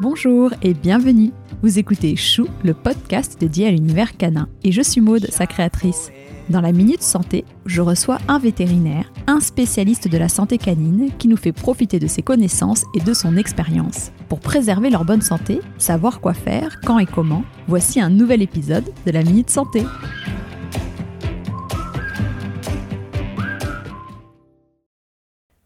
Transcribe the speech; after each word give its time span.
Bonjour 0.00 0.50
et 0.60 0.74
bienvenue. 0.74 1.30
Vous 1.62 1.78
écoutez 1.78 2.16
Chou, 2.16 2.48
le 2.64 2.74
podcast 2.74 3.36
dédié 3.38 3.68
à 3.68 3.70
l'univers 3.70 4.16
canin. 4.16 4.48
Et 4.64 4.72
je 4.72 4.82
suis 4.82 5.00
Maude, 5.00 5.28
sa 5.30 5.46
créatrice. 5.46 6.10
Dans 6.50 6.60
la 6.60 6.72
Minute 6.72 7.02
Santé, 7.02 7.44
je 7.64 7.80
reçois 7.80 8.18
un 8.26 8.40
vétérinaire, 8.40 9.12
un 9.28 9.38
spécialiste 9.38 10.08
de 10.08 10.18
la 10.18 10.28
santé 10.28 10.58
canine 10.58 11.10
qui 11.16 11.28
nous 11.28 11.36
fait 11.36 11.52
profiter 11.52 12.00
de 12.00 12.08
ses 12.08 12.22
connaissances 12.22 12.84
et 12.96 13.00
de 13.00 13.14
son 13.14 13.36
expérience. 13.36 14.10
Pour 14.28 14.40
préserver 14.40 14.90
leur 14.90 15.04
bonne 15.04 15.22
santé, 15.22 15.60
savoir 15.78 16.20
quoi 16.20 16.34
faire, 16.34 16.80
quand 16.84 16.98
et 16.98 17.06
comment, 17.06 17.44
voici 17.68 18.00
un 18.00 18.10
nouvel 18.10 18.42
épisode 18.42 18.90
de 19.06 19.12
la 19.12 19.22
Minute 19.22 19.48
Santé. 19.48 19.84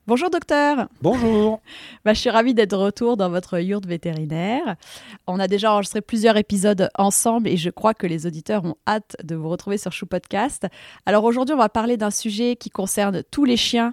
Bonjour 0.08 0.30
docteur. 0.30 0.88
Bonjour. 1.02 1.60
Bah, 2.06 2.14
je 2.14 2.20
suis 2.20 2.30
ravie 2.30 2.54
d'être 2.54 2.70
de 2.70 2.76
retour 2.76 3.18
dans 3.18 3.28
votre 3.28 3.58
yurt 3.60 3.84
vétérinaire. 3.84 4.76
On 5.26 5.38
a 5.38 5.48
déjà 5.48 5.70
enregistré 5.70 6.00
plusieurs 6.00 6.38
épisodes 6.38 6.88
ensemble 6.96 7.46
et 7.46 7.58
je 7.58 7.68
crois 7.68 7.92
que 7.92 8.06
les 8.06 8.26
auditeurs 8.26 8.64
ont 8.64 8.76
hâte 8.86 9.16
de 9.22 9.34
vous 9.34 9.50
retrouver 9.50 9.76
sur 9.76 9.92
Chou 9.92 10.06
Podcast. 10.06 10.66
Alors 11.04 11.24
aujourd'hui, 11.24 11.54
on 11.54 11.58
va 11.58 11.68
parler 11.68 11.98
d'un 11.98 12.10
sujet 12.10 12.56
qui 12.56 12.70
concerne 12.70 13.22
tous 13.30 13.44
les 13.44 13.58
chiens, 13.58 13.92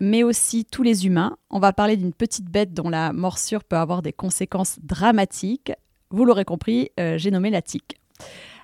mais 0.00 0.24
aussi 0.24 0.64
tous 0.64 0.82
les 0.82 1.06
humains. 1.06 1.36
On 1.48 1.60
va 1.60 1.72
parler 1.72 1.96
d'une 1.96 2.12
petite 2.12 2.46
bête 2.46 2.74
dont 2.74 2.88
la 2.88 3.12
morsure 3.12 3.62
peut 3.62 3.76
avoir 3.76 4.02
des 4.02 4.12
conséquences 4.12 4.80
dramatiques. 4.82 5.70
Vous 6.10 6.24
l'aurez 6.24 6.44
compris, 6.44 6.90
euh, 6.98 7.18
j'ai 7.18 7.30
nommé 7.30 7.50
la 7.50 7.62
tique. 7.62 8.00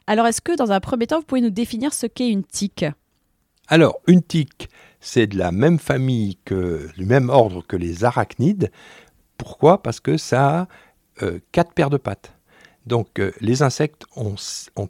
Alors 0.09 0.27
est-ce 0.27 0.41
que 0.41 0.57
dans 0.57 0.73
un 0.73 0.80
premier 0.80 1.07
temps, 1.07 1.21
vous 1.21 1.27
pouvez 1.27 1.43
nous 1.43 1.51
définir 1.51 1.95
ce 1.95 2.09
qu'est 2.09 2.29
une 2.29 2.43
tique? 2.43 2.85
Alors, 3.69 4.01
une 4.07 4.23
tique, 4.23 4.71
c'est 5.01 5.27
de 5.27 5.38
la 5.38 5.52
même 5.52 5.79
famille 5.79 6.37
que, 6.45 6.88
du 6.97 7.05
même 7.05 7.30
ordre 7.30 7.62
que 7.66 7.77
les 7.77 8.05
arachnides. 8.05 8.70
Pourquoi? 9.37 9.83
Parce 9.83 10.01
que 10.01 10.16
ça 10.16 10.61
a 10.61 10.69
euh, 11.23 11.38
quatre 11.52 11.73
paires 11.73 11.91
de 11.91 11.97
pattes. 11.97 12.38
Donc 12.88 13.20
euh, 13.20 13.33
les 13.41 13.62
insectes 13.62 14.07
ont, 14.16 14.35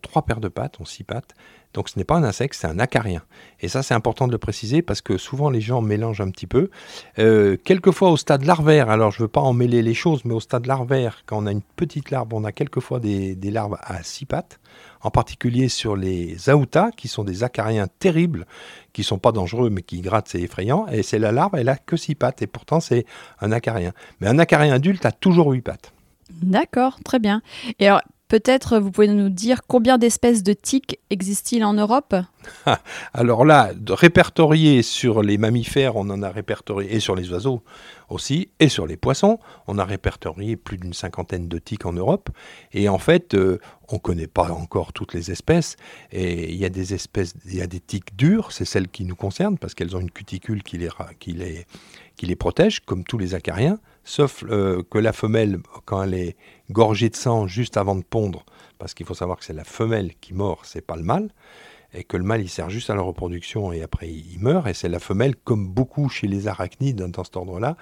trois 0.00 0.22
paires 0.22 0.40
de 0.40 0.48
pattes, 0.48 0.80
ont 0.80 0.84
six 0.84 1.04
pattes. 1.04 1.34
Donc 1.74 1.90
ce 1.90 1.98
n'est 1.98 2.04
pas 2.04 2.16
un 2.16 2.24
insecte, 2.24 2.54
c'est 2.54 2.66
un 2.66 2.78
acarien. 2.78 3.22
Et 3.60 3.68
ça 3.68 3.82
c'est 3.82 3.92
important 3.92 4.26
de 4.26 4.32
le 4.32 4.38
préciser 4.38 4.80
parce 4.80 5.02
que 5.02 5.18
souvent 5.18 5.50
les 5.50 5.60
gens 5.60 5.82
mélangent 5.82 6.22
un 6.22 6.30
petit 6.30 6.46
peu. 6.46 6.70
Euh, 7.18 7.56
quelquefois 7.62 8.10
au 8.10 8.16
stade 8.16 8.44
larvaire, 8.44 8.88
alors 8.88 9.10
je 9.10 9.18
ne 9.18 9.24
veux 9.24 9.28
pas 9.28 9.42
emmêler 9.42 9.82
les 9.82 9.92
choses, 9.94 10.24
mais 10.24 10.32
au 10.32 10.40
stade 10.40 10.66
larvaire, 10.66 11.24
quand 11.26 11.42
on 11.42 11.46
a 11.46 11.52
une 11.52 11.62
petite 11.76 12.10
larve, 12.10 12.28
on 12.32 12.44
a 12.44 12.52
quelquefois 12.52 13.00
des, 13.00 13.34
des 13.34 13.50
larves 13.50 13.76
à 13.82 14.02
six 14.02 14.24
pattes 14.24 14.60
en 15.02 15.10
particulier 15.10 15.68
sur 15.68 15.96
les 15.96 16.48
aoutas, 16.48 16.90
qui 16.92 17.08
sont 17.08 17.24
des 17.24 17.44
acariens 17.44 17.86
terribles, 17.98 18.46
qui 18.92 19.04
sont 19.04 19.18
pas 19.18 19.32
dangereux, 19.32 19.70
mais 19.70 19.82
qui 19.82 20.00
grattent, 20.00 20.28
c'est 20.28 20.40
effrayant. 20.40 20.86
Et 20.88 21.02
c'est 21.02 21.18
la 21.18 21.32
larve, 21.32 21.54
elle 21.54 21.68
a 21.68 21.76
que 21.76 21.96
six 21.96 22.14
pattes, 22.14 22.42
et 22.42 22.46
pourtant 22.46 22.80
c'est 22.80 23.04
un 23.40 23.52
acarien. 23.52 23.92
Mais 24.20 24.28
un 24.28 24.38
acarien 24.38 24.74
adulte 24.74 25.04
a 25.06 25.12
toujours 25.12 25.50
huit 25.50 25.62
pattes. 25.62 25.92
D'accord, 26.30 26.98
très 27.04 27.18
bien. 27.18 27.42
Et 27.78 27.88
alors, 27.88 28.02
Peut-être 28.28 28.78
vous 28.78 28.90
pouvez 28.90 29.08
nous 29.08 29.30
dire 29.30 29.62
combien 29.66 29.96
d'espèces 29.96 30.42
de 30.42 30.52
tiques 30.52 31.00
existent-ils 31.08 31.64
en 31.64 31.72
Europe? 31.72 32.14
Alors 33.14 33.46
là, 33.46 33.72
répertorié 33.88 34.82
sur 34.82 35.22
les 35.22 35.38
mammifères, 35.38 35.96
on 35.96 36.10
en 36.10 36.22
a 36.22 36.28
répertorié, 36.28 36.94
et 36.94 37.00
sur 37.00 37.16
les 37.16 37.32
oiseaux 37.32 37.62
aussi, 38.10 38.50
et 38.60 38.68
sur 38.68 38.86
les 38.86 38.98
poissons, 38.98 39.38
on 39.66 39.78
a 39.78 39.84
répertorié 39.84 40.56
plus 40.56 40.76
d'une 40.76 40.92
cinquantaine 40.92 41.48
de 41.48 41.58
tiques 41.58 41.86
en 41.86 41.94
Europe. 41.94 42.28
Et 42.74 42.90
en 42.90 42.98
fait, 42.98 43.32
euh, 43.32 43.60
on 43.88 43.94
ne 43.94 44.00
connaît 44.00 44.26
pas 44.26 44.50
encore 44.52 44.92
toutes 44.92 45.14
les 45.14 45.30
espèces. 45.30 45.76
Et 46.12 46.52
il 46.52 46.58
y 46.58 46.66
a 46.66 46.70
des 46.70 46.92
espèces, 46.92 47.32
il 47.46 47.56
y 47.56 47.62
a 47.62 47.66
des 47.66 47.80
tiques 47.80 48.14
dures, 48.14 48.52
c'est 48.52 48.66
celles 48.66 48.88
qui 48.88 49.06
nous 49.06 49.16
concernent, 49.16 49.56
parce 49.56 49.74
qu'elles 49.74 49.96
ont 49.96 50.00
une 50.00 50.10
cuticule 50.10 50.62
qui 50.62 50.76
les, 50.76 50.90
qui 51.18 51.32
les, 51.32 51.64
qui 52.18 52.26
les 52.26 52.36
protège, 52.36 52.80
comme 52.80 53.04
tous 53.04 53.16
les 53.16 53.34
acariens, 53.34 53.78
sauf 54.04 54.44
euh, 54.50 54.82
que 54.90 54.98
la 54.98 55.14
femelle, 55.14 55.60
quand 55.86 56.02
elle 56.02 56.14
est 56.14 56.36
gorgée 56.70 57.08
de 57.08 57.16
sang 57.16 57.46
juste 57.46 57.78
avant 57.78 57.94
de 57.94 58.02
pondre, 58.02 58.44
parce 58.78 58.92
qu'il 58.92 59.06
faut 59.06 59.14
savoir 59.14 59.38
que 59.38 59.44
c'est 59.44 59.54
la 59.54 59.64
femelle 59.64 60.12
qui 60.20 60.34
mord, 60.34 60.66
c'est 60.66 60.84
pas 60.84 60.96
le 60.96 61.04
mâle, 61.04 61.30
et 61.94 62.04
que 62.04 62.16
le 62.16 62.24
mâle 62.24 62.42
il 62.42 62.50
sert 62.50 62.68
juste 62.68 62.90
à 62.90 62.94
la 62.94 63.00
reproduction 63.00 63.72
et 63.72 63.82
après 63.82 64.10
il 64.10 64.38
meurt, 64.40 64.66
et 64.66 64.74
c'est 64.74 64.88
la 64.88 64.98
femelle, 64.98 65.36
comme 65.36 65.68
beaucoup 65.68 66.08
chez 66.08 66.26
les 66.26 66.48
arachnides 66.48 66.96
dans 66.96 67.24
cet 67.24 67.36
ordre-là, 67.36 67.76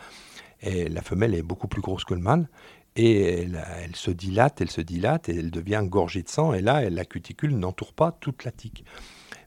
et 0.61 0.89
la 0.89 1.01
femelle 1.03 1.35
est 1.35 1.43
beaucoup 1.43 1.67
plus 1.67 1.81
grosse 1.81 2.05
que 2.05 2.15
le 2.15 2.21
mâle, 2.21 2.49
et 2.95 3.41
elle, 3.41 3.65
elle, 3.83 3.97
se 3.97 4.11
dilate, 4.11 4.61
elle 4.61 4.71
se 4.71 4.83
dilate, 4.83 5.31
et 5.31 5.37
elle 5.37 5.51
devient 5.51 5.83
gorgée 5.85 6.23
de 6.23 6.29
sang, 6.29 6.53
et 6.53 6.61
là, 6.61 6.89
la 6.91 7.05
cuticule 7.07 7.57
n'entoure 7.57 7.95
pas 7.95 8.13
toute 8.13 8.45
la 8.45 8.53
tique. 8.53 8.85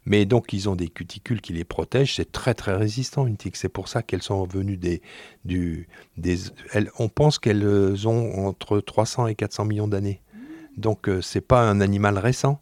Mais 0.06 0.26
donc, 0.26 0.54
ils 0.54 0.70
ont 0.70 0.76
des 0.76 0.88
cuticules 0.88 1.42
qui 1.42 1.54
les 1.54 1.64
protègent. 1.64 2.16
C'est 2.16 2.32
très, 2.32 2.54
très 2.54 2.76
résistant, 2.76 3.28
une 3.28 3.38
tique. 3.38 3.56
C'est 3.56 3.70
pour 3.70 3.88
ça 3.88 4.02
qu'elles 4.02 4.24
sont 4.24 4.46
venues 4.46 4.78
des. 4.78 5.02
Du, 5.46 5.88
des 6.18 6.38
elles, 6.74 6.90
on 7.00 7.10
pense 7.10 7.40
qu'elles 7.40 8.08
ont 8.08 8.48
entre 8.48 8.80
300 8.80 9.28
et 9.28 9.36
400 9.36 9.66
millions 9.66 9.88
d'années. 9.88 10.22
Donc, 10.78 11.10
euh, 11.10 11.22
c'est 11.22 11.42
pas 11.42 11.62
un 11.62 11.82
animal 11.82 12.18
récent. 12.18 12.60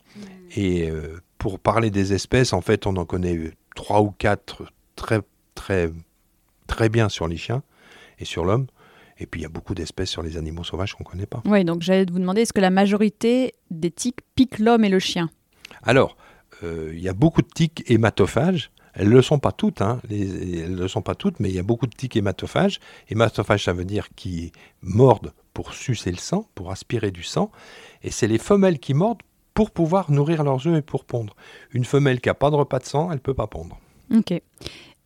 Et 0.55 0.89
euh, 0.89 1.21
pour 1.37 1.59
parler 1.59 1.91
des 1.91 2.13
espèces, 2.13 2.53
en 2.53 2.61
fait, 2.61 2.87
on 2.87 2.95
en 2.95 3.05
connaît 3.05 3.51
trois 3.75 4.01
ou 4.01 4.11
quatre 4.11 4.63
très, 4.95 5.21
très, 5.55 5.91
très 6.67 6.89
bien 6.89 7.09
sur 7.09 7.27
les 7.27 7.37
chiens 7.37 7.63
et 8.19 8.25
sur 8.25 8.45
l'homme. 8.45 8.67
Et 9.19 9.25
puis 9.25 9.41
il 9.41 9.43
y 9.43 9.45
a 9.45 9.49
beaucoup 9.49 9.73
d'espèces 9.73 10.09
sur 10.09 10.21
les 10.21 10.37
animaux 10.37 10.63
sauvages 10.63 10.93
qu'on 10.93 11.03
ne 11.03 11.09
connaît 11.09 11.25
pas. 11.25 11.41
Oui, 11.45 11.63
donc 11.65 11.81
j'allais 11.81 12.05
vous 12.11 12.19
demander, 12.19 12.41
est-ce 12.41 12.53
que 12.53 12.61
la 12.61 12.69
majorité 12.69 13.53
des 13.71 13.89
tiques 13.89 14.19
piquent 14.35 14.59
l'homme 14.59 14.83
et 14.83 14.89
le 14.89 14.99
chien? 14.99 15.29
Alors, 15.83 16.17
euh, 16.19 16.26
il 16.63 16.99
y 16.99 17.09
a 17.09 17.13
beaucoup 17.13 17.41
de 17.41 17.47
tiques 17.53 17.83
hématophages. 17.87 18.71
Elles 18.93 19.09
ne 19.09 19.13
le 19.13 19.21
sont 19.21 19.37
pas 19.37 19.51
toutes, 19.51 19.81
hein. 19.81 20.01
elles 20.09 20.75
le 20.75 20.87
sont 20.87 21.03
pas 21.03 21.13
toutes, 21.13 21.39
mais 21.39 21.49
il 21.49 21.55
y 21.55 21.59
a 21.59 21.63
beaucoup 21.63 21.85
de 21.85 21.95
tiques 21.95 22.15
hématophages. 22.15 22.79
Hématophages, 23.09 23.65
ça 23.65 23.73
veut 23.73 23.85
dire 23.85 24.07
qui 24.15 24.51
mordent 24.81 25.33
pour 25.53 25.73
sucer 25.73 26.09
le 26.09 26.17
sang, 26.17 26.49
pour 26.55 26.71
aspirer 26.71 27.11
du 27.11 27.21
sang. 27.21 27.51
Et 28.01 28.09
c'est 28.09 28.27
les 28.27 28.39
femelles 28.39 28.79
qui 28.79 28.95
mordent 28.95 29.21
pour 29.53 29.71
pouvoir 29.71 30.11
nourrir 30.11 30.43
leurs 30.43 30.67
œufs 30.67 30.77
et 30.77 30.81
pour 30.81 31.03
pondre. 31.05 31.35
Une 31.71 31.85
femelle 31.85 32.21
qui 32.21 32.29
n'a 32.29 32.33
pas 32.33 32.49
de 32.49 32.55
repas 32.55 32.79
de 32.79 32.85
sang, 32.85 33.09
elle 33.09 33.17
ne 33.17 33.21
peut 33.21 33.33
pas 33.33 33.47
pondre. 33.47 33.79
Ok. 34.15 34.33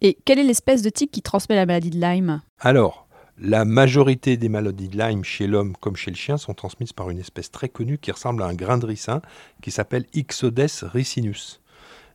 Et 0.01 0.17
quelle 0.25 0.39
est 0.39 0.43
l'espèce 0.43 0.81
de 0.81 0.89
tique 0.89 1.11
qui 1.11 1.21
transmet 1.21 1.55
la 1.55 1.65
maladie 1.65 1.89
de 1.89 1.99
Lyme? 1.99 2.41
Alors, 2.59 3.07
la 3.39 3.65
majorité 3.65 4.37
des 4.37 4.49
maladies 4.49 4.89
de 4.89 4.97
Lyme 4.97 5.23
chez 5.23 5.47
l'homme 5.47 5.75
comme 5.79 5.95
chez 5.95 6.11
le 6.11 6.17
chien 6.17 6.37
sont 6.37 6.53
transmises 6.53 6.93
par 6.93 7.09
une 7.09 7.19
espèce 7.19 7.51
très 7.51 7.69
connue 7.69 7.97
qui 7.97 8.11
ressemble 8.11 8.43
à 8.43 8.45
un 8.45 8.53
grain 8.53 8.77
de 8.77 8.85
ricin 8.85 9.21
qui 9.61 9.71
s'appelle 9.71 10.05
Ixodes 10.13 10.83
ricinus. 10.83 11.61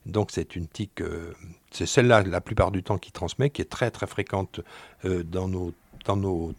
Donc 0.07 0.31
c'est 0.31 0.55
une 0.55 0.69
tique, 0.69 1.01
euh, 1.01 1.33
c'est 1.73 1.87
celle-là 1.87 2.23
la 2.23 2.41
plupart 2.41 2.71
du 2.71 2.83
temps 2.83 2.99
qui 2.99 3.11
transmet, 3.11 3.51
qui 3.51 3.61
est 3.61 3.71
très 3.71 3.91
très 3.91 4.07
fréquente 4.07 4.61
euh, 5.05 5.25
dans, 5.25 5.49
nos, 5.49 5.73
dans 6.05 6.17
nos 6.17 6.53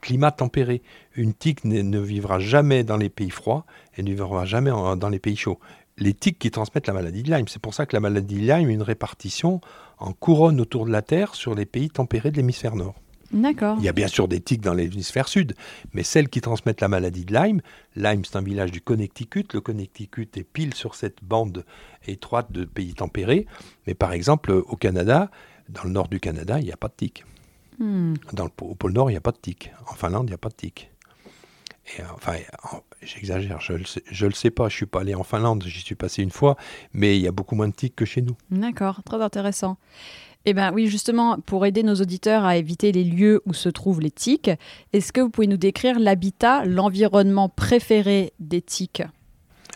climats 0.00 0.32
tempérés. 0.32 0.82
Une 1.14 1.32
tique 1.32 1.64
ne, 1.64 1.98
vivra 2.00 2.40
jamais 2.40 2.82
dans 2.82 2.96
les 2.96 3.08
pays 3.08 3.30
froids 3.30 3.64
et 3.96 4.02
ne 4.02 4.10
vivra 4.10 4.44
jamais 4.44 4.70
dans 4.70 5.08
les 5.08 5.20
pays 5.20 5.36
chauds. 5.36 5.60
Les 5.98 6.14
tiques 6.14 6.38
qui 6.38 6.50
transmettent 6.50 6.88
la 6.88 6.94
maladie 6.94 7.22
de 7.22 7.32
Lyme, 7.32 7.46
c'est 7.46 7.62
pour 7.62 7.74
ça 7.74 7.86
que 7.86 7.94
la 7.94 8.00
maladie 8.00 8.36
de 8.36 8.40
Lyme 8.40 8.68
a 8.68 8.72
une 8.72 8.82
répartition 8.82 9.60
en 9.98 10.12
couronne 10.12 10.60
autour 10.60 10.86
de 10.86 10.90
la 10.90 11.02
Terre 11.02 11.36
sur 11.36 11.54
les 11.54 11.66
pays 11.66 11.90
tempérés 11.90 12.32
de 12.32 12.36
l'hémisphère 12.36 12.74
nord. 12.74 12.94
D'accord. 13.32 13.76
Il 13.78 13.84
y 13.84 13.88
a 13.88 13.92
bien 13.92 14.08
sûr 14.08 14.28
des 14.28 14.40
tiques 14.40 14.60
dans 14.60 14.74
l'hémisphère 14.74 15.28
sud, 15.28 15.54
mais 15.92 16.02
celles 16.02 16.28
qui 16.28 16.40
transmettent 16.40 16.80
la 16.80 16.88
maladie 16.88 17.24
de 17.24 17.34
Lyme, 17.34 17.62
Lyme 17.96 18.24
c'est 18.24 18.36
un 18.36 18.42
village 18.42 18.70
du 18.70 18.80
Connecticut, 18.80 19.46
le 19.54 19.60
Connecticut 19.60 20.28
est 20.34 20.44
pile 20.44 20.74
sur 20.74 20.94
cette 20.94 21.22
bande 21.22 21.64
étroite 22.06 22.52
de 22.52 22.64
pays 22.64 22.94
tempérés, 22.94 23.46
mais 23.86 23.94
par 23.94 24.12
exemple 24.12 24.52
au 24.52 24.76
Canada, 24.76 25.30
dans 25.68 25.84
le 25.84 25.90
nord 25.90 26.08
du 26.08 26.20
Canada, 26.20 26.58
il 26.58 26.66
n'y 26.66 26.72
a 26.72 26.76
pas 26.76 26.88
de 26.88 26.94
tiques. 26.96 27.24
Hmm. 27.78 28.14
Dans 28.32 28.44
le, 28.44 28.50
au 28.60 28.74
pôle 28.74 28.92
Nord, 28.92 29.10
il 29.10 29.14
n'y 29.14 29.18
a 29.18 29.22
pas 29.22 29.32
de 29.32 29.38
tiques. 29.38 29.72
En 29.88 29.94
Finlande, 29.94 30.26
il 30.28 30.30
n'y 30.30 30.34
a 30.34 30.38
pas 30.38 30.50
de 30.50 30.54
tiques. 30.54 30.90
Et, 31.98 32.02
enfin, 32.14 32.34
j'exagère, 33.02 33.60
je 33.60 33.72
ne 33.72 34.28
le 34.28 34.34
sais 34.34 34.50
pas, 34.50 34.68
je 34.68 34.74
ne 34.74 34.76
suis 34.76 34.86
pas 34.86 35.00
allé 35.00 35.14
en 35.14 35.24
Finlande, 35.24 35.64
j'y 35.66 35.80
suis 35.80 35.94
passé 35.94 36.22
une 36.22 36.30
fois, 36.30 36.56
mais 36.92 37.16
il 37.16 37.22
y 37.22 37.28
a 37.28 37.32
beaucoup 37.32 37.56
moins 37.56 37.68
de 37.68 37.74
tiques 37.74 37.96
que 37.96 38.04
chez 38.04 38.22
nous. 38.22 38.36
D'accord, 38.50 39.02
très 39.02 39.20
intéressant. 39.20 39.78
Eh 40.44 40.54
bien 40.54 40.72
oui, 40.72 40.88
justement, 40.88 41.38
pour 41.38 41.66
aider 41.66 41.82
nos 41.82 41.94
auditeurs 41.94 42.44
à 42.44 42.56
éviter 42.56 42.90
les 42.92 43.04
lieux 43.04 43.42
où 43.46 43.54
se 43.54 43.68
trouvent 43.68 44.00
les 44.00 44.10
tiques, 44.10 44.50
est-ce 44.92 45.12
que 45.12 45.20
vous 45.20 45.30
pouvez 45.30 45.46
nous 45.46 45.56
décrire 45.56 45.98
l'habitat, 45.98 46.64
l'environnement 46.64 47.48
préféré 47.48 48.32
des 48.40 48.60
tiques? 48.60 49.02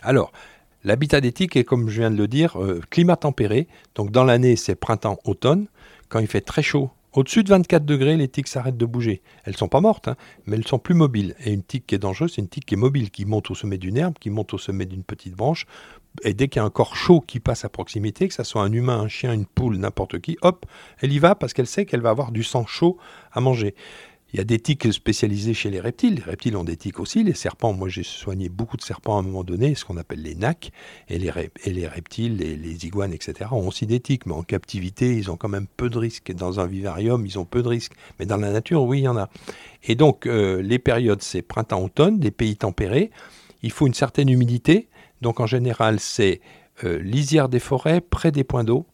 Alors, 0.03 0.31
l'habitat 0.83 1.21
des 1.21 1.31
tiques 1.31 1.55
est, 1.55 1.63
comme 1.63 1.89
je 1.89 2.01
viens 2.01 2.11
de 2.11 2.17
le 2.17 2.27
dire, 2.27 2.61
euh, 2.61 2.81
climat 2.89 3.15
tempéré. 3.15 3.67
Donc 3.95 4.11
dans 4.11 4.23
l'année, 4.23 4.55
c'est 4.55 4.75
printemps-automne. 4.75 5.67
Quand 6.09 6.19
il 6.19 6.27
fait 6.27 6.41
très 6.41 6.63
chaud, 6.63 6.89
au-dessus 7.13 7.43
de 7.43 7.49
24 7.49 7.83
degrés, 7.83 8.15
les 8.15 8.27
tiques 8.27 8.47
s'arrêtent 8.47 8.77
de 8.77 8.85
bouger. 8.85 9.21
Elles 9.43 9.53
ne 9.53 9.57
sont 9.57 9.69
pas 9.69 9.81
mortes, 9.81 10.07
hein, 10.07 10.15
mais 10.45 10.55
elles 10.55 10.67
sont 10.67 10.77
plus 10.77 10.93
mobiles. 10.93 11.33
Et 11.43 11.51
une 11.51 11.63
tique 11.63 11.87
qui 11.87 11.95
est 11.95 11.97
dangereuse, 11.97 12.33
c'est 12.35 12.41
une 12.41 12.47
tique 12.47 12.65
qui 12.65 12.75
est 12.75 12.77
mobile, 12.77 13.09
qui 13.09 13.25
monte 13.25 13.49
au 13.49 13.55
sommet 13.55 13.77
d'une 13.77 13.97
herbe, 13.97 14.15
qui 14.19 14.29
monte 14.29 14.53
au 14.53 14.57
sommet 14.57 14.85
d'une 14.85 15.03
petite 15.03 15.33
branche, 15.33 15.65
et 16.23 16.33
dès 16.33 16.47
qu'il 16.47 16.59
y 16.59 16.63
a 16.63 16.65
un 16.65 16.69
corps 16.69 16.95
chaud 16.95 17.21
qui 17.21 17.39
passe 17.39 17.65
à 17.65 17.69
proximité, 17.69 18.27
que 18.27 18.33
ce 18.33 18.43
soit 18.43 18.61
un 18.61 18.71
humain, 18.71 18.99
un 18.99 19.07
chien, 19.07 19.33
une 19.33 19.45
poule, 19.45 19.77
n'importe 19.77 20.19
qui, 20.19 20.37
hop, 20.41 20.65
elle 20.99 21.13
y 21.13 21.19
va 21.19 21.35
parce 21.35 21.53
qu'elle 21.53 21.67
sait 21.67 21.85
qu'elle 21.85 22.01
va 22.01 22.09
avoir 22.09 22.31
du 22.31 22.43
sang 22.43 22.65
chaud 22.65 22.97
à 23.31 23.41
manger. 23.41 23.75
Il 24.33 24.37
y 24.37 24.41
a 24.41 24.43
des 24.43 24.59
tiques 24.59 24.91
spécialisées 24.91 25.53
chez 25.53 25.69
les 25.69 25.79
reptiles. 25.79 26.15
Les 26.15 26.21
reptiles 26.21 26.57
ont 26.57 26.65
des 26.65 26.75
tiques 26.75 26.99
aussi. 26.99 27.23
Les 27.23 27.33
serpents, 27.33 27.71
moi 27.71 27.87
j'ai 27.87 28.03
soigné 28.03 28.49
beaucoup 28.49 28.75
de 28.75 28.81
serpents 28.81 29.15
à 29.15 29.19
un 29.19 29.23
moment 29.23 29.45
donné, 29.45 29.73
ce 29.73 29.85
qu'on 29.85 29.95
appelle 29.95 30.21
les 30.21 30.35
nacs. 30.35 30.71
Et 31.07 31.17
les, 31.17 31.29
reptiles, 31.31 32.35
les, 32.35 32.57
les, 32.57 32.85
iguanes, 32.85 33.13
etc., 33.13 33.49
ont 33.53 33.67
aussi 33.67 33.85
des 33.85 34.01
tiques. 34.01 34.25
Mais 34.25 34.33
en 34.33 34.43
captivité, 34.43 35.15
ils 35.15 35.31
ont 35.31 35.37
quand 35.37 35.47
même 35.47 35.67
peu 35.77 35.89
de 35.89 35.97
risques. 35.97 36.33
Dans 36.33 36.59
un 36.59 36.67
vivarium, 36.67 37.25
ils 37.25 37.39
ont 37.39 37.45
peu 37.45 37.63
de 37.63 37.69
risques. 37.69 37.93
Mais 38.19 38.25
dans 38.25 38.35
la 38.35 38.51
nature, 38.51 38.83
oui, 38.83 38.99
il 38.99 39.03
y 39.03 39.07
en 39.07 39.15
a. 39.15 39.29
Et 39.85 39.95
donc, 39.95 40.25
euh, 40.25 40.61
les 40.61 40.77
périodes, 40.77 41.21
c'est 41.21 41.41
printemps-automne, 41.41 42.19
des 42.19 42.31
pays 42.31 42.57
tempérés. 42.57 43.11
Il 43.63 43.71
faut 43.71 43.87
une 43.87 43.93
certaine 43.93 44.27
humidité. 44.27 44.89
Donc, 45.21 45.39
en 45.39 45.47
général, 45.47 45.99
c'est 45.99 46.41
euh, 46.83 46.99
lisière 46.99 47.49
des 47.49 47.59
forêts, 47.59 48.01
près 48.01 48.31
des 48.31 48.43
points 48.43 48.63
d'eau. 48.63 48.85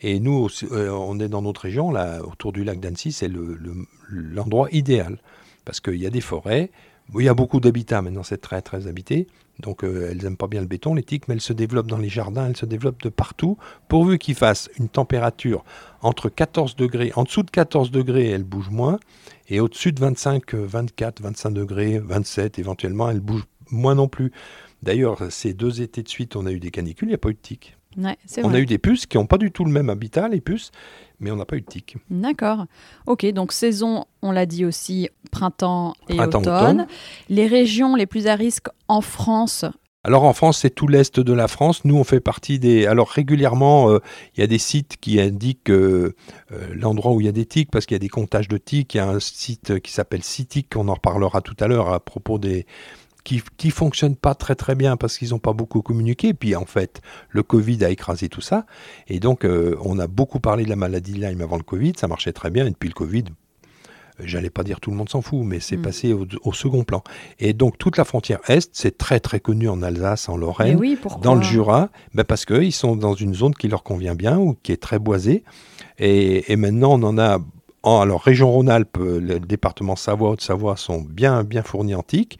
Et 0.00 0.20
nous, 0.20 0.48
euh, 0.72 0.90
on 0.90 1.18
est 1.20 1.28
dans 1.28 1.42
notre 1.42 1.62
région, 1.62 1.90
là, 1.90 2.20
autour 2.22 2.52
du 2.52 2.64
lac 2.64 2.80
d'Annecy, 2.80 3.12
c'est 3.12 3.30
l'endroit 4.10 4.68
le, 4.70 4.76
idéal. 4.76 5.18
Parce 5.64 5.80
qu'il 5.80 5.96
y 5.96 6.06
a 6.06 6.10
des 6.10 6.20
forêts, 6.20 6.70
il 7.14 7.24
y 7.24 7.28
a 7.28 7.34
beaucoup 7.34 7.60
d'habitats 7.60 8.02
maintenant, 8.02 8.22
c'est 8.22 8.40
très 8.40 8.62
très 8.62 8.86
habité. 8.86 9.26
Donc 9.60 9.84
euh, 9.84 10.08
elles 10.10 10.22
n'aiment 10.22 10.36
pas 10.36 10.48
bien 10.48 10.60
le 10.60 10.66
béton, 10.66 10.94
les 10.94 11.02
tiques, 11.02 11.28
mais 11.28 11.34
elles 11.34 11.40
se 11.40 11.52
développent 11.52 11.86
dans 11.86 11.98
les 11.98 12.08
jardins, 12.08 12.46
elles 12.46 12.56
se 12.56 12.66
développent 12.66 13.02
de 13.02 13.08
partout. 13.08 13.56
Pourvu 13.88 14.18
qu'il 14.18 14.34
fasse 14.34 14.68
une 14.78 14.88
température 14.88 15.64
entre 16.02 16.28
14 16.28 16.76
degrés, 16.76 17.12
en 17.16 17.24
dessous 17.24 17.42
de 17.42 17.50
14 17.50 17.90
degrés, 17.90 18.28
elles 18.28 18.44
bougent 18.44 18.70
moins. 18.70 18.98
Et 19.48 19.60
au-dessus 19.60 19.92
de 19.92 20.00
25, 20.00 20.54
24, 20.54 21.22
25 21.22 21.50
degrés, 21.50 21.98
27 21.98 22.58
éventuellement, 22.58 23.08
elles 23.08 23.20
bougent 23.20 23.46
moins 23.70 23.94
non 23.94 24.08
plus. 24.08 24.32
D'ailleurs, 24.82 25.30
ces 25.30 25.54
deux 25.54 25.82
étés 25.82 26.02
de 26.02 26.08
suite, 26.08 26.36
on 26.36 26.46
a 26.46 26.52
eu 26.52 26.60
des 26.60 26.70
canicules, 26.70 27.08
il 27.08 27.10
n'y 27.10 27.14
a 27.14 27.18
pas 27.18 27.30
eu 27.30 27.34
de 27.34 27.38
tiques 27.38 27.76
on 28.42 28.54
a 28.54 28.58
eu 28.58 28.66
des 28.66 28.78
puces 28.78 29.06
qui 29.06 29.16
n'ont 29.16 29.26
pas 29.26 29.38
du 29.38 29.50
tout 29.50 29.64
le 29.64 29.70
même 29.70 29.90
habitat, 29.90 30.28
les 30.28 30.40
puces, 30.40 30.70
mais 31.20 31.30
on 31.30 31.36
n'a 31.36 31.44
pas 31.44 31.56
eu 31.56 31.62
de 31.62 31.66
tiques. 31.66 31.96
D'accord. 32.10 32.66
Ok, 33.06 33.24
donc 33.26 33.52
saison, 33.52 34.04
on 34.22 34.32
l'a 34.32 34.46
dit 34.46 34.64
aussi, 34.64 35.08
printemps 35.30 35.94
et 36.08 36.20
automne. 36.20 36.86
Les 37.28 37.46
régions 37.46 37.94
les 37.96 38.06
plus 38.06 38.26
à 38.26 38.34
risque 38.34 38.68
en 38.88 39.00
France 39.00 39.64
alors 40.04 40.22
en 40.22 40.32
France, 40.34 40.58
c'est 40.58 40.70
tout 40.70 40.86
l'est 40.86 41.18
de 41.18 41.32
la 41.32 41.48
France. 41.48 41.84
Nous, 41.84 41.96
on 41.96 42.04
fait 42.04 42.20
partie 42.20 42.60
des. 42.60 42.86
Alors 42.86 43.08
régulièrement, 43.08 43.90
euh, 43.90 43.98
il 44.36 44.40
y 44.40 44.44
a 44.44 44.46
des 44.46 44.58
sites 44.58 44.98
qui 45.00 45.20
indiquent 45.20 45.68
euh, 45.68 46.14
euh, 46.52 46.68
l'endroit 46.76 47.10
où 47.10 47.20
il 47.20 47.26
y 47.26 47.28
a 47.28 47.32
des 47.32 47.44
tiques, 47.44 47.72
parce 47.72 47.86
qu'il 47.86 47.96
y 47.96 47.98
a 47.98 47.98
des 47.98 48.08
comptages 48.08 48.46
de 48.46 48.56
tiques. 48.56 48.94
Il 48.94 48.98
y 48.98 49.00
a 49.00 49.08
un 49.08 49.18
site 49.18 49.80
qui 49.80 49.90
s'appelle 49.90 50.22
Citic, 50.22 50.76
on 50.76 50.86
en 50.86 50.94
reparlera 50.94 51.40
tout 51.40 51.56
à 51.58 51.66
l'heure 51.66 51.92
à 51.92 51.98
propos 51.98 52.38
des, 52.38 52.66
qui 53.26 53.66
ne 53.66 53.72
fonctionnent 53.72 54.14
pas 54.14 54.34
très 54.34 54.54
très 54.54 54.76
bien 54.76 54.96
parce 54.96 55.18
qu'ils 55.18 55.30
n'ont 55.30 55.40
pas 55.40 55.52
beaucoup 55.52 55.82
communiqué. 55.82 56.32
Puis 56.32 56.54
en 56.54 56.64
fait, 56.64 57.00
le 57.28 57.42
Covid 57.42 57.84
a 57.84 57.90
écrasé 57.90 58.28
tout 58.28 58.40
ça. 58.40 58.66
Et 59.08 59.18
donc, 59.18 59.44
euh, 59.44 59.76
on 59.82 59.98
a 59.98 60.06
beaucoup 60.06 60.38
parlé 60.38 60.64
de 60.64 60.68
la 60.68 60.76
maladie 60.76 61.12
de 61.12 61.26
Lyme 61.26 61.40
avant 61.40 61.56
le 61.56 61.64
Covid. 61.64 61.94
Ça 61.96 62.06
marchait 62.06 62.32
très 62.32 62.50
bien. 62.50 62.66
Et 62.66 62.70
depuis 62.70 62.88
le 62.88 62.94
Covid, 62.94 63.24
euh, 64.20 64.22
j'allais 64.24 64.50
pas 64.50 64.62
dire 64.62 64.78
tout 64.78 64.92
le 64.92 64.96
monde 64.96 65.08
s'en 65.08 65.22
fout, 65.22 65.40
mais 65.44 65.58
c'est 65.58 65.76
mm. 65.76 65.82
passé 65.82 66.12
au, 66.12 66.52
second 66.52 66.84
plan. 66.84 67.02
Et 67.40 67.52
donc 67.52 67.78
toute 67.78 67.96
la 67.96 68.04
frontière 68.04 68.38
est, 68.46 68.70
c'est 68.72 68.96
très 68.96 69.18
très 69.18 69.40
connu 69.40 69.68
en 69.68 69.82
Alsace, 69.82 70.28
en 70.28 70.36
Lorraine, 70.36 70.80
dans 71.20 71.34
le 71.34 71.42
Jura, 71.42 71.88
ben 72.14 72.22
parce 72.22 72.44
qu'ils 72.44 72.72
sont 72.72 72.94
dans 72.94 73.14
une 73.14 73.34
zone 73.34 73.54
qui 73.54 73.66
leur 73.66 73.82
convient 73.82 74.14
bien 74.14 74.38
ou 74.38 74.56
qui 74.62 74.70
est 74.70 74.80
très 74.80 75.00
boisée. 75.00 75.42
Et, 75.98 76.52
et 76.52 76.56
maintenant 76.56 76.92
on 76.92 77.02
en 77.02 77.18
a, 77.18 77.38
alors 77.82 78.22
région 78.22 78.50
Rhône-Alpes, 78.52 78.98
le 78.98 79.40
département 79.40 79.96
Savoie, 79.96 80.30
Haute-Savoie 80.30 80.76
sont 80.76 81.00
bien 81.00 81.42
bien 81.42 81.62
fournis 81.62 81.94
en 81.94 82.02
tiques. 82.02 82.38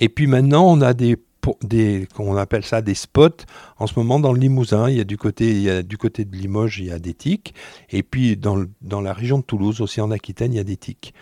Et 0.00 0.08
puis 0.08 0.26
maintenant, 0.26 0.66
on 0.66 0.80
a 0.80 0.94
des 0.94 1.16
des, 1.62 2.08
on 2.18 2.36
appelle 2.36 2.64
ça 2.64 2.82
des 2.82 2.94
spots. 2.94 3.44
En 3.78 3.86
ce 3.86 3.98
moment, 3.98 4.18
dans 4.18 4.32
le 4.32 4.40
Limousin, 4.40 4.88
il 4.88 4.96
y 4.96 5.00
a 5.00 5.04
du 5.04 5.16
côté, 5.16 5.82
du 5.82 5.98
côté 5.98 6.24
de 6.24 6.34
Limoges, 6.36 6.78
il 6.78 6.86
y 6.86 6.90
a 6.90 6.98
des 6.98 7.14
tiques. 7.14 7.54
Et 7.90 8.02
puis 8.02 8.36
dans, 8.36 8.66
la 9.00 9.12
région 9.12 9.38
de 9.38 9.44
Toulouse, 9.44 9.80
aussi 9.80 10.00
en 10.00 10.10
Aquitaine, 10.10 10.52
il 10.52 10.56
y 10.56 10.60
a 10.60 10.64
des 10.64 10.76
tiques. 10.76 11.14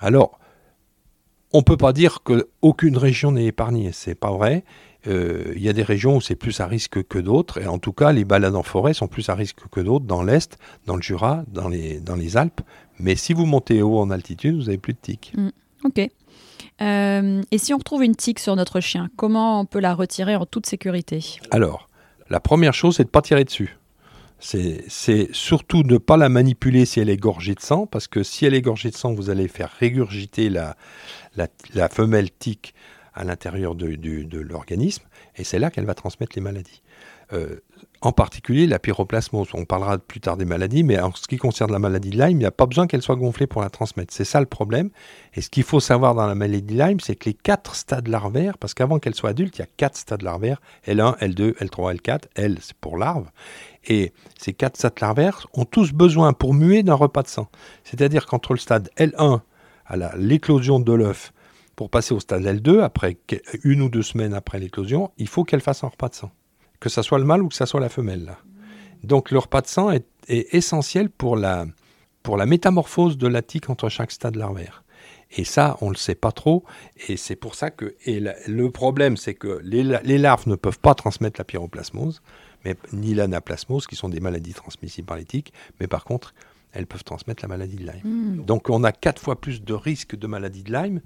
Alors, 0.00 0.38
on 1.52 1.62
peut 1.62 1.76
pas 1.76 1.92
dire 1.92 2.20
qu'aucune 2.24 2.96
région 2.96 3.32
n'est 3.32 3.46
épargnée, 3.46 3.90
c'est 3.92 4.14
pas 4.14 4.32
vrai. 4.32 4.64
Euh, 5.06 5.52
il 5.54 5.62
y 5.62 5.68
a 5.68 5.72
des 5.72 5.82
régions 5.82 6.16
où 6.16 6.20
c'est 6.20 6.34
plus 6.34 6.60
à 6.60 6.66
risque 6.66 7.06
que 7.06 7.18
d'autres, 7.18 7.60
et 7.60 7.66
en 7.66 7.78
tout 7.78 7.92
cas, 7.92 8.10
les 8.10 8.24
balades 8.24 8.56
en 8.56 8.62
forêt 8.62 8.94
sont 8.94 9.06
plus 9.06 9.28
à 9.28 9.34
risque 9.34 9.58
que 9.70 9.80
d'autres 9.80 10.06
dans 10.06 10.22
l'Est, 10.22 10.58
dans 10.86 10.96
le 10.96 11.02
Jura, 11.02 11.44
dans 11.48 11.68
les, 11.68 12.36
Alpes. 12.36 12.62
Mais 12.98 13.14
si 13.14 13.34
vous 13.34 13.44
montez 13.44 13.82
haut 13.82 13.98
en 13.98 14.10
altitude, 14.10 14.56
vous 14.56 14.68
avez 14.68 14.78
plus 14.78 14.94
de 14.94 14.98
tiques. 15.00 15.32
Mm. 15.36 15.48
ok. 15.84 16.10
Euh, 16.80 17.42
et 17.50 17.58
si 17.58 17.72
on 17.74 17.78
retrouve 17.78 18.04
une 18.04 18.16
tique 18.16 18.38
sur 18.38 18.56
notre 18.56 18.80
chien, 18.80 19.08
comment 19.16 19.60
on 19.60 19.64
peut 19.64 19.80
la 19.80 19.94
retirer 19.94 20.36
en 20.36 20.46
toute 20.46 20.66
sécurité? 20.66 21.38
Alors, 21.50 21.88
la 22.30 22.40
première 22.40 22.74
chose, 22.74 22.96
c'est 22.96 23.04
de 23.04 23.08
ne 23.08 23.12
pas 23.12 23.22
tirer 23.22 23.44
dessus. 23.44 23.76
C'est 24.40 25.32
surtout 25.32 25.84
ne 25.84 25.96
pas 25.96 26.18
la 26.18 26.28
manipuler 26.28 26.84
si 26.84 27.00
elle 27.00 27.08
est 27.08 27.16
gorgée 27.16 27.54
de 27.54 27.60
sang, 27.60 27.86
parce 27.86 28.08
que 28.08 28.22
si 28.22 28.44
elle 28.44 28.52
est 28.52 28.60
gorgée 28.60 28.90
de 28.90 28.96
sang, 28.96 29.14
vous 29.14 29.30
allez 29.30 29.48
faire 29.48 29.70
régurgiter 29.78 30.50
la, 30.50 30.76
la, 31.36 31.88
femelle 31.88 32.30
tique 32.30 32.74
à 33.14 33.24
l'intérieur 33.24 33.74
de, 33.74 34.38
l'organisme, 34.38 35.04
et 35.36 35.44
c'est 35.44 35.58
là 35.58 35.70
qu'elle 35.70 35.86
va 35.86 35.94
transmettre 35.94 36.32
les 36.34 36.42
maladies. 36.42 36.82
Euh, 37.32 37.60
en 38.00 38.12
particulier 38.12 38.66
la 38.66 38.78
pyroplasmose. 38.78 39.48
On 39.54 39.64
parlera 39.64 39.98
plus 39.98 40.20
tard 40.20 40.36
des 40.36 40.44
maladies, 40.44 40.82
mais 40.82 40.98
en 41.00 41.12
ce 41.14 41.26
qui 41.26 41.36
concerne 41.36 41.72
la 41.72 41.78
maladie 41.78 42.10
de 42.10 42.18
Lyme, 42.18 42.36
il 42.36 42.38
n'y 42.38 42.44
a 42.44 42.50
pas 42.50 42.66
besoin 42.66 42.86
qu'elle 42.86 43.02
soit 43.02 43.16
gonflée 43.16 43.46
pour 43.46 43.62
la 43.62 43.70
transmettre. 43.70 44.12
C'est 44.12 44.24
ça 44.24 44.40
le 44.40 44.46
problème. 44.46 44.90
Et 45.34 45.40
ce 45.40 45.50
qu'il 45.50 45.62
faut 45.62 45.80
savoir 45.80 46.14
dans 46.14 46.26
la 46.26 46.34
maladie 46.34 46.62
de 46.62 46.78
Lyme, 46.78 47.00
c'est 47.00 47.16
que 47.16 47.26
les 47.26 47.34
quatre 47.34 47.74
stades 47.74 48.08
larvaires, 48.08 48.58
parce 48.58 48.74
qu'avant 48.74 48.98
qu'elle 48.98 49.14
soit 49.14 49.30
adulte, 49.30 49.56
il 49.58 49.60
y 49.60 49.64
a 49.64 49.68
quatre 49.76 49.96
stades 49.96 50.22
larvaires, 50.22 50.60
L1, 50.86 51.18
L2, 51.18 51.54
L3, 51.58 51.96
L4, 51.96 52.22
L 52.36 52.58
c'est 52.60 52.76
pour 52.76 52.98
larve. 52.98 53.30
Et 53.86 54.12
ces 54.38 54.52
quatre 54.52 54.76
stades 54.76 55.00
larvaires 55.00 55.46
ont 55.54 55.64
tous 55.64 55.92
besoin 55.92 56.32
pour 56.32 56.54
muer 56.54 56.82
d'un 56.82 56.94
repas 56.94 57.22
de 57.22 57.28
sang. 57.28 57.48
C'est-à-dire 57.84 58.26
qu'entre 58.26 58.52
le 58.52 58.58
stade 58.58 58.90
L1 58.96 59.40
à 59.86 60.16
l'éclosion 60.16 60.80
de 60.80 60.92
l'œuf, 60.92 61.32
pour 61.76 61.90
passer 61.90 62.14
au 62.14 62.20
stade 62.20 62.44
L2, 62.44 62.80
après 62.80 63.16
une 63.64 63.82
ou 63.82 63.88
deux 63.88 64.02
semaines 64.02 64.34
après 64.34 64.58
l'éclosion, 64.58 65.10
il 65.18 65.28
faut 65.28 65.44
qu'elle 65.44 65.60
fasse 65.60 65.84
un 65.84 65.88
repas 65.88 66.08
de 66.08 66.14
sang 66.14 66.30
que 66.84 66.90
ce 66.90 67.00
soit 67.00 67.18
le 67.18 67.24
mâle 67.24 67.42
ou 67.42 67.48
que 67.48 67.54
ce 67.54 67.64
soit 67.64 67.80
la 67.80 67.88
femelle. 67.88 68.36
Donc 69.02 69.30
le 69.30 69.38
repas 69.38 69.62
de 69.62 69.66
sang 69.66 69.90
est, 69.90 70.04
essentiel 70.28 71.08
pour 71.08 71.34
la, 71.34 71.64
pour 72.22 72.36
la 72.36 72.44
métamorphose 72.44 73.16
de 73.16 73.26
la 73.26 73.40
tique 73.40 73.70
entre 73.70 73.88
chaque 73.88 74.12
stade 74.12 74.36
larvaire. 74.36 74.84
Et 75.30 75.44
ça, 75.44 75.78
on 75.80 75.86
ne 75.86 75.92
le 75.92 75.96
sait 75.96 76.14
pas 76.14 76.30
trop. 76.30 76.62
Et 77.08 77.16
c'est 77.16 77.36
pour 77.36 77.54
ça 77.54 77.70
que 77.70 77.94
et 78.04 78.20
le 78.20 78.70
problème, 78.70 79.16
c'est 79.16 79.32
que 79.32 79.62
les, 79.62 79.82
larves 80.18 80.46
ne 80.46 80.56
peuvent 80.56 80.78
pas 80.78 80.94
transmettre 80.94 81.40
la 81.40 81.44
pyroplasmose, 81.44 82.20
mais, 82.66 82.76
ni 82.92 83.14
l'anaplasmose, 83.14 83.86
qui 83.86 83.96
sont 83.96 84.10
des 84.10 84.20
maladies 84.20 84.52
transmissibles 84.52 85.06
par 85.06 85.16
les 85.16 85.24
tiques. 85.24 85.54
Mais 85.80 85.86
par 85.86 86.04
contre, 86.04 86.34
elles 86.72 86.86
peuvent 86.86 87.04
transmettre 87.04 87.42
la 87.42 87.48
maladie 87.48 87.76
de 87.76 87.86
Lyme. 87.86 88.02
Hmm. 88.04 88.44
Donc 88.44 88.68
on 88.68 88.84
a 88.84 88.92
quatre 88.92 89.22
fois 89.22 89.40
plus 89.40 89.62
de 89.62 89.72
risques 89.72 90.16
de 90.16 90.26
maladie 90.26 90.64
de 90.64 90.72
Lyme 90.72 91.00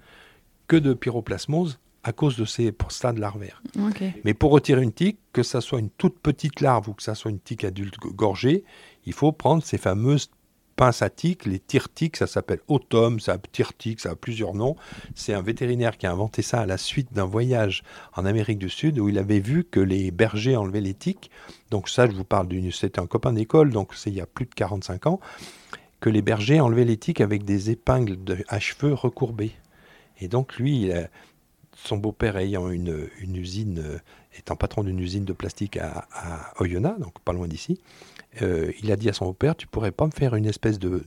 que 0.66 0.76
de 0.76 0.92
pyroplasmose 0.92 1.78
à 2.08 2.12
cause 2.12 2.38
de 2.38 2.46
ces 2.46 2.72
stades 2.88 3.18
larvaires. 3.18 3.62
Mais 4.24 4.32
pour 4.32 4.50
retirer 4.50 4.82
une 4.82 4.92
tique, 4.92 5.18
que 5.34 5.42
ça 5.42 5.60
soit 5.60 5.78
une 5.78 5.90
toute 5.90 6.18
petite 6.18 6.62
larve 6.62 6.88
ou 6.88 6.94
que 6.94 7.02
ça 7.02 7.14
soit 7.14 7.30
une 7.30 7.38
tique 7.38 7.64
adulte 7.64 7.98
gorgée, 7.98 8.64
il 9.04 9.12
faut 9.12 9.30
prendre 9.30 9.62
ces 9.62 9.76
fameuses 9.76 10.30
pinces 10.74 11.02
à 11.02 11.10
tiques, 11.10 11.44
les 11.44 11.58
tire-tiques, 11.58 12.16
ça 12.16 12.26
s'appelle 12.26 12.60
Autom, 12.66 13.20
ça 13.20 13.34
a 13.34 13.38
tire-tique, 13.38 14.00
ça 14.00 14.12
a 14.12 14.14
plusieurs 14.14 14.54
noms. 14.54 14.74
C'est 15.14 15.34
un 15.34 15.42
vétérinaire 15.42 15.98
qui 15.98 16.06
a 16.06 16.12
inventé 16.12 16.40
ça 16.40 16.60
à 16.60 16.66
la 16.66 16.78
suite 16.78 17.12
d'un 17.12 17.26
voyage 17.26 17.82
en 18.16 18.24
Amérique 18.24 18.58
du 18.58 18.70
Sud 18.70 18.98
où 18.98 19.10
il 19.10 19.18
avait 19.18 19.40
vu 19.40 19.64
que 19.64 19.80
les 19.80 20.10
bergers 20.10 20.56
enlevaient 20.56 20.80
les 20.80 20.94
tiques. 20.94 21.30
Donc 21.70 21.90
ça, 21.90 22.06
je 22.08 22.12
vous 22.12 22.24
parle 22.24 22.48
d'une... 22.48 22.72
C'était 22.72 23.00
un 23.00 23.06
copain 23.06 23.34
d'école, 23.34 23.70
donc 23.70 23.92
c'est 23.94 24.08
il 24.08 24.16
y 24.16 24.22
a 24.22 24.26
plus 24.26 24.46
de 24.46 24.54
45 24.54 25.08
ans, 25.08 25.20
que 26.00 26.08
les 26.08 26.22
bergers 26.22 26.60
enlevaient 26.60 26.86
les 26.86 26.96
tiques 26.96 27.20
avec 27.20 27.44
des 27.44 27.68
épingles 27.70 28.24
de, 28.24 28.38
à 28.48 28.60
cheveux 28.60 28.94
recourbées. 28.94 29.52
Et 30.20 30.28
donc 30.28 30.56
lui, 30.56 30.82
il 30.82 30.92
a, 30.92 31.08
son 31.84 31.96
beau-père 31.96 32.36
ayant 32.36 32.70
une, 32.70 33.08
usine, 33.20 33.78
euh, 33.78 33.98
étant 34.36 34.56
patron 34.56 34.82
d'une 34.82 34.98
usine 34.98 35.24
de 35.24 35.32
plastique 35.32 35.76
à, 35.76 36.52
Oyonnax, 36.58 36.98
donc 37.00 37.18
pas 37.20 37.32
loin 37.32 37.46
d'ici, 37.46 37.80
euh, 38.42 38.72
il 38.82 38.90
a 38.92 38.96
dit 38.96 39.08
à 39.08 39.12
son 39.12 39.26
beau-père, 39.26 39.56
tu 39.56 39.66
pourrais 39.66 39.92
pas 39.92 40.06
me 40.06 40.10
faire 40.10 40.34
une 40.34 40.46
espèce 40.46 40.78
de, 40.78 41.02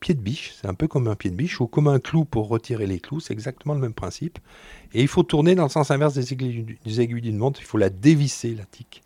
pied 0.00 0.14
de 0.14 0.20
biche, 0.20 0.54
c'est 0.60 0.68
un 0.68 0.74
peu 0.74 0.88
comme 0.88 1.08
un 1.08 1.14
pied 1.14 1.30
de 1.30 1.36
biche, 1.36 1.60
ou 1.60 1.66
comme 1.66 1.88
un 1.88 2.00
clou 2.00 2.24
pour 2.24 2.48
retirer 2.48 2.86
les 2.86 2.98
clous, 2.98 3.20
c'est 3.20 3.32
exactement 3.32 3.74
le 3.74 3.80
même 3.80 3.94
principe. 3.94 4.38
Et 4.92 5.00
il 5.00 5.08
faut 5.08 5.22
tourner 5.22 5.54
dans 5.54 5.64
le 5.64 5.70
sens 5.70 5.90
inverse 5.90 6.14
des 6.14 6.32
aiguilles, 6.32 6.76
des 6.84 7.00
aiguilles 7.00 7.22
d'une 7.22 7.38
montre, 7.38 7.60
il 7.60 7.66
faut 7.66 7.78
la 7.78 7.90
dévisser, 7.90 8.54
la 8.54 8.64
tique. 8.64 9.02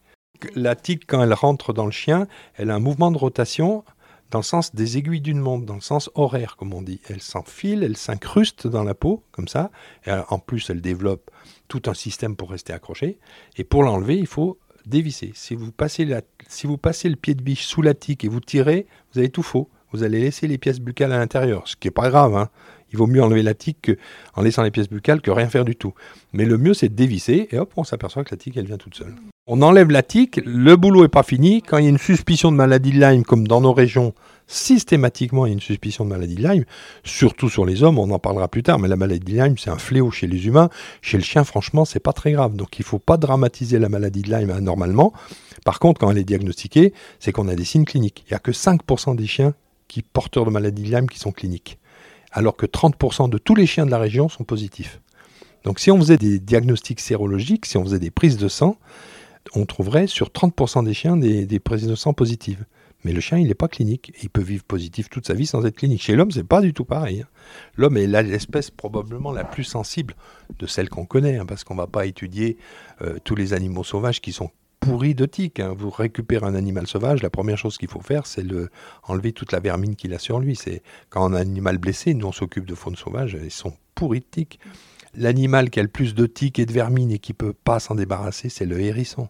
La 0.55 0.77
tique, 0.77 1.05
quand 1.07 1.23
elle 1.23 1.35
rentre 1.35 1.73
dans 1.73 1.87
le 1.87 1.91
chien, 1.91 2.29
elle 2.55 2.71
a 2.71 2.75
un 2.75 2.81
mouvement 2.81 3.11
de 3.11 3.19
rotation 3.19 3.85
dans 4.31 4.39
le 4.39 4.45
sens 4.45 4.75
des 4.75 4.99
aiguilles 4.99 5.21
d'une 5.21 5.41
montre, 5.41 5.65
dans 5.65 5.75
le 5.75 5.81
sens 5.81 6.11
horaire, 6.15 6.57
comme 6.57 6.75
on 6.75 6.83
dit. 6.83 7.01
Elle 7.09 7.21
s'enfile, 7.21 7.83
elle 7.83 7.97
s'incruste 7.97 8.67
dans 8.67 8.85
la 8.85 8.95
peau, 8.95 9.23
comme 9.33 9.49
ça. 9.49 9.71
En 10.07 10.39
plus, 10.39 10.71
elle 10.71 10.81
développe 10.81 11.31
tout 11.69 11.83
un 11.87 11.95
système 11.95 12.37
pour 12.37 12.51
rester 12.51 12.73
accrochée. 12.73 13.19
Et 13.57 13.65
pour 13.65 13.83
l'enlever, 13.83 14.19
il 14.19 14.27
faut 14.27 14.59
dévisser. 14.87 15.33
Si 15.35 15.55
vous, 15.55 15.73
passez 15.73 16.09
si 16.49 16.67
vous 16.67 16.79
passez 16.79 17.09
le 17.09 17.17
pied 17.17 17.35
de 17.35 17.43
biche 17.43 17.65
sous 17.65 17.83
la 17.83 17.95
tique 17.95 18.25
et 18.25 18.29
vous 18.29 18.41
tirez, 18.41 18.87
vous 19.13 19.19
avez 19.21 19.31
tout 19.31 19.43
faux. 19.43 19.71
Vous 19.93 20.03
allez 20.03 20.21
laisser 20.21 20.47
les 20.47 20.59
pièces 20.59 20.81
buccales 20.81 21.13
à 21.13 21.19
l'intérieur, 21.19 21.67
ce 21.67 21.77
qui 21.77 21.89
n'est 21.89 21.93
pas 21.93 22.11
grave. 22.11 22.37
Hein. 22.37 22.49
Il 22.93 22.99
vaut 22.99 23.07
mieux 23.07 23.23
enlever 23.23 23.43
la 23.43 23.55
tique 23.55 23.91
en 24.35 24.43
laissant 24.43 24.63
les 24.63 24.71
pièces 24.71 24.89
buccales 24.89 25.21
que 25.21 25.31
rien 25.31 25.49
faire 25.49 25.65
du 25.65 25.77
tout. 25.77 25.95
Mais 26.33 26.45
le 26.45 26.57
mieux, 26.59 26.75
c'est 26.75 26.89
de 26.89 26.95
dévisser 26.95 27.49
et 27.51 27.59
hop, 27.59 27.73
on 27.77 27.85
s'aperçoit 27.85 28.25
que 28.25 28.31
la 28.31 28.39
tique, 28.39 28.57
elle 28.57 28.67
vient 28.67 28.79
toute 28.79 28.95
seule. 28.95 29.15
On 29.47 29.63
enlève 29.63 29.91
la 29.91 30.03
tique, 30.03 30.41
le 30.45 30.77
boulot 30.77 31.03
n'est 31.03 31.09
pas 31.09 31.23
fini. 31.23 31.63
Quand 31.63 31.79
il 31.79 31.85
y 31.85 31.87
a 31.87 31.91
une 31.91 31.99
suspicion 31.99 32.53
de 32.53 32.57
maladie 32.57 32.93
de 32.93 33.01
Lyme, 33.01 33.25
comme 33.25 33.49
dans 33.49 33.63
nos 33.63 33.73
régions, 33.73 34.15
systématiquement 34.47 35.47
il 35.47 35.49
y 35.49 35.53
a 35.53 35.55
une 35.55 35.61
suspicion 35.61 36.05
de 36.05 36.11
maladie 36.11 36.35
de 36.35 36.47
Lyme, 36.47 36.65
surtout 37.03 37.49
sur 37.49 37.65
les 37.65 37.83
hommes, 37.83 37.99
on 37.99 38.11
en 38.11 38.19
parlera 38.19 38.49
plus 38.49 38.63
tard, 38.63 38.79
mais 38.79 38.89
la 38.89 38.97
maladie 38.97 39.33
de 39.33 39.43
Lyme, 39.43 39.57
c'est 39.57 39.71
un 39.71 39.79
fléau 39.79 40.11
chez 40.11 40.27
les 40.27 40.47
humains. 40.47 40.69
Chez 41.01 41.17
le 41.17 41.25
chien, 41.25 41.45
franchement, 41.45 41.87
c'est 41.87 42.01
pas 42.01 42.13
très 42.13 42.33
grave. 42.33 42.57
Donc 42.57 42.79
il 42.79 42.83
ne 42.83 42.87
faut 42.87 42.99
pas 42.99 43.17
dramatiser 43.17 43.79
la 43.79 43.89
maladie 43.89 44.21
de 44.21 44.31
Lyme 44.31 44.59
normalement. 44.61 45.15
Par 45.65 45.79
contre, 45.79 46.01
quand 46.01 46.11
elle 46.11 46.19
est 46.19 46.25
diagnostiquée, 46.25 46.93
c'est 47.19 47.33
qu'on 47.33 47.49
a 47.49 47.55
des 47.55 47.65
signes 47.65 47.85
cliniques. 47.85 48.25
Il 48.27 48.33
n'y 48.33 48.37
a 48.37 48.41
que 48.41 48.53
5% 48.53 49.17
des 49.17 49.27
chiens 49.27 49.55
qui 49.89 50.03
porteurs 50.03 50.45
de 50.45 50.51
maladie 50.51 50.83
de 50.83 50.95
Lyme 50.95 51.09
qui 51.09 51.19
sont 51.19 51.33
cliniques, 51.33 51.79
alors 52.31 52.57
que 52.57 52.67
30% 52.67 53.29
de 53.29 53.39
tous 53.39 53.55
les 53.55 53.67
chiens 53.67 53.87
de 53.87 53.91
la 53.91 53.99
région 53.99 54.29
sont 54.29 54.45
positifs. 54.45 55.01
Donc 55.65 55.81
si 55.81 55.91
on 55.91 55.99
faisait 55.99 56.19
des 56.19 56.39
diagnostics 56.39 57.01
sérologiques, 57.01 57.67
si 57.67 57.77
on 57.77 57.85
faisait 57.85 57.99
des 57.99 58.11
prises 58.11 58.37
de 58.37 58.49
sang, 58.49 58.77
on 59.55 59.67
trouverait 59.67 60.07
sur 60.07 60.29
30% 60.29 60.85
des 60.85 60.95
chiens 60.95 61.17
des, 61.17 61.59
prises 61.59 61.87
de 61.87 61.95
sang 61.95 62.13
positives. 62.13 62.65
Mais 63.05 63.13
le 63.13 63.21
chien, 63.21 63.39
il 63.39 63.47
n'est 63.47 63.55
pas 63.55 63.69
clinique. 63.69 64.13
Il 64.23 64.29
peut 64.29 64.43
vivre 64.43 64.65
positif 64.65 65.09
toute 65.09 65.27
sa 65.27 65.35
vie 65.35 65.47
sans 65.47 65.65
être 65.65 65.77
clinique. 65.77 66.03
Chez 66.03 66.17
l'homme, 66.17 66.33
c'est 66.33 66.43
pas 66.43 66.61
du 66.61 66.75
tout 66.75 66.85
pareil. 66.85 67.23
Hein. 67.23 67.29
L'homme 67.77 67.97
est 67.97 68.09
l'espèce 68.09 68.71
probablement 68.71 69.31
la 69.31 69.45
plus 69.45 69.65
sensible 69.65 70.15
de 70.59 70.67
celle 70.67 70.89
qu'on 70.89 71.07
connaît, 71.07 71.39
hein, 71.39 71.47
parce 71.47 71.63
qu'on 71.63 71.75
ne 71.75 71.81
va 71.81 71.87
pas 71.87 72.07
étudier 72.07 72.57
euh, 73.03 73.19
tous 73.23 73.37
les 73.37 73.53
animaux 73.53 73.85
sauvages 73.85 74.21
qui 74.21 74.33
sont 74.33 74.51
pourris 74.81 75.15
de 75.15 75.27
tiques. 75.27 75.61
Hein. 75.61 75.75
Vous 75.77 75.91
récupérez 75.91 76.47
un 76.47 76.55
animal 76.55 76.87
sauvage, 76.87 77.23
la 77.23 77.31
première 77.31 77.59
chose 77.59 77.79
qu'il 77.79 77.89
faut 77.89 78.01
faire, 78.01 78.27
c'est 78.27 78.43
le, 78.43 78.71
enlever 79.05 79.33
toute 79.33 79.53
la 79.53 79.61
vermine 79.61 79.97
qu'il 79.97 80.15
a 80.15 80.19
sur 80.19 80.41
lui. 80.41 80.57
C'est 80.57 80.83
quand 81.11 81.25
un 81.25 81.35
animal 81.35 81.79
blessé, 81.79 82.15
nous 82.15 82.27
on 82.27 82.33
s'occupe 82.33 82.67
de 82.67 82.75
faune 82.75 82.97
sauvage, 82.97 83.37
ils 83.43 83.51
sont 83.51 83.75
pourris 83.95 84.21
de 84.21 84.27
tiques. 84.31 84.61
L'animal 85.15 85.71
qui 85.71 85.81
a 85.81 85.83
le 85.83 85.89
plus 85.89 86.15
de 86.15 86.27
tiques 86.27 86.59
et 86.59 86.67
de 86.67 86.73
vermine 86.73 87.11
et 87.11 87.19
qui 87.19 87.33
peut 87.33 87.53
pas 87.53 87.81
s'en 87.81 87.95
débarrasser, 87.95 88.49
c'est 88.49 88.67
le 88.67 88.81
hérisson. 88.81 89.29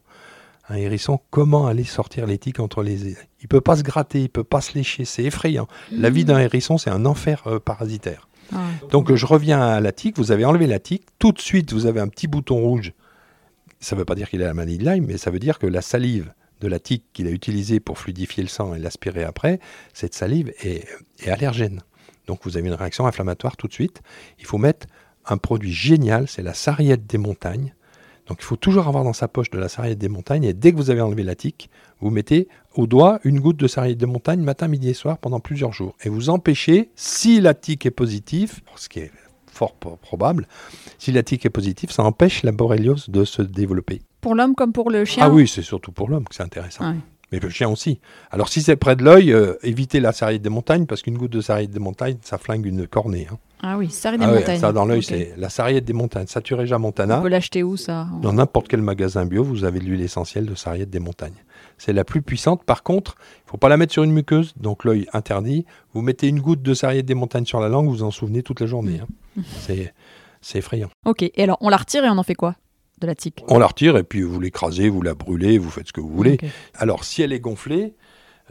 Un 0.69 0.77
hérisson, 0.77 1.19
comment 1.31 1.67
aller 1.67 1.85
sortir 1.85 2.27
les 2.27 2.37
tiques 2.37 2.61
entre 2.61 2.83
les... 2.83 3.17
Il 3.41 3.49
peut 3.49 3.63
pas 3.63 3.77
se 3.77 3.83
gratter, 3.83 4.23
il 4.23 4.29
peut 4.29 4.45
pas 4.45 4.61
se 4.61 4.75
lécher, 4.75 5.07
c'est 5.07 5.25
effrayant. 5.25 5.67
La 5.91 6.11
vie 6.11 6.27
d'un 6.27 6.39
hérisson, 6.39 6.77
c'est 6.77 6.91
un 6.91 7.07
enfer 7.07 7.43
euh, 7.47 7.59
parasitaire. 7.59 8.29
Ah. 8.53 8.59
Donc 8.91 9.15
je 9.15 9.27
reviens 9.27 9.61
à 9.61 9.81
la 9.81 9.93
tique, 9.93 10.19
vous 10.19 10.31
avez 10.31 10.45
enlevé 10.45 10.67
la 10.67 10.79
tique, 10.79 11.07
tout 11.19 11.33
de 11.33 11.41
suite 11.41 11.73
vous 11.73 11.87
avez 11.87 12.01
un 12.01 12.09
petit 12.09 12.27
bouton 12.27 12.57
rouge. 12.57 12.93
Ça 13.81 13.95
ne 13.95 14.01
veut 14.01 14.05
pas 14.05 14.15
dire 14.15 14.29
qu'il 14.29 14.43
a 14.43 14.47
la 14.47 14.55
maladie 14.55 14.79
de 14.79 14.91
Lyme, 14.91 15.07
mais 15.07 15.19
ça 15.19 15.31
veut 15.31 15.39
dire 15.39 15.59
que 15.59 15.67
la 15.67 15.83
salive 15.83 16.33
de 16.61 16.69
la 16.69 16.81
tique 16.81 17.05
qu'il 17.13 17.27
a 17.27 17.31
utilisée 17.31 17.81
pour 17.81 17.99
fluidifier 17.99 18.43
le 18.43 18.49
sang 18.49 18.75
et 18.75 18.79
l'aspirer 18.79 19.25
après, 19.25 19.61
cette 19.95 20.15
salive 20.15 20.53
est, 20.63 20.87
est 21.21 21.31
allergène. 21.31 21.83
Donc 22.27 22.41
vous 22.43 22.57
avez 22.57 22.69
une 22.69 22.75
réaction 22.75 23.07
inflammatoire 23.07 23.57
tout 23.57 23.69
de 23.69 23.73
suite. 23.73 24.03
Il 24.39 24.45
faut 24.45 24.59
mettre 24.59 24.87
un 25.27 25.37
produit 25.37 25.73
génial, 25.73 26.29
c'est 26.29 26.43
la 26.43 26.55
sarriette 26.55 27.07
des 27.07 27.19
montagnes. 27.19 27.75
Donc 28.27 28.39
il 28.41 28.45
faut 28.45 28.57
toujours 28.57 28.89
avoir 28.89 29.05
dans 29.05 29.15
sa 29.15 29.27
poche 29.27 29.51
de 29.51 29.59
la 29.59 29.69
sarriette 29.69 29.99
des 29.99 30.09
montagnes 30.09 30.45
et 30.45 30.53
dès 30.53 30.73
que 30.73 30.77
vous 30.77 30.91
avez 30.91 31.01
enlevé 31.01 31.23
la 31.23 31.35
tique, 31.35 31.71
vous 32.01 32.11
mettez 32.11 32.49
au 32.75 32.87
doigt 32.87 33.21
une 33.25 33.41
goutte 33.41 33.57
de 33.57 33.67
sarriette 33.67 33.99
des 33.99 34.07
montagnes 34.07 34.43
matin, 34.43 34.69
midi 34.69 34.91
et 34.91 34.95
soir 34.95 35.17
pendant 35.19 35.41
plusieurs 35.41 35.73
jours. 35.73 35.97
Et 36.03 36.11
vous 36.11 36.29
empêchez, 36.29 36.91
si 36.95 37.41
la 37.41 37.55
tique 37.55 37.87
est 37.87 37.91
positive, 37.91 38.61
ce 38.77 38.89
qui 38.89 39.01
est 39.01 39.11
fort 39.59 39.75
probable, 39.75 40.47
si 40.99 41.13
la 41.13 41.23
tique 41.23 41.45
est 41.45 41.51
positive, 41.51 41.91
ça 41.91 42.03
empêche 42.05 42.43
la 42.43 42.53
borréliose 42.53 43.11
de 43.11 43.25
se 43.25 43.43
développer. 43.43 44.03
Pour 44.21 44.35
l'homme 44.35 44.55
comme 44.55 44.73
pour 44.73 44.91
le 44.91 45.05
chien? 45.05 45.25
Ah 45.27 45.31
oui, 45.31 45.47
c'est 45.49 45.63
surtout 45.63 45.93
pour 45.93 46.09
l'homme 46.09 46.27
que 46.29 46.35
c'est 46.35 46.43
intéressant. 46.43 46.95
Mais 47.33 47.41
le 47.41 47.51
chien 47.51 47.69
aussi. 47.69 48.01
Alors 48.31 48.49
si 48.49 48.63
c'est 48.63 48.77
près 48.77 48.97
de 48.97 49.05
l'œil, 49.05 49.33
euh, 49.33 49.55
évitez 49.63 50.01
la 50.01 50.13
sarriette 50.13 50.43
des 50.43 50.49
montagnes 50.49 50.87
parce 50.87 51.03
qu'une 51.03 51.19
goutte 51.19 51.33
de 51.33 51.41
sarriette 51.41 51.71
des 51.71 51.79
montagnes, 51.79 52.17
ça 52.23 52.39
flingue 52.39 52.65
une 52.65 52.87
cornée. 52.87 53.27
Hein. 53.31 53.37
Ah 53.63 53.77
oui, 53.77 53.91
sarriette 53.91 54.23
ah 54.25 54.31
des 54.31 54.39
montagnes. 54.39 54.61
ça 54.61 54.73
dans 54.73 54.85
l'œil, 54.85 55.03
c'est 55.03 55.35
la 55.37 55.51
sarriette 55.51 55.85
des 55.85 55.93
montagnes, 55.93 56.27
Satureja 56.27 56.79
montana. 56.79 57.19
On 57.19 57.23
peut 57.23 57.29
l'acheter 57.29 57.63
où 57.63 57.77
ça? 57.77 58.07
Dans 58.23 58.33
n'importe 58.33 58.69
quel 58.69 58.81
magasin 58.81 59.27
bio, 59.27 59.43
vous 59.43 59.65
avez 59.65 59.81
l'huile 59.81 60.01
essentielle 60.01 60.47
de 60.47 60.55
sarriette 60.55 60.91
des 60.91 61.01
montagnes. 61.01 61.45
C'est 61.77 61.93
la 61.93 62.05
plus 62.05 62.23
puissante. 62.23 62.65
Par 62.65 62.83
contre, 62.83 63.17
il 63.19 63.47
ne 63.47 63.51
faut 63.51 63.57
pas 63.57 63.69
la 63.69 63.77
mettre 63.77 63.93
sur 63.93 64.05
une 64.05 64.13
muqueuse, 64.13 64.55
donc 64.57 64.85
l'œil 64.85 65.07
interdit. 65.13 65.67
Vous 65.93 66.03
mettez 66.03 66.29
une 66.29 66.41
goutte 66.41 66.63
de 66.63 66.73
sarriette 66.73 67.07
des 67.07 67.15
montagnes 67.15 67.47
sur 67.47 67.61
la 67.61 67.69
langue, 67.69 67.89
vous 67.89 68.03
en 68.03 68.11
souvenez 68.11 68.43
toute 68.43 68.61
la 68.61 68.67
journée. 68.67 69.01
Hein. 69.03 69.43
c'est 70.41 70.59
effrayant. 70.59 70.89
Ok, 71.05 71.23
et 71.23 71.43
alors 71.43 71.59
on 71.61 71.69
la 71.69 71.77
retire 71.77 72.05
et 72.05 72.09
on 72.09 72.17
en 72.19 72.23
fait 72.23 72.35
quoi? 72.35 72.55
De 73.01 73.07
la 73.07 73.15
tique 73.15 73.45
On 73.49 73.59
la 73.59 73.67
retire 73.67 73.97
et 73.97 74.05
puis 74.05 74.23
vous 74.23 74.41
l'écrasez, 74.41 74.89
vous 74.89 75.03
la 75.03 75.15
brûlez, 75.15 75.59
vous 75.59 75.71
faites 75.71 75.89
ce 75.89 75.93
que 75.93 76.01
vous 76.01 76.15
voulez. 76.15 76.39
Alors 76.75 77.05
si 77.05 77.23
elle 77.23 77.33
est 77.33 77.41
gonflée, 77.41 77.95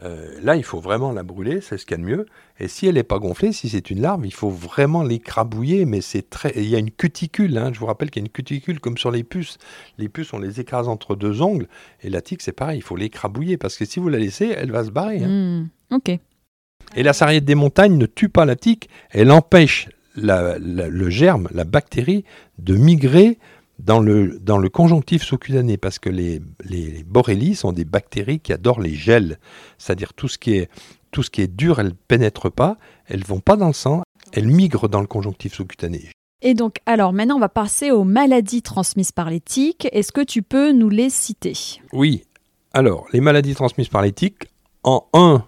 euh, 0.04 0.38
là 0.42 0.56
il 0.56 0.62
faut 0.62 0.80
vraiment 0.80 1.12
la 1.12 1.22
brûler, 1.22 1.60
c'est 1.60 1.76
ce 1.76 1.84
qu'il 1.84 1.96
y 1.98 2.00
a 2.00 2.02
de 2.02 2.08
mieux. 2.08 2.26
Et 2.60 2.68
si 2.68 2.86
elle 2.86 2.94
n'est 2.94 3.02
pas 3.02 3.18
gonflée, 3.18 3.52
si 3.52 3.68
c'est 3.68 3.90
une 3.90 4.00
larve, 4.00 4.26
il 4.26 4.32
faut 4.32 4.50
vraiment 4.50 5.02
l'écrabouiller, 5.02 5.84
mais 5.84 6.00
c'est 6.00 6.28
très. 6.28 6.52
Il 6.56 6.68
y 6.68 6.76
a 6.76 6.78
une 6.78 6.90
cuticule, 6.90 7.56
hein. 7.58 7.70
je 7.72 7.78
vous 7.78 7.86
rappelle 7.86 8.10
qu'il 8.10 8.22
y 8.22 8.24
a 8.24 8.26
une 8.26 8.32
cuticule 8.32 8.80
comme 8.80 8.98
sur 8.98 9.10
les 9.10 9.24
puces. 9.24 9.58
Les 9.98 10.08
puces, 10.08 10.32
on 10.32 10.38
les 10.38 10.60
écrase 10.60 10.88
entre 10.88 11.16
deux 11.16 11.42
ongles, 11.42 11.68
et 12.02 12.10
la 12.10 12.20
tique 12.20 12.42
c'est 12.42 12.52
pareil, 12.52 12.78
il 12.78 12.82
faut 12.82 12.96
l'écrabouiller 12.96 13.56
parce 13.56 13.76
que 13.76 13.84
si 13.84 14.00
vous 14.00 14.08
la 14.08 14.18
laissez, 14.18 14.54
elle 14.56 14.70
va 14.70 14.84
se 14.84 14.90
barrer. 14.90 15.22
Hein. 15.22 15.28
Hmm, 15.90 15.94
ok. 15.94 16.18
Et 16.96 17.02
la 17.02 17.12
sarriette 17.12 17.44
des 17.44 17.54
montagnes 17.54 17.98
ne 17.98 18.06
tue 18.06 18.28
pas 18.28 18.44
la 18.44 18.56
tique, 18.56 18.88
elle 19.10 19.30
empêche 19.30 19.88
le 20.16 21.10
germe, 21.10 21.48
la 21.52 21.64
bactérie, 21.64 22.24
de 22.58 22.74
migrer 22.74 23.38
dans 23.78 24.00
le, 24.00 24.38
dans 24.40 24.58
le 24.58 24.68
conjonctif 24.68 25.22
sous-cutané, 25.22 25.76
parce 25.76 25.98
que 25.98 26.10
les, 26.10 26.40
les, 26.64 27.04
borrélies 27.04 27.54
sont 27.54 27.72
des 27.72 27.84
bactéries 27.84 28.40
qui 28.40 28.52
adorent 28.52 28.80
les 28.80 28.94
gels, 28.94 29.38
c'est-à-dire 29.78 30.14
tout 30.14 30.28
ce 30.28 30.38
qui 30.38 30.54
est 30.54 30.68
tout 31.10 31.22
ce 31.22 31.30
qui 31.30 31.40
est 31.40 31.48
dur, 31.48 31.78
elles 31.80 31.86
ne 31.86 31.92
pénètrent 31.92 32.52
pas, 32.52 32.76
elles 33.06 33.24
vont 33.24 33.40
pas 33.40 33.56
dans 33.56 33.68
le 33.68 33.72
sang, 33.72 34.02
elles 34.32 34.46
migrent 34.46 34.88
dans 34.88 35.00
le 35.00 35.06
conjonctif 35.06 35.54
sous-cutané. 35.54 36.10
Et 36.42 36.52
donc, 36.52 36.76
alors 36.84 37.12
maintenant, 37.12 37.36
on 37.36 37.40
va 37.40 37.48
passer 37.48 37.90
aux 37.90 38.04
maladies 38.04 38.60
transmises 38.60 39.10
par 39.10 39.30
les 39.30 39.40
tiques. 39.40 39.88
Est-ce 39.92 40.12
que 40.12 40.20
tu 40.20 40.42
peux 40.42 40.72
nous 40.72 40.90
les 40.90 41.08
citer? 41.08 41.80
Oui. 41.92 42.24
Alors, 42.74 43.06
les 43.12 43.20
maladies 43.20 43.54
transmises 43.54 43.88
par 43.88 44.02
les 44.02 44.12
tiques, 44.12 44.44
en 44.84 45.06
un, 45.14 45.44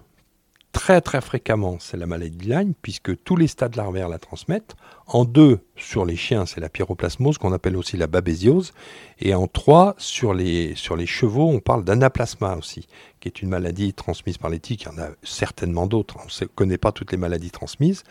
très 0.71 1.01
très 1.01 1.21
fréquemment, 1.21 1.77
c'est 1.79 1.97
la 1.97 2.05
maladie 2.05 2.37
de 2.37 2.49
Lyme, 2.49 2.73
puisque 2.81 3.23
tous 3.23 3.35
les 3.35 3.47
stades 3.47 3.75
larvaires 3.75 4.09
la 4.09 4.19
transmettent. 4.19 4.75
En 5.07 5.25
deux, 5.25 5.59
sur 5.75 6.05
les 6.05 6.15
chiens, 6.15 6.45
c'est 6.45 6.61
la 6.61 6.69
pyroplasmose, 6.69 7.37
qu'on 7.37 7.51
appelle 7.53 7.75
aussi 7.75 7.97
la 7.97 8.07
babésiose. 8.07 8.73
Et 9.19 9.33
en 9.33 9.47
trois, 9.47 9.95
sur 9.97 10.33
les, 10.33 10.75
chevaux, 11.05 11.49
on 11.49 11.59
parle 11.59 11.83
d'anaplasma 11.83 12.55
aussi, 12.55 12.87
qui 13.19 13.27
est 13.27 13.41
une 13.41 13.49
maladie 13.49 13.93
transmise 13.93 14.37
par 14.37 14.49
les 14.49 14.59
tiques. 14.59 14.83
Il 14.83 14.95
y 14.95 14.99
en 14.99 15.03
a 15.03 15.09
certainement 15.23 15.87
d'autres, 15.87 16.17
on 16.17 16.43
ne 16.43 16.47
connaît 16.47 16.77
pas 16.77 16.91
toutes 16.91 17.11
les 17.11 17.17
maladies 17.17 17.51
transmises. 17.51 18.03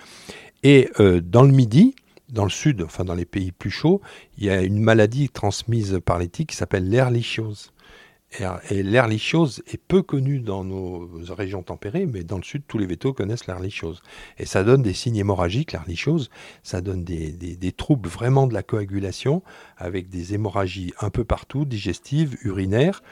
Et 0.63 0.91
euh, 1.01 1.21
dans 1.21 1.43
le 1.43 1.53
Midi, 1.53 1.95
dans 2.29 2.45
le 2.45 2.51
sud, 2.51 2.83
enfin 2.83 3.05
dans 3.05 3.15
les 3.15 3.25
pays 3.25 3.53
plus 3.53 3.71
chauds, 3.71 4.01
il 4.39 4.45
y 4.45 4.51
a 4.51 4.63
une 4.63 4.81
maladie 4.81 5.29
transmise 5.29 6.01
par 6.05 6.19
les 6.19 6.29
tiques 6.29 6.51
qui 6.51 6.57
s'appelle 6.57 6.89
l'erlichiose. 6.89 7.73
Et 8.71 8.85
l'erlichiose 8.85 9.61
est 9.67 9.83
peu 9.83 10.03
connue 10.03 10.39
dans 10.39 10.63
nos 10.63 11.11
régions 11.31 11.65
tempérées, 11.65 12.07
mais 12.07 12.23
dans 12.23 12.37
le 12.37 12.45
sud, 12.45 12.63
tous 12.69 12.79
les 12.79 12.87
vétos 12.87 13.13
connaissent 13.13 13.49
l'erlichiose. 13.49 14.03
Et 14.39 14.47
ça 14.47 14.63
donne 14.63 14.83
des 14.83 14.95
signes 14.95 15.17
hémorragiques, 15.17 15.73
l'erlichiose, 15.73 16.31
ça 16.63 16.81
donne 16.81 17.03
des, 17.03 17.33
des, 17.33 17.73
troubles 17.73 18.09
vraiment 18.09 18.47
de 18.47 18.55
la 18.55 18.63
coagulation, 18.63 19.43
avec 19.77 20.09
des 20.09 20.33
hémorragies 20.35 20.93
un 21.01 21.11
peu 21.11 21.25
partout, 21.25 21.65
digestives, 21.65 22.37
urinaires. 22.43 23.03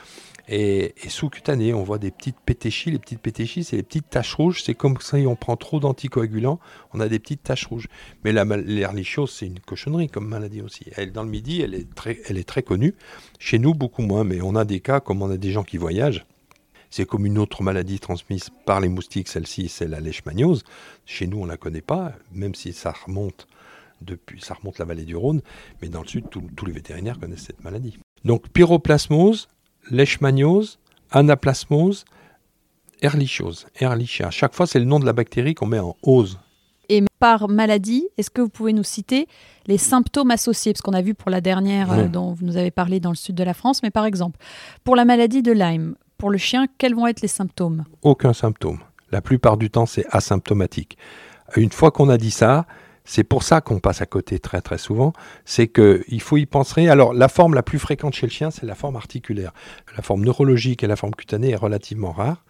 Et, 0.50 0.94
sous-cutané, 1.08 1.74
on 1.74 1.82
voit 1.82 1.98
des 1.98 2.10
petites 2.10 2.40
pétéchies. 2.40 2.90
Les 2.90 2.98
petites 2.98 3.20
pétéchies, 3.20 3.64
c'est 3.64 3.76
les 3.76 3.82
petites 3.82 4.08
taches 4.08 4.34
rouges. 4.34 4.62
C'est 4.62 4.74
comme 4.74 4.96
si 5.00 5.26
on 5.26 5.36
prend 5.36 5.56
trop 5.56 5.78
d'anticoagulants, 5.78 6.58
on 6.94 7.00
a 7.00 7.08
des 7.08 7.18
petites 7.18 7.42
taches 7.42 7.66
rouges. 7.66 7.88
Mais 8.24 8.32
l'herlichiose, 8.32 9.30
c'est 9.30 9.46
une 9.46 9.60
cochonnerie 9.60 10.08
comme 10.08 10.26
maladie 10.26 10.62
aussi. 10.62 10.86
Elle, 10.96 11.12
dans 11.12 11.22
le 11.22 11.30
midi, 11.30 11.60
elle 11.60 11.74
est, 11.74 11.94
très, 11.94 12.18
elle 12.26 12.38
est 12.38 12.48
très 12.48 12.62
connue. 12.62 12.94
Chez 13.38 13.58
nous, 13.58 13.74
beaucoup 13.74 14.02
moins, 14.02 14.24
mais 14.24 14.40
on 14.40 14.56
a 14.56 14.64
des 14.64 14.80
cas, 14.80 15.00
comme 15.00 15.20
on 15.22 15.30
a 15.30 15.36
des 15.36 15.52
gens 15.52 15.64
qui 15.64 15.76
voyagent. 15.76 16.24
C'est 16.90 17.04
comme 17.04 17.26
une 17.26 17.36
autre 17.36 17.62
maladie 17.62 18.00
transmise 18.00 18.48
par 18.64 18.80
les 18.80 18.88
moustiques, 18.88 19.28
celle-ci, 19.28 19.68
c'est 19.68 19.86
la 19.86 20.00
leishmaniose. 20.00 20.64
Chez 21.04 21.26
nous, 21.26 21.38
on 21.38 21.44
ne 21.44 21.50
la 21.50 21.58
connaît 21.58 21.82
pas, 21.82 22.14
même 22.32 22.54
si 22.54 22.72
ça 22.72 22.92
remonte 22.92 23.46
depuis, 24.00 24.40
ça 24.40 24.54
remonte 24.54 24.78
la 24.78 24.86
vallée 24.86 25.04
du 25.04 25.14
Rhône, 25.14 25.42
mais 25.82 25.88
dans 25.88 26.00
le 26.00 26.08
sud, 26.08 26.24
tous 26.30 26.64
les 26.64 26.72
vétérinaires 26.72 27.18
connaissent 27.18 27.44
cette 27.44 27.62
maladie. 27.62 27.98
Donc, 28.24 28.48
pyroplasmose, 28.48 29.48
leishmaniose, 29.90 30.78
anaplasmose, 31.10 32.04
ehrlichiose, 33.02 33.66
ehrlichia. 33.80 34.30
Chaque 34.30 34.54
fois, 34.54 34.66
c'est 34.66 34.78
le 34.78 34.84
nom 34.84 34.98
de 34.98 35.06
la 35.06 35.12
bactérie 35.12 35.54
qu'on 35.54 35.66
met 35.66 35.78
en 35.78 35.96
ose. 36.02 36.38
Et 36.88 37.02
par 37.18 37.48
maladie, 37.48 38.08
est-ce 38.16 38.30
que 38.30 38.40
vous 38.40 38.48
pouvez 38.48 38.72
nous 38.72 38.82
citer 38.82 39.28
les 39.66 39.78
symptômes 39.78 40.30
associés? 40.30 40.72
Parce 40.72 40.80
qu'on 40.80 40.94
a 40.94 41.02
vu 41.02 41.14
pour 41.14 41.30
la 41.30 41.40
dernière 41.40 41.92
euh, 41.92 42.08
dont 42.08 42.32
vous 42.32 42.44
nous 42.46 42.56
avez 42.56 42.70
parlé 42.70 42.98
dans 42.98 43.10
le 43.10 43.16
sud 43.16 43.34
de 43.34 43.44
la 43.44 43.54
France, 43.54 43.82
mais 43.82 43.90
par 43.90 44.06
exemple, 44.06 44.38
pour 44.84 44.96
la 44.96 45.04
maladie 45.04 45.42
de 45.42 45.52
Lyme, 45.52 45.96
pour 46.16 46.30
le 46.30 46.38
chien, 46.38 46.66
quels 46.78 46.94
vont 46.94 47.06
être 47.06 47.20
les 47.20 47.28
symptômes? 47.28 47.84
Aucun 48.02 48.32
symptôme. 48.32 48.78
La 49.10 49.20
plupart 49.20 49.56
du 49.56 49.70
temps, 49.70 49.86
c'est 49.86 50.06
asymptomatique. 50.10 50.96
Une 51.56 51.70
fois 51.70 51.90
qu'on 51.90 52.08
a 52.08 52.18
dit 52.18 52.30
ça, 52.30 52.66
c'est 53.08 53.24
pour 53.24 53.42
ça 53.42 53.62
qu'on 53.62 53.78
passe 53.78 54.02
à 54.02 54.06
côté 54.06 54.38
très 54.38 54.60
très 54.60 54.76
souvent. 54.76 55.14
C'est 55.46 55.66
qu'il 55.66 56.20
faut 56.20 56.36
y 56.36 56.44
penser. 56.44 56.88
Alors 56.88 57.14
la 57.14 57.28
forme 57.28 57.54
la 57.54 57.62
plus 57.62 57.78
fréquente 57.78 58.14
chez 58.14 58.26
le 58.26 58.30
chien, 58.30 58.50
c'est 58.50 58.66
la 58.66 58.74
forme 58.74 58.96
articulaire. 58.96 59.54
La 59.96 60.02
forme 60.02 60.22
neurologique 60.24 60.84
et 60.84 60.86
la 60.86 60.94
forme 60.94 61.14
cutanée 61.14 61.50
est 61.50 61.56
relativement 61.56 62.12
rare. 62.12 62.44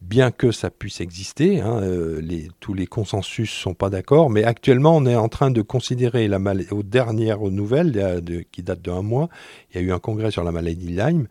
Bien 0.00 0.32
que 0.32 0.50
ça 0.50 0.68
puisse 0.68 1.00
exister, 1.00 1.60
hein, 1.60 1.80
euh, 1.80 2.20
tous 2.58 2.74
les 2.74 2.88
consensus 2.88 3.50
ne 3.50 3.62
sont 3.62 3.74
pas 3.74 3.88
d'accord, 3.88 4.30
mais 4.30 4.42
actuellement 4.42 4.96
on 4.96 5.06
est 5.06 5.14
en 5.14 5.28
train 5.28 5.52
de 5.52 5.62
considérer 5.62 6.26
la 6.26 6.40
maladie, 6.40 6.68
aux 6.72 6.82
dernières 6.82 7.38
nouvelles 7.38 8.24
qui 8.50 8.64
datent 8.64 8.82
de 8.82 8.90
un 8.90 9.02
mois, 9.02 9.28
il 9.70 9.80
y 9.80 9.84
a 9.84 9.86
eu 9.86 9.92
un 9.92 10.00
congrès 10.00 10.32
sur 10.32 10.42
la 10.42 10.50
maladie 10.50 10.88
Lyme, 10.88 11.28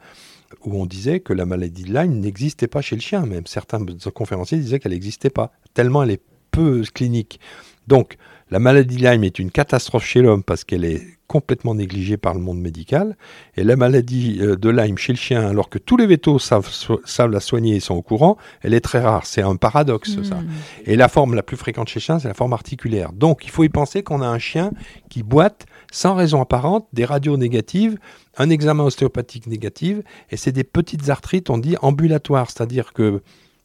où 0.64 0.82
on 0.82 0.86
disait 0.86 1.20
que 1.20 1.34
la 1.34 1.46
maladie 1.46 1.84
de 1.84 1.94
Lyme 1.94 2.18
n'existait 2.18 2.70
pas 2.70 2.80
chez 2.80 2.96
le 2.96 3.02
chien. 3.02 3.26
Même 3.26 3.46
certains 3.46 3.86
conférenciers 4.14 4.58
disaient 4.58 4.80
qu'elle 4.80 4.94
n'existait 4.94 5.30
pas, 5.30 5.52
tellement 5.74 6.04
elle 6.04 6.12
est 6.12 6.22
peu 6.52 6.84
clinique. 6.94 7.42
Donc, 7.88 8.18
la 8.50 8.60
maladie 8.60 8.98
de 8.98 9.10
Lyme 9.10 9.24
est 9.24 9.40
une 9.40 9.52
catastrophe 9.52 10.06
chez 10.06 10.22
l'homme 10.22 10.44
parce 10.44 10.64
qu'elle 10.64 10.84
est 10.84 11.02
complètement 11.28 11.74
négligée 11.74 12.18
par 12.18 12.34
le 12.34 12.42
monde 12.42 12.60
médical. 12.60 13.16
Et 13.56 13.64
la 13.64 13.78
maladie 13.78 14.40
euh, 14.42 14.58
de 14.58 14.70
Lyme 14.70 14.98
chez 14.98 15.14
le 15.14 15.18
chien, 15.18 15.48
alors 15.48 15.70
que 15.70 15.78
tous 15.78 15.96
les 15.96 16.06
vétos 16.06 16.40
savent, 16.40 16.70
savent 17.06 17.32
la 17.32 17.40
soigner 17.40 17.78
et 17.78 17.80
sont 17.80 17.96
au 17.96 18.02
courant, 18.02 18.36
elle 18.62 18.74
est 18.74 18.82
très 18.82 19.00
rare. 19.00 19.26
C'est 19.26 19.42
un 19.42 19.56
paradoxe, 19.56 20.22
ça. 20.24 20.36
Hmm. 20.36 20.50
Et 20.86 20.98
la 20.98 21.08
forme 21.08 21.34
la 21.34 21.44
plus 21.44 21.56
fréquente 21.56 21.88
chez 21.88 22.02
le 22.02 22.04
chien, 22.04 22.20
c'est 22.20 22.28
la 22.28 22.34
forme 22.34 22.52
articulaire. 22.52 23.14
Donc, 23.14 23.46
il 23.46 23.50
faut 23.50 23.64
y 23.64 23.70
penser 23.70 24.04
qu'on 24.04 24.22
a 24.22 24.28
un 24.28 24.40
chien 24.40 24.72
qui 25.10 25.24
boite 25.24 25.66
sans 25.94 26.16
raison 26.16 26.42
apparente, 26.42 26.86
des 26.92 27.06
radios 27.06 27.38
négatives, 27.38 27.98
un 28.38 28.50
examen 28.50 28.84
ostéopathique 28.84 29.48
négatif, 29.48 30.00
et 30.32 30.36
c'est 30.36 30.52
des 30.52 30.66
petites 30.66 31.10
arthrites, 31.10 31.50
on 31.50 31.58
dit 31.58 31.78
ambulatoires, 31.82 32.50
c'est-à-dire 32.52 32.92
que, 32.92 33.22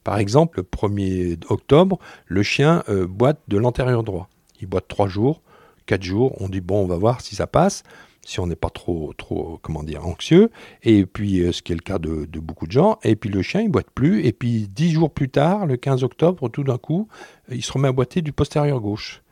par 0.07 0.19
exemple, 0.19 0.59
le 0.59 0.63
1er 0.63 1.37
octobre, 1.49 1.99
le 2.27 2.45
chien 2.45 2.85
euh, 2.89 3.09
boite 3.09 3.41
de 3.49 3.57
l'antérieur 3.57 4.05
droit. 4.05 4.29
Il 4.61 4.69
boite 4.69 4.87
3 4.87 5.09
jours, 5.09 5.43
4 5.87 6.01
jours, 6.01 6.41
on 6.41 6.49
dit 6.49 6.61
bon, 6.61 6.85
on 6.85 6.87
va 6.87 6.97
voir 6.97 7.21
si 7.21 7.35
ça 7.35 7.49
passe, 7.49 7.83
si 8.25 8.39
on 8.39 8.47
n'est 8.47 8.55
pas 8.55 8.71
trop, 8.71 9.13
trop, 9.15 9.59
comment 9.63 9.83
dire, 9.83 10.07
anxieux, 10.07 10.53
et 10.85 11.07
puis 11.07 11.41
euh, 11.41 11.51
ce 11.51 11.61
qui 11.61 11.73
est 11.73 11.75
le 11.75 11.81
cas 11.81 11.99
de, 11.99 12.25
beaucoup 12.39 12.69
de 12.69 12.73
gens, 12.73 13.01
et 13.03 13.17
puis 13.17 13.31
le 13.31 13.43
chien 13.43 13.63
il 13.63 13.69
boite 13.69 13.91
plus, 13.91 14.25
et 14.25 14.33
puis 14.33 14.69
10 14.69 14.93
jours 14.93 15.11
plus 15.11 15.29
tard, 15.29 15.67
le 15.67 15.77
15 15.77 16.05
octobre, 16.05 16.49
tout 16.51 16.63
d'un 16.63 16.79
coup, 16.79 17.09
il 17.51 17.65
se 17.65 17.73
remet 17.73 17.89
à 17.89 17.93
boiter 17.93 18.23
du 18.23 18.33
postérieur 18.33 18.81
gauche 18.81 19.25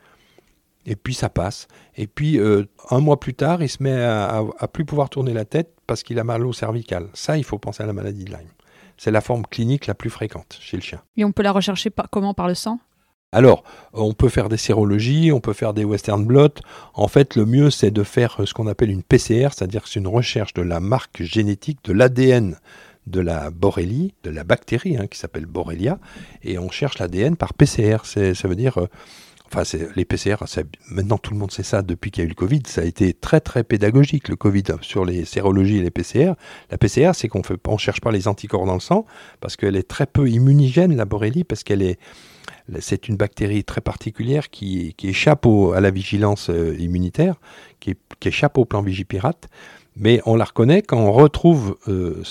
et 0.86 0.96
puis 0.96 1.14
ça 1.14 1.28
passe. 1.28 1.68
Et 1.96 2.08
puis 2.08 2.36
euh, 2.40 2.64
un 2.90 2.98
mois 2.98 3.20
plus 3.20 3.34
tard, 3.34 3.62
il 3.62 3.68
se 3.68 3.80
met 3.80 4.02
à, 4.02 4.42
à, 4.58 4.66
plus 4.66 4.84
pouvoir 4.84 5.08
tourner 5.08 5.34
la 5.34 5.44
tête 5.44 5.72
parce 5.86 6.02
qu'il 6.02 6.18
a 6.18 6.24
mal 6.24 6.44
au 6.44 6.52
cervical. 6.52 7.10
Ça, 7.14 7.38
il 7.38 7.44
faut 7.44 7.58
penser 7.58 7.84
à 7.84 7.86
la 7.86 7.92
maladie 7.92 8.24
de 8.24 8.30
Lyme. 8.30 8.48
C'est 8.96 9.10
la 9.10 9.20
forme 9.20 9.44
clinique 9.46 9.86
la 9.86 9.94
plus 9.94 10.10
fréquente 10.10 10.58
chez 10.60 10.76
le 10.76 10.82
chien. 10.82 11.00
Et 11.16 11.24
on 11.24 11.32
peut 11.32 11.42
la 11.42 11.52
rechercher 11.52 11.90
par, 11.90 12.08
comment 12.10 12.34
Par 12.34 12.48
le 12.48 12.54
sang? 12.54 12.78
Alors, 13.32 13.64
on 13.92 14.12
peut 14.12 14.28
faire 14.28 14.48
des 14.48 14.56
sérologies, 14.56 15.32
on 15.32 15.40
peut 15.40 15.54
faire 15.54 15.74
des 15.74 15.84
western 15.84 16.24
blot. 16.24 16.50
En 16.94 17.08
fait, 17.08 17.34
le 17.34 17.44
mieux, 17.44 17.68
c'est 17.70 17.90
de 17.90 18.04
faire 18.04 18.40
ce 18.44 18.54
qu'on 18.54 18.68
appelle 18.68 18.90
une 18.90 19.02
PCR, 19.02 19.48
c'est-à-dire 19.52 19.82
que 19.82 19.88
c'est 19.88 19.98
une 19.98 20.06
recherche 20.06 20.54
de 20.54 20.62
la 20.62 20.78
marque 20.78 21.20
génétique 21.22 21.78
de 21.84 21.92
l'ADN 21.92 22.56
de 23.06 23.20
la 23.20 23.50
borrélie, 23.50 24.14
de 24.22 24.30
la 24.30 24.44
bactérie 24.44 24.96
hein, 24.96 25.06
qui 25.06 25.18
s'appelle 25.18 25.46
Borrelia, 25.46 25.98
et 26.42 26.58
on 26.58 26.70
cherche 26.70 26.98
l'ADN 26.98 27.36
par 27.36 27.54
PCR. 27.54 27.98
Ça 28.04 28.48
veut 28.48 28.56
dire 28.56 28.78
euh, 28.78 28.86
Enfin, 29.56 29.78
les 29.94 30.04
PCR, 30.04 30.36
maintenant 30.90 31.16
tout 31.16 31.32
le 31.32 31.38
monde 31.38 31.52
sait 31.52 31.62
ça 31.62 31.82
depuis 31.82 32.10
qu'il 32.10 32.22
y 32.22 32.24
a 32.24 32.26
eu 32.26 32.28
le 32.28 32.34
Covid. 32.34 32.62
Ça 32.66 32.80
a 32.80 32.84
été 32.84 33.12
très 33.12 33.40
très 33.40 33.62
pédagogique 33.62 34.28
le 34.28 34.34
Covid 34.34 34.64
sur 34.80 35.04
les 35.04 35.24
sérologies 35.24 35.78
et 35.78 35.82
les 35.82 35.92
PCR. 35.92 36.32
La 36.72 36.78
PCR, 36.78 37.12
c'est 37.14 37.28
qu'on 37.28 37.40
ne 37.40 37.78
cherche 37.78 38.00
pas 38.00 38.10
les 38.10 38.26
anticorps 38.26 38.66
dans 38.66 38.74
le 38.74 38.80
sang 38.80 39.06
parce 39.40 39.56
qu'elle 39.56 39.76
est 39.76 39.88
très 39.88 40.06
peu 40.06 40.28
immunigène, 40.28 40.96
la 40.96 41.04
Borrelie, 41.04 41.44
parce 41.44 41.62
qu'elle 41.62 41.82
est 41.82 42.00
c'est 42.80 43.08
une 43.08 43.16
bactérie 43.16 43.62
très 43.62 43.80
particulière 43.80 44.50
qui, 44.50 44.94
échappe 45.02 45.46
à 45.46 45.80
la 45.80 45.90
vigilance 45.90 46.50
euh, 46.50 46.74
immunitaire, 46.78 47.36
qui, 47.78 47.94
échappe 48.24 48.58
au 48.58 48.64
plan 48.64 48.82
Vigipirate. 48.82 49.48
Mais 49.96 50.20
on 50.26 50.34
la 50.34 50.44
reconnaît 50.44 50.82
quand 50.82 50.98
on 50.98 51.12
retrouve 51.12 51.76
euh, 51.88 52.22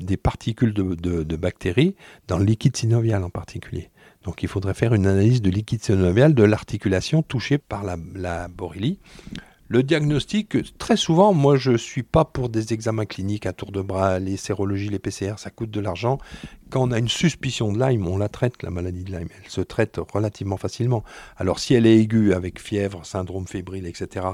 des 0.00 0.16
particules 0.16 0.74
de, 0.74 0.94
de, 0.94 1.36
bactéries 1.36 1.94
dans 2.26 2.38
le 2.38 2.44
liquide 2.44 2.76
synovial 2.76 3.22
en 3.22 3.30
particulier. 3.30 3.90
Donc 4.24 4.42
il 4.42 4.48
faudrait 4.48 4.74
faire 4.74 4.94
une 4.94 5.06
analyse 5.06 5.42
de 5.42 5.50
liquide 5.50 5.82
synovial 5.82 6.34
de 6.34 6.42
l'articulation 6.44 7.22
touchée 7.22 7.58
par 7.58 7.82
la, 7.84 7.96
la 8.14 8.48
borrélie. 8.48 8.98
Le 9.68 9.82
diagnostic, 9.82 10.76
très 10.76 10.98
souvent, 10.98 11.32
moi 11.32 11.56
je 11.56 11.70
ne 11.70 11.76
suis 11.78 12.02
pas 12.02 12.26
pour 12.26 12.50
des 12.50 12.74
examens 12.74 13.06
cliniques 13.06 13.46
à 13.46 13.54
tour 13.54 13.72
de 13.72 13.80
bras, 13.80 14.18
les 14.18 14.36
sérologies, 14.36 14.90
les 14.90 14.98
PCR, 14.98 15.38
ça 15.38 15.48
coûte 15.48 15.70
de 15.70 15.80
l'argent. 15.80 16.18
Quand 16.68 16.82
on 16.82 16.92
a 16.92 16.98
une 16.98 17.08
suspicion 17.08 17.72
de 17.72 17.82
Lyme, 17.82 18.06
on 18.06 18.18
la 18.18 18.28
traite, 18.28 18.62
la 18.62 18.68
maladie 18.68 19.02
de 19.02 19.12
Lyme. 19.12 19.28
Elle 19.42 19.50
se 19.50 19.62
traite 19.62 19.98
relativement 20.12 20.58
facilement. 20.58 21.04
Alors 21.38 21.58
si 21.58 21.72
elle 21.72 21.86
est 21.86 21.96
aiguë 21.96 22.34
avec 22.34 22.60
fièvre, 22.60 23.06
syndrome 23.06 23.46
fébrile, 23.46 23.86
etc., 23.86 24.26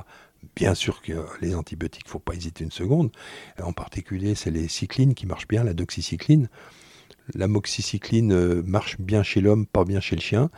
Bien 0.54 0.74
sûr 0.74 1.02
que 1.02 1.12
les 1.40 1.54
antibiotiques, 1.54 2.06
ne 2.06 2.10
faut 2.10 2.18
pas 2.18 2.34
hésiter 2.34 2.64
une 2.64 2.70
seconde. 2.70 3.10
En 3.62 3.72
particulier, 3.72 4.34
c'est 4.34 4.50
les 4.50 4.68
cyclines 4.68 5.14
qui 5.14 5.26
marchent 5.26 5.48
bien, 5.48 5.64
la 5.64 5.74
doxycycline. 5.74 6.48
L'amoxycycline 7.34 8.32
euh, 8.32 8.62
marche 8.64 8.98
bien 8.98 9.22
chez 9.22 9.40
l'homme, 9.40 9.66
pas 9.66 9.84
bien 9.84 10.00
chez 10.00 10.16
le 10.16 10.22
chien. 10.22 10.50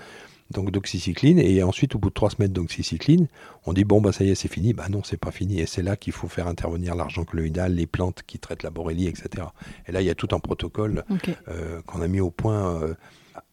Donc 0.50 0.72
doxycycline, 0.72 1.38
et 1.38 1.62
ensuite 1.62 1.94
au 1.94 1.98
bout 2.00 2.08
de 2.08 2.14
trois 2.14 2.30
semaines 2.30 2.52
d'oxycycline, 2.52 3.28
on 3.66 3.72
dit 3.72 3.84
bon 3.84 4.00
bah 4.00 4.10
ça 4.10 4.24
y 4.24 4.30
est 4.30 4.34
c'est 4.34 4.48
fini, 4.48 4.72
bah 4.72 4.88
non 4.88 5.02
c'est 5.04 5.16
pas 5.16 5.30
fini, 5.30 5.60
et 5.60 5.66
c'est 5.66 5.82
là 5.82 5.96
qu'il 5.96 6.12
faut 6.12 6.26
faire 6.26 6.48
intervenir 6.48 6.96
l'argent 6.96 7.22
colloïdal, 7.24 7.74
les 7.74 7.86
plantes 7.86 8.24
qui 8.26 8.40
traitent 8.40 8.64
la 8.64 8.70
borélie, 8.70 9.06
etc. 9.06 9.46
Et 9.86 9.92
là 9.92 10.00
il 10.00 10.06
y 10.06 10.10
a 10.10 10.16
tout 10.16 10.26
un 10.32 10.40
protocole 10.40 11.04
okay. 11.08 11.36
euh, 11.46 11.80
qu'on 11.82 12.02
a 12.02 12.08
mis 12.08 12.18
au 12.18 12.32
point 12.32 12.82
euh, 12.82 12.94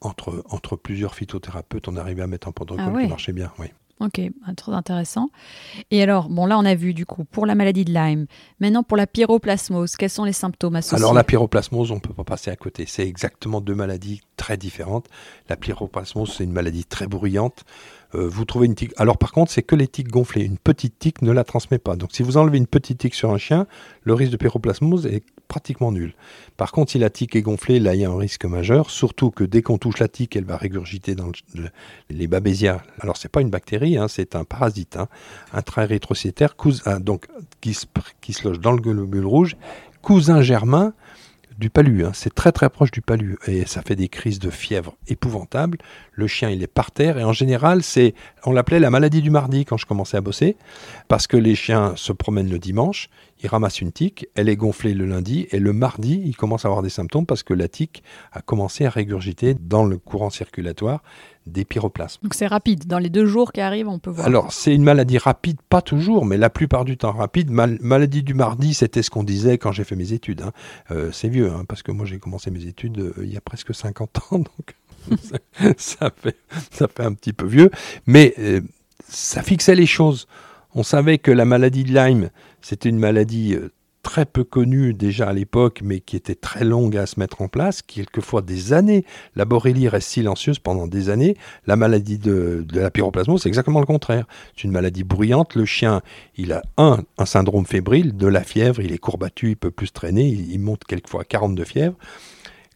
entre, 0.01 0.43
entre 0.49 0.75
plusieurs 0.75 1.13
phytothérapeutes, 1.13 1.87
on 1.87 1.97
arrivait 1.97 2.23
à 2.23 2.27
mettre 2.27 2.47
un 2.47 2.51
protocole 2.51 2.93
ah 2.95 3.01
qui 3.03 3.07
marchait 3.07 3.33
bien. 3.33 3.51
Oui. 3.59 3.67
Ok, 3.99 4.21
ah, 4.45 4.53
très 4.53 4.73
intéressant. 4.73 5.29
Et 5.89 6.03
alors, 6.03 6.29
bon, 6.29 6.45
là, 6.45 6.59
on 6.59 6.65
a 6.65 6.75
vu 6.75 6.93
du 6.93 7.05
coup 7.05 7.23
pour 7.23 7.47
la 7.47 7.55
maladie 7.55 7.83
de 7.83 7.91
Lyme. 7.91 8.27
Maintenant, 8.59 8.83
pour 8.83 8.95
la 8.95 9.07
pyroplasmose, 9.07 9.95
quels 9.95 10.11
sont 10.11 10.23
les 10.23 10.33
symptômes 10.33 10.75
associés? 10.75 10.97
Alors, 10.97 11.15
la 11.15 11.23
pyroplasmose, 11.23 11.91
on 11.91 11.95
ne 11.95 11.99
peut 11.99 12.13
pas 12.13 12.23
passer 12.23 12.51
à 12.51 12.55
côté. 12.55 12.85
C'est 12.87 13.07
exactement 13.07 13.59
deux 13.59 13.73
maladies 13.73 14.21
très 14.37 14.55
différentes. 14.55 15.07
La 15.49 15.57
pyroplasmose, 15.57 16.33
c'est 16.37 16.45
une 16.45 16.53
maladie 16.53 16.85
très 16.85 17.07
bruyante. 17.07 17.65
Euh, 18.15 18.29
vous 18.29 18.45
trouvez 18.45 18.67
une 18.67 18.75
tique. 18.75 18.93
Alors, 18.95 19.17
par 19.17 19.33
contre, 19.33 19.51
c'est 19.51 19.63
que 19.63 19.75
les 19.75 19.87
tiques 19.87 20.07
gonflées. 20.07 20.45
Une 20.45 20.57
petite 20.57 20.97
tique 20.97 21.21
ne 21.21 21.31
la 21.31 21.43
transmet 21.43 21.79
pas. 21.79 21.97
Donc, 21.97 22.11
si 22.13 22.23
vous 22.23 22.37
enlevez 22.37 22.57
une 22.57 22.67
petite 22.67 22.99
tique 22.99 23.15
sur 23.15 23.31
un 23.31 23.37
chien, 23.37 23.67
le 24.03 24.13
risque 24.13 24.31
de 24.31 24.37
pyroplasmose 24.37 25.07
est 25.07 25.23
pratiquement 25.49 25.91
nul. 25.91 26.13
Par 26.55 26.71
contre, 26.71 26.91
si 26.91 26.99
la 26.99 27.09
tique 27.09 27.35
est 27.35 27.41
gonflée, 27.41 27.79
là, 27.79 27.95
il 27.95 28.01
y 28.01 28.05
a 28.05 28.09
un 28.09 28.17
risque 28.17 28.45
majeur, 28.45 28.89
surtout 28.89 29.31
que 29.31 29.43
dès 29.43 29.61
qu'on 29.61 29.77
touche 29.77 29.99
la 29.99 30.07
tique, 30.07 30.35
elle 30.35 30.45
va 30.45 30.55
régurgiter 30.55 31.15
dans 31.15 31.31
le, 31.55 31.69
les 32.09 32.27
babésias. 32.27 32.81
Alors, 32.99 33.17
c'est 33.17 33.31
pas 33.31 33.41
une 33.41 33.49
bactérie, 33.49 33.97
hein, 33.97 34.07
c'est 34.07 34.35
un 34.35 34.45
parasite, 34.45 34.95
hein, 34.97 35.07
intra-érythrocytaire, 35.53 36.55
donc, 36.99 37.27
qui 37.59 37.73
se, 37.73 37.85
qui 38.21 38.33
se 38.33 38.47
loge 38.47 38.59
dans 38.59 38.71
le 38.71 38.81
globule 38.81 39.25
rouge, 39.25 39.57
cousin 40.01 40.41
germain 40.41 40.93
du 41.57 41.69
palu. 41.69 42.05
Hein. 42.05 42.11
C'est 42.13 42.33
très 42.33 42.51
très 42.51 42.69
proche 42.69 42.91
du 42.91 43.01
palu 43.01 43.37
et 43.47 43.65
ça 43.65 43.81
fait 43.81 43.95
des 43.95 44.09
crises 44.09 44.39
de 44.39 44.49
fièvre 44.49 44.95
épouvantables. 45.07 45.77
Le 46.13 46.27
chien 46.27 46.49
il 46.49 46.61
est 46.61 46.67
par 46.67 46.91
terre 46.91 47.17
et 47.17 47.23
en 47.23 47.33
général 47.33 47.83
c'est, 47.83 48.13
on 48.45 48.51
l'appelait 48.51 48.79
la 48.79 48.89
maladie 48.89 49.21
du 49.21 49.31
mardi 49.31 49.65
quand 49.65 49.77
je 49.77 49.85
commençais 49.85 50.17
à 50.17 50.21
bosser 50.21 50.55
parce 51.07 51.27
que 51.27 51.37
les 51.37 51.55
chiens 51.55 51.93
se 51.95 52.11
promènent 52.11 52.49
le 52.49 52.59
dimanche, 52.59 53.09
ils 53.41 53.47
ramassent 53.47 53.81
une 53.81 53.91
tique, 53.91 54.27
elle 54.35 54.49
est 54.49 54.55
gonflée 54.55 54.93
le 54.93 55.05
lundi 55.05 55.47
et 55.51 55.59
le 55.59 55.73
mardi 55.73 56.21
ils 56.25 56.35
commencent 56.35 56.65
à 56.65 56.67
avoir 56.67 56.83
des 56.83 56.89
symptômes 56.89 57.25
parce 57.25 57.43
que 57.43 57.53
la 57.53 57.67
tique 57.67 58.03
a 58.31 58.41
commencé 58.41 58.85
à 58.85 58.89
régurgiter 58.89 59.55
dans 59.55 59.85
le 59.85 59.97
courant 59.97 60.29
circulatoire 60.29 61.01
des 61.47 61.65
pyroplasmes. 61.65 62.21
Donc 62.23 62.33
c'est 62.33 62.47
rapide, 62.47 62.87
dans 62.87 62.99
les 62.99 63.09
deux 63.09 63.25
jours 63.25 63.51
qui 63.51 63.61
arrivent, 63.61 63.87
on 63.87 63.99
peut 63.99 64.09
voir. 64.09 64.27
Alors 64.27 64.53
c'est 64.53 64.73
une 64.73 64.83
maladie 64.83 65.17
rapide, 65.17 65.57
pas 65.69 65.81
toujours, 65.81 66.25
mais 66.25 66.37
la 66.37 66.49
plupart 66.49 66.85
du 66.85 66.97
temps 66.97 67.11
rapide. 67.11 67.49
Mal 67.49 67.77
maladie 67.81 68.23
du 68.23 68.33
mardi, 68.33 68.73
c'était 68.73 69.01
ce 69.01 69.09
qu'on 69.09 69.23
disait 69.23 69.57
quand 69.57 69.71
j'ai 69.71 69.83
fait 69.83 69.95
mes 69.95 70.13
études. 70.13 70.41
Hein. 70.41 70.51
Euh, 70.91 71.11
c'est 71.11 71.29
vieux, 71.29 71.51
hein, 71.51 71.63
parce 71.67 71.83
que 71.83 71.91
moi 71.91 72.05
j'ai 72.05 72.19
commencé 72.19 72.51
mes 72.51 72.65
études 72.65 72.99
euh, 72.99 73.13
il 73.23 73.33
y 73.33 73.37
a 73.37 73.41
presque 73.41 73.73
50 73.73 74.17
ans, 74.31 74.39
donc 74.39 74.75
ça, 75.77 76.11
fait, 76.15 76.37
ça 76.71 76.87
fait 76.87 77.03
un 77.03 77.13
petit 77.13 77.33
peu 77.33 77.45
vieux. 77.45 77.71
Mais 78.05 78.33
euh, 78.39 78.61
ça 79.07 79.41
fixait 79.41 79.75
les 79.75 79.85
choses. 79.85 80.27
On 80.75 80.83
savait 80.83 81.17
que 81.17 81.31
la 81.31 81.45
maladie 81.45 81.83
de 81.83 81.93
Lyme, 81.93 82.29
c'était 82.61 82.89
une 82.89 82.99
maladie 82.99 83.57
très 84.07 84.25
peu 84.25 84.45
connue 84.45 84.93
déjà 84.93 85.27
à 85.27 85.33
l'époque, 85.33 85.81
mais 85.83 85.99
qui 85.99 86.15
était 86.15 86.33
très 86.33 86.63
longue 86.63 86.95
à 86.95 87.05
se 87.05 87.19
mettre 87.19 87.41
en 87.41 87.49
place, 87.49 87.81
quelquefois 87.81 88.41
des 88.41 88.71
années. 88.71 89.03
La 89.35 89.43
borrélie 89.43 89.89
reste 89.89 90.07
silencieuse 90.07 90.59
pendant 90.59 90.87
des 90.87 91.09
années. 91.09 91.35
La 91.65 91.75
maladie 91.75 92.17
de, 92.17 92.65
la 92.71 92.89
pyroplasmose, 92.89 93.41
c'est 93.41 93.49
exactement 93.49 93.81
le 93.81 93.85
contraire. 93.85 94.25
C'est 94.55 94.63
une 94.63 94.71
maladie 94.71 95.03
bruyante. 95.03 95.55
Le 95.55 95.65
chien, 95.65 96.01
il 96.37 96.53
a 96.53 96.61
un, 96.77 96.99
un 97.17 97.25
syndrome 97.25 97.65
fébrile, 97.65 98.15
de 98.15 98.27
la 98.27 98.43
fièvre, 98.43 98.79
il 98.81 98.93
est 98.93 98.97
courbattu, 98.97 99.49
il 99.49 99.57
peut 99.57 99.71
plus 99.71 99.91
traîner, 99.91 100.25
il, 100.25 100.59
monte 100.59 100.85
quelquefois 100.85 101.21
à 101.21 101.25
40 101.25 101.53
de 101.53 101.65
fièvre. 101.65 101.97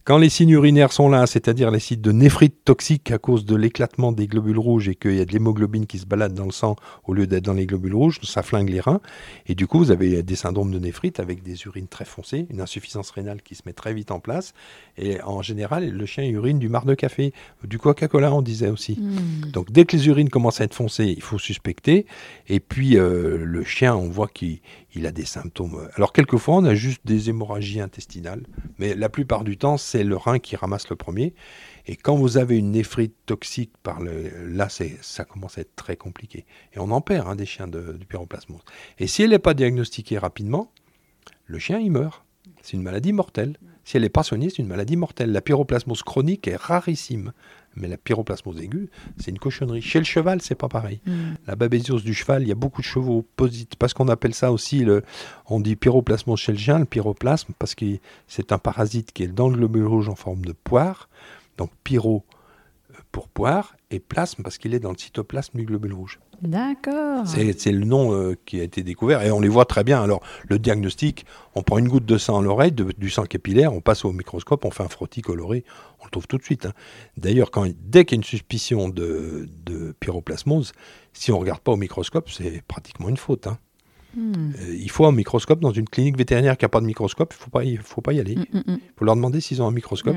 Quand 0.04 0.18
les 0.18 0.30
signes 0.30 0.50
urinaires 0.50 0.92
sont 0.92 1.10
là, 1.10 1.28
c'est-à-dire 1.28 1.70
les 1.70 1.80
signes 1.80 2.02
de 2.02 2.12
néphrite 2.12 2.66
toxique 2.66 3.12
à 3.12 3.20
cause 3.20 3.46
de 3.46 3.56
l'éclatement 3.56 4.12
des 4.12 4.26
globules 4.26 4.58
rouges 4.58 4.90
et 4.90 4.96
qu'il 4.96 5.16
y 5.16 5.20
a 5.20 5.26
de 5.26 5.32
l'hémoglobine 5.32 5.86
qui 5.86 6.00
se 6.00 6.08
balade 6.08 6.34
dans 6.34 6.46
le 6.46 6.52
sang 6.52 6.76
au 7.06 7.14
lieu 7.14 7.28
d'être 7.28 7.46
dans 7.46 7.54
les 7.54 7.68
globules 7.68 7.94
rouges, 7.94 8.20
ça 8.24 8.42
flingue 8.42 8.70
les 8.70 8.80
reins. 8.80 9.00
Et 9.46 9.54
du 9.54 9.68
coup, 9.68 9.78
vous 9.78 9.92
avez 9.92 10.24
des 10.24 10.36
syndromes 10.36 10.72
de 10.72 10.80
néphrite 10.80 11.20
avec 11.20 11.44
des 11.44 11.56
urines 11.66 11.88
très 11.88 12.06
foncées, 12.06 12.48
une 12.50 12.62
insuffisance 12.62 13.12
rénale 13.12 13.44
qui 13.44 13.54
se 13.54 13.62
met 13.68 13.74
très 13.74 13.94
vite 13.94 14.10
en 14.10 14.20
place. 14.20 14.54
Et 14.98 15.22
en 15.22 15.44
général, 15.44 15.88
le 15.92 16.06
chien 16.08 16.24
urine 16.24 16.58
du 16.58 16.68
marc 16.68 16.88
de 16.88 16.96
café, 16.96 17.32
du 17.64 17.78
Coca-Cola, 17.78 18.34
on 18.34 18.42
disait 18.42 18.70
aussi. 18.70 18.98
Mmh. 19.00 19.52
Donc 19.52 19.72
dès 19.72 19.86
que 19.86 19.96
les 19.96 20.08
urines 20.08 20.30
commencent 20.30 20.62
à 20.62 20.64
être 20.64 20.74
foncées, 20.74 21.14
il 21.16 21.22
faut 21.22 21.38
suspecter. 21.38 22.08
Et 22.48 22.60
puis 22.60 22.98
euh, 22.98 23.46
le 23.46 23.64
chien, 23.64 23.96
on 23.96 24.10
voit 24.10 24.30
qu'il 24.30 24.62
il 24.94 25.06
a 25.06 25.12
des 25.12 25.26
symptômes. 25.26 25.90
Alors 25.96 26.14
quelquefois, 26.14 26.56
on 26.56 26.66
a 26.66 26.76
juste 26.76 27.02
des 27.06 27.30
hémorragies 27.30 27.82
intestinales, 27.82 28.46
mais 28.78 28.96
la 28.96 29.10
plupart 29.10 29.44
du 29.44 29.58
temps, 29.58 29.78
c'est 29.78 30.04
le 30.04 30.18
rein 30.18 30.40
qui 30.40 30.56
ramasse 30.56 30.90
le 30.90 30.96
premier. 30.96 31.34
Et 31.88 31.96
quand 31.96 32.16
vous 32.16 32.38
avez 32.38 32.58
une 32.58 32.72
néphrite 32.72 33.16
toxique, 33.26 33.72
par 33.84 34.02
le, 34.02 34.30
là, 34.48 34.68
ça 34.70 35.26
commence 35.26 35.58
à 35.58 35.62
être 35.62 35.76
très 35.76 35.96
compliqué. 35.96 36.46
Et 36.74 36.80
on 36.80 36.92
en 36.92 37.02
perd 37.02 37.28
hein, 37.28 37.36
des 37.36 37.46
chiens 37.46 37.68
de, 37.68 37.94
du 37.94 38.06
pyroplasmose. 38.06 38.62
Et 39.00 39.08
si 39.08 39.24
elle 39.24 39.32
n'est 39.32 39.40
pas 39.40 39.54
diagnostiquée 39.54 40.18
rapidement, 40.18 40.72
le 41.46 41.60
chien, 41.60 41.80
il 41.80 41.92
meurt. 41.92 42.24
C'est 42.62 42.74
une 42.74 42.84
maladie 42.84 43.14
mortelle. 43.14 43.58
Si 43.84 43.98
elle 43.98 44.04
n'est 44.04 44.10
pas 44.10 44.24
soignée, 44.24 44.50
c'est 44.50 44.60
une 44.60 44.68
maladie 44.68 44.96
mortelle. 44.96 45.32
La 45.32 45.42
pyroplasmose 45.42 46.04
chronique 46.04 46.48
est 46.48 46.56
rarissime. 46.56 47.32
Mais 47.76 47.88
la 47.88 47.98
pyroplasmose 47.98 48.60
aiguë, 48.60 48.90
c'est 49.18 49.32
une 49.32 49.40
cochonnerie. 49.40 49.82
Chez 49.82 50.00
le 50.00 50.06
cheval, 50.06 50.42
c'est 50.42 50.56
pas 50.56 50.68
pareil. 50.68 51.00
Mm. 51.06 51.12
La 51.48 51.56
babésiose 51.56 52.04
du 52.04 52.14
cheval, 52.14 52.42
il 52.42 52.50
y 52.50 52.52
a 52.52 52.56
beaucoup 52.56 52.82
de 52.82 52.86
chevaux 52.86 53.26
positifs. 53.38 53.80
Parce 53.80 53.94
qu'on 53.94 54.10
appelle 54.10 54.34
ça 54.34 54.52
aussi, 54.52 54.84
le, 54.84 55.04
on 55.48 55.60
dit 55.62 55.78
pyroplasmose 55.78 56.40
chez 56.40 56.52
le 56.52 56.58
chien, 56.58 56.80
le 56.80 56.86
pyroplasme, 56.86 57.54
parce 57.58 57.76
que 57.76 57.86
c'est 58.28 58.52
un 58.52 58.58
parasite 58.58 59.14
qui 59.14 59.24
est 59.24 59.28
dans 59.28 59.48
le 59.48 59.56
globule 59.56 59.86
rouge 59.86 60.10
en 60.10 60.16
forme 60.16 60.44
de 60.44 60.52
poire. 60.52 61.10
Donc 61.58 61.72
pyro 61.84 62.26
euh, 63.12 63.18
pour 63.20 63.28
poire, 63.28 63.76
et 63.90 64.00
plasme 64.00 64.42
parce 64.44 64.58
qu'il 64.58 64.74
est 64.74 64.80
dans 64.80 64.92
le 64.92 64.98
cytoplasme 64.98 65.58
du 65.58 65.66
globule 65.66 65.94
rouge. 65.94 66.20
D'accord. 66.42 67.28
C'est 67.28 67.72
le 67.72 67.86
nom 67.86 68.14
euh, 68.14 68.36
qui 68.46 68.60
a 68.60 68.64
été 68.64 68.84
découvert 68.84 69.22
et 69.22 69.32
on 69.32 69.40
les 69.40 69.50
voit 69.50 69.66
très 69.66 69.84
bien. 69.84 70.02
Alors, 70.02 70.22
le 70.48 70.58
diagnostic, 70.60 71.26
on 71.56 71.62
prend 71.62 71.78
une 71.78 71.88
goutte 71.88 72.06
de 72.06 72.18
sang 72.18 72.40
à 72.40 72.42
l'oreille, 72.42 72.72
du 72.72 73.10
sang 73.10 73.26
capillaire, 73.26 73.74
on 73.74 73.82
passe 73.82 74.06
au 74.06 74.12
microscope, 74.12 74.66
on 74.66 74.72
fait 74.72 74.84
un 74.84 74.90
frottis 74.90 75.22
coloré, 75.22 75.64
on 76.02 76.06
le 76.06 76.10
trouve 76.10 76.28
tout 76.28 76.38
de 76.38 76.44
suite. 76.44 76.66
hein. 76.66 76.74
D'ailleurs, 77.18 77.52
dès 77.86 78.06
qu'il 78.06 78.16
y 78.16 78.18
a 78.18 78.22
une 78.22 78.24
suspicion 78.24 78.90
de, 78.90 79.48
de 79.66 79.94
pyroplasmose, 80.00 80.72
si 81.14 81.32
on 81.32 81.36
ne 81.36 81.42
regarde 81.42 81.60
pas 81.62 81.74
au 81.74 81.78
microscope, 81.78 82.30
c'est 82.30 82.64
pratiquement 82.68 83.10
une 83.10 83.18
faute. 83.18 83.48
hein. 83.48 83.58
Hmm. 84.16 84.52
Euh, 84.60 84.76
il 84.78 84.90
faut 84.92 85.06
un 85.06 85.14
microscope 85.14 85.62
dans 85.62 85.72
une 85.72 85.88
clinique 85.88 86.18
vétérinaire 86.18 86.58
qui 86.58 86.66
n'a 86.66 86.70
pas 86.70 86.82
de 86.82 86.86
microscope, 86.86 87.34
il 87.34 87.40
ne 87.40 87.44
faut, 87.44 87.50
pas 87.50 87.64
y- 87.64 87.78
faut 87.78 88.02
pas 88.02 88.12
y 88.14 88.20
aller. 88.20 88.36
Mm, 88.36 88.46
Il 88.54 88.60
mm, 88.60 88.64
mm. 88.74 88.80
faut 88.98 89.06
leur 89.06 89.16
demander 89.16 89.40
s'ils 89.40 89.62
ont 89.62 89.68
un 89.68 89.72
microscope. 89.72 90.16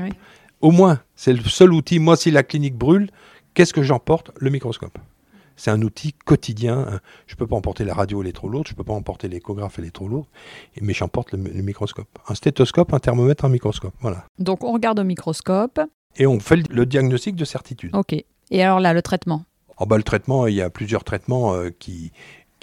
Au 0.61 0.71
moins, 0.71 0.99
c'est 1.15 1.33
le 1.33 1.43
seul 1.43 1.73
outil. 1.73 1.99
Moi, 1.99 2.15
si 2.15 2.31
la 2.31 2.43
clinique 2.43 2.75
brûle, 2.75 3.09
qu'est-ce 3.53 3.73
que 3.73 3.83
j'emporte? 3.83 4.31
Le 4.37 4.49
microscope. 4.49 4.97
C'est 5.57 5.71
un 5.71 5.81
outil 5.81 6.13
quotidien. 6.13 6.99
Je 7.27 7.33
ne 7.33 7.37
peux 7.37 7.47
pas 7.47 7.55
emporter 7.55 7.85
la 7.85 7.93
radio, 7.93 8.21
elle 8.21 8.27
est 8.27 8.33
trop 8.33 8.49
lourde. 8.49 8.67
Je 8.67 8.73
ne 8.73 8.77
peux 8.77 8.83
pas 8.83 8.93
emporter 8.93 9.27
l'échographe, 9.27 9.79
elle 9.79 9.85
est 9.85 9.91
trop 9.91 10.07
lourde. 10.07 10.27
Mais 10.81 10.93
j'emporte 10.93 11.31
le, 11.31 11.41
le 11.41 11.61
microscope. 11.61 12.09
Un 12.27 12.35
stéthoscope, 12.35 12.93
un 12.93 12.99
thermomètre, 12.99 13.45
un 13.45 13.49
microscope. 13.49 13.93
Voilà. 14.01 14.25
Donc 14.37 14.63
on 14.63 14.73
regarde 14.73 14.99
au 14.99 15.03
microscope. 15.03 15.79
Et 16.17 16.25
on 16.25 16.39
fait 16.39 16.67
le, 16.69 16.85
diagnostic 16.85 17.35
de 17.35 17.45
certitude. 17.45 17.95
Ok. 17.95 18.13
Et 18.13 18.63
alors 18.63 18.79
là, 18.79 18.93
le 18.93 19.01
traitement? 19.01 19.45
En 19.77 19.85
bas, 19.85 19.97
le 19.97 20.03
traitement, 20.03 20.47
il 20.47 20.55
y 20.55 20.61
a 20.61 20.69
plusieurs 20.69 21.03
traitements 21.03 21.53
euh, 21.53 21.69
qui, 21.77 22.11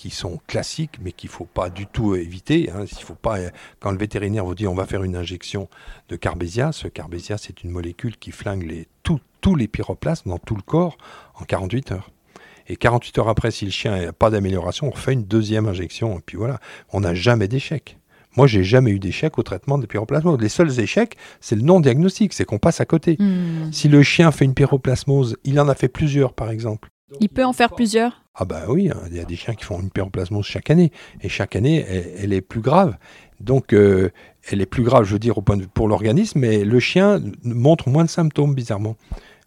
qui 0.02 0.10
sont 0.10 0.40
classiques, 0.48 0.96
mais 1.00 1.12
qu'il 1.12 1.30
ne 1.30 1.32
faut 1.34 1.44
pas 1.44 1.70
du 1.70 1.86
tout 1.86 2.16
éviter. 2.16 2.70
hein. 2.72 2.86
Il 2.90 3.04
faut 3.04 3.14
pas, 3.14 3.36
quand 3.78 3.92
le 3.92 3.98
vétérinaire 3.98 4.44
vous 4.44 4.56
dit 4.56 4.66
on 4.66 4.74
va 4.74 4.84
faire 4.84 5.04
une 5.04 5.14
injection 5.14 5.68
de 6.08 6.16
Carbésia, 6.16 6.72
ce 6.72 6.88
Carbésia, 6.88 7.38
c'est 7.38 7.62
une 7.62 7.70
molécule 7.70 8.16
qui 8.16 8.32
flingue 8.32 8.64
les, 8.64 8.88
tout- 9.04 9.20
tous 9.40 9.54
les 9.54 9.68
pyroplasmes 9.68 10.30
dans 10.30 10.38
tout 10.38 10.56
le 10.56 10.62
corps 10.62 10.98
en 11.40 11.44
48 11.44 11.92
heures. 11.92 12.10
Et 12.66 12.74
48 12.74 13.18
heures 13.18 13.28
après, 13.28 13.52
si 13.52 13.64
le 13.64 13.70
chien 13.70 13.96
n'a 14.06 14.12
pas 14.12 14.28
d'amélioration, 14.30 14.88
on 14.88 14.90
refait 14.90 15.12
une 15.12 15.22
deuxième 15.22 15.68
injection. 15.68 16.18
Et 16.18 16.22
puis 16.26 16.36
voilà, 16.36 16.58
on 16.92 16.98
n'a 16.98 17.14
jamais 17.14 17.46
d'échec. 17.46 17.96
Moi, 18.36 18.48
j'ai 18.48 18.64
jamais 18.64 18.90
eu 18.90 18.98
d'échec 18.98 19.38
au 19.38 19.44
traitement 19.44 19.78
des 19.78 19.86
pyroplasmoses. 19.86 20.40
Les 20.40 20.48
seuls 20.48 20.80
échecs, 20.80 21.14
c'est 21.40 21.54
le 21.54 21.62
non-diagnostic, 21.62 22.32
c'est 22.32 22.44
qu'on 22.44 22.58
passe 22.58 22.80
à 22.80 22.86
côté. 22.86 23.16
Hmm. 23.20 23.70
Si 23.72 23.86
le 23.88 24.02
chien 24.02 24.32
fait 24.32 24.46
une 24.46 24.54
pyroplasmose, 24.54 25.36
il 25.44 25.60
en 25.60 25.68
a 25.68 25.76
fait 25.76 25.86
plusieurs 25.88 26.32
par 26.32 26.50
exemple. 26.50 26.88
Il 27.20 27.28
peut 27.28 27.44
en 27.44 27.52
faire 27.52 27.70
plusieurs? 27.70 28.21
Ah 28.34 28.46
bah 28.46 28.62
oui, 28.68 28.90
hein, 28.90 29.00
il 29.10 29.16
y 29.16 29.20
a 29.20 29.24
des 29.24 29.36
chiens 29.36 29.54
qui 29.54 29.64
font 29.64 29.80
une 29.80 29.90
pyroplasmose 29.90 30.46
chaque 30.46 30.70
année. 30.70 30.90
Et 31.20 31.28
chaque 31.28 31.54
année, 31.54 31.84
elle, 31.86 32.12
elle 32.18 32.32
est 32.32 32.40
plus 32.40 32.62
grave. 32.62 32.96
Donc, 33.40 33.72
euh, 33.74 34.10
elle 34.50 34.60
est 34.60 34.66
plus 34.66 34.84
grave, 34.84 35.04
je 35.04 35.12
veux 35.12 35.18
dire, 35.18 35.36
au 35.36 35.42
point 35.42 35.56
de 35.56 35.66
pour 35.66 35.88
l'organisme, 35.88 36.38
mais 36.40 36.64
le 36.64 36.80
chien 36.80 37.20
montre 37.42 37.88
moins 37.88 38.04
de 38.04 38.10
symptômes, 38.10 38.54
bizarrement. 38.54 38.96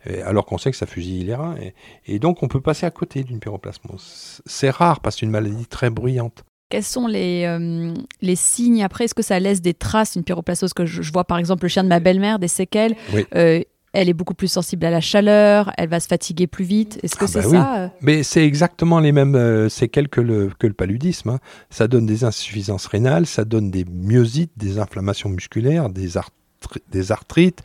Et 0.08 0.22
alors 0.22 0.46
qu'on 0.46 0.60
sait 0.60 0.70
que 0.70 0.78
ça 0.78 0.86
fusille 0.86 1.24
les 1.24 1.34
reins. 1.34 1.56
Et, 1.58 1.74
et 2.06 2.20
donc, 2.20 2.44
on 2.44 2.48
peut 2.48 2.62
passer 2.62 2.86
à 2.86 2.92
côté 2.92 3.24
d'une 3.24 3.40
pyroplasmose. 3.40 4.42
C'est 4.46 4.70
rare 4.70 5.00
parce 5.00 5.16
que 5.16 5.22
c'est 5.22 5.26
une 5.26 5.32
maladie 5.32 5.66
très 5.66 5.90
bruyante. 5.90 6.44
Quels 6.70 6.84
sont 6.84 7.08
les, 7.08 7.46
euh, 7.46 7.94
les 8.22 8.36
signes 8.36 8.84
après? 8.84 9.06
Est-ce 9.06 9.16
que 9.16 9.24
ça 9.24 9.40
laisse 9.40 9.62
des 9.62 9.74
traces, 9.74 10.16
une 10.16 10.24
pyroplasmose 10.24 10.74
que 10.74 10.86
je, 10.86 11.02
je 11.02 11.12
vois 11.12 11.24
par 11.24 11.38
exemple 11.38 11.64
le 11.64 11.70
chien 11.70 11.84
de 11.84 11.90
ma 11.90 12.00
belle-mère, 12.00 12.38
des 12.38 12.48
séquelles 12.48 12.96
Oui. 13.14 13.26
Euh, 13.36 13.62
Elle 13.96 14.10
est 14.10 14.14
beaucoup 14.14 14.34
plus 14.34 14.50
sensible 14.50 14.86
à 14.86 14.92
la 14.92 15.00
chaleur, 15.02 15.72
elle 15.78 15.88
va 15.90 16.00
se 16.02 16.08
fatiguer 16.08 16.48
plus 16.48 16.66
vite. 16.66 17.00
Est-ce 17.02 17.16
que 17.16 17.24
Ah 17.26 17.28
c'est 17.28 17.42
bah 17.42 17.50
ça 17.50 17.76
euh 17.84 17.88
Mais 18.02 18.24
c'est 18.24 18.46
exactement 18.46 19.00
les 19.00 19.12
mêmes 19.14 19.36
euh, 19.36 19.70
séquelles 19.70 20.10
que 20.10 20.20
le, 20.22 20.52
que 20.60 20.68
le 20.68 20.74
paludisme. 20.74 21.30
hein. 21.30 21.40
Ça 21.70 21.88
donne 21.88 22.06
des 22.06 22.24
insuffisances 22.26 22.88
rénales, 22.88 23.26
ça 23.26 23.46
donne 23.46 23.72
des 23.72 23.86
myosites, 23.86 24.52
des 24.58 24.80
inflammations 24.80 25.30
musculaires, 25.30 25.90
des, 25.90 26.18
arthri- 26.18 26.82
des 26.92 27.12
arthrites. 27.12 27.64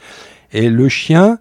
Et 0.52 0.68
le 0.70 0.88
chien, 0.88 1.38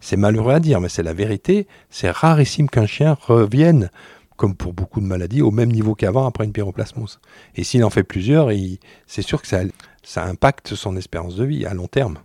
c'est 0.00 0.16
malheureux 0.16 0.54
à 0.54 0.60
dire, 0.60 0.80
mais 0.80 0.88
c'est 0.88 1.02
la 1.02 1.12
vérité, 1.12 1.66
c'est 1.90 2.10
rarissime 2.10 2.68
qu'un 2.70 2.86
chien 2.86 3.16
revienne, 3.20 3.90
comme 4.36 4.54
pour 4.54 4.72
beaucoup 4.72 5.00
de 5.00 5.06
maladies, 5.06 5.42
au 5.42 5.50
même 5.50 5.70
niveau 5.70 5.94
qu'avant 5.94 6.26
après 6.26 6.46
une 6.46 6.52
pyroplasmose. 6.52 7.20
Et 7.56 7.62
s'il 7.64 7.84
en 7.84 7.90
fait 7.90 8.04
plusieurs, 8.04 8.48
c'est 9.06 9.20
sûr 9.22 9.42
que 9.42 9.48
ça, 9.48 9.60
ça 10.02 10.24
impacte 10.24 10.74
son 10.74 10.96
espérance 10.96 11.36
de 11.36 11.44
vie 11.44 11.66
à 11.66 11.74
long 11.74 11.88
terme. 11.88 12.16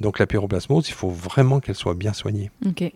Donc 0.00 0.18
la 0.18 0.26
pyroplasmose, 0.26 0.88
il 0.88 0.94
faut 0.94 1.10
vraiment 1.10 1.60
qu'elle 1.60 1.74
soit 1.74 1.94
bien 1.94 2.12
soignée. 2.12 2.50
Ok. 2.66 2.82
Et 2.82 2.92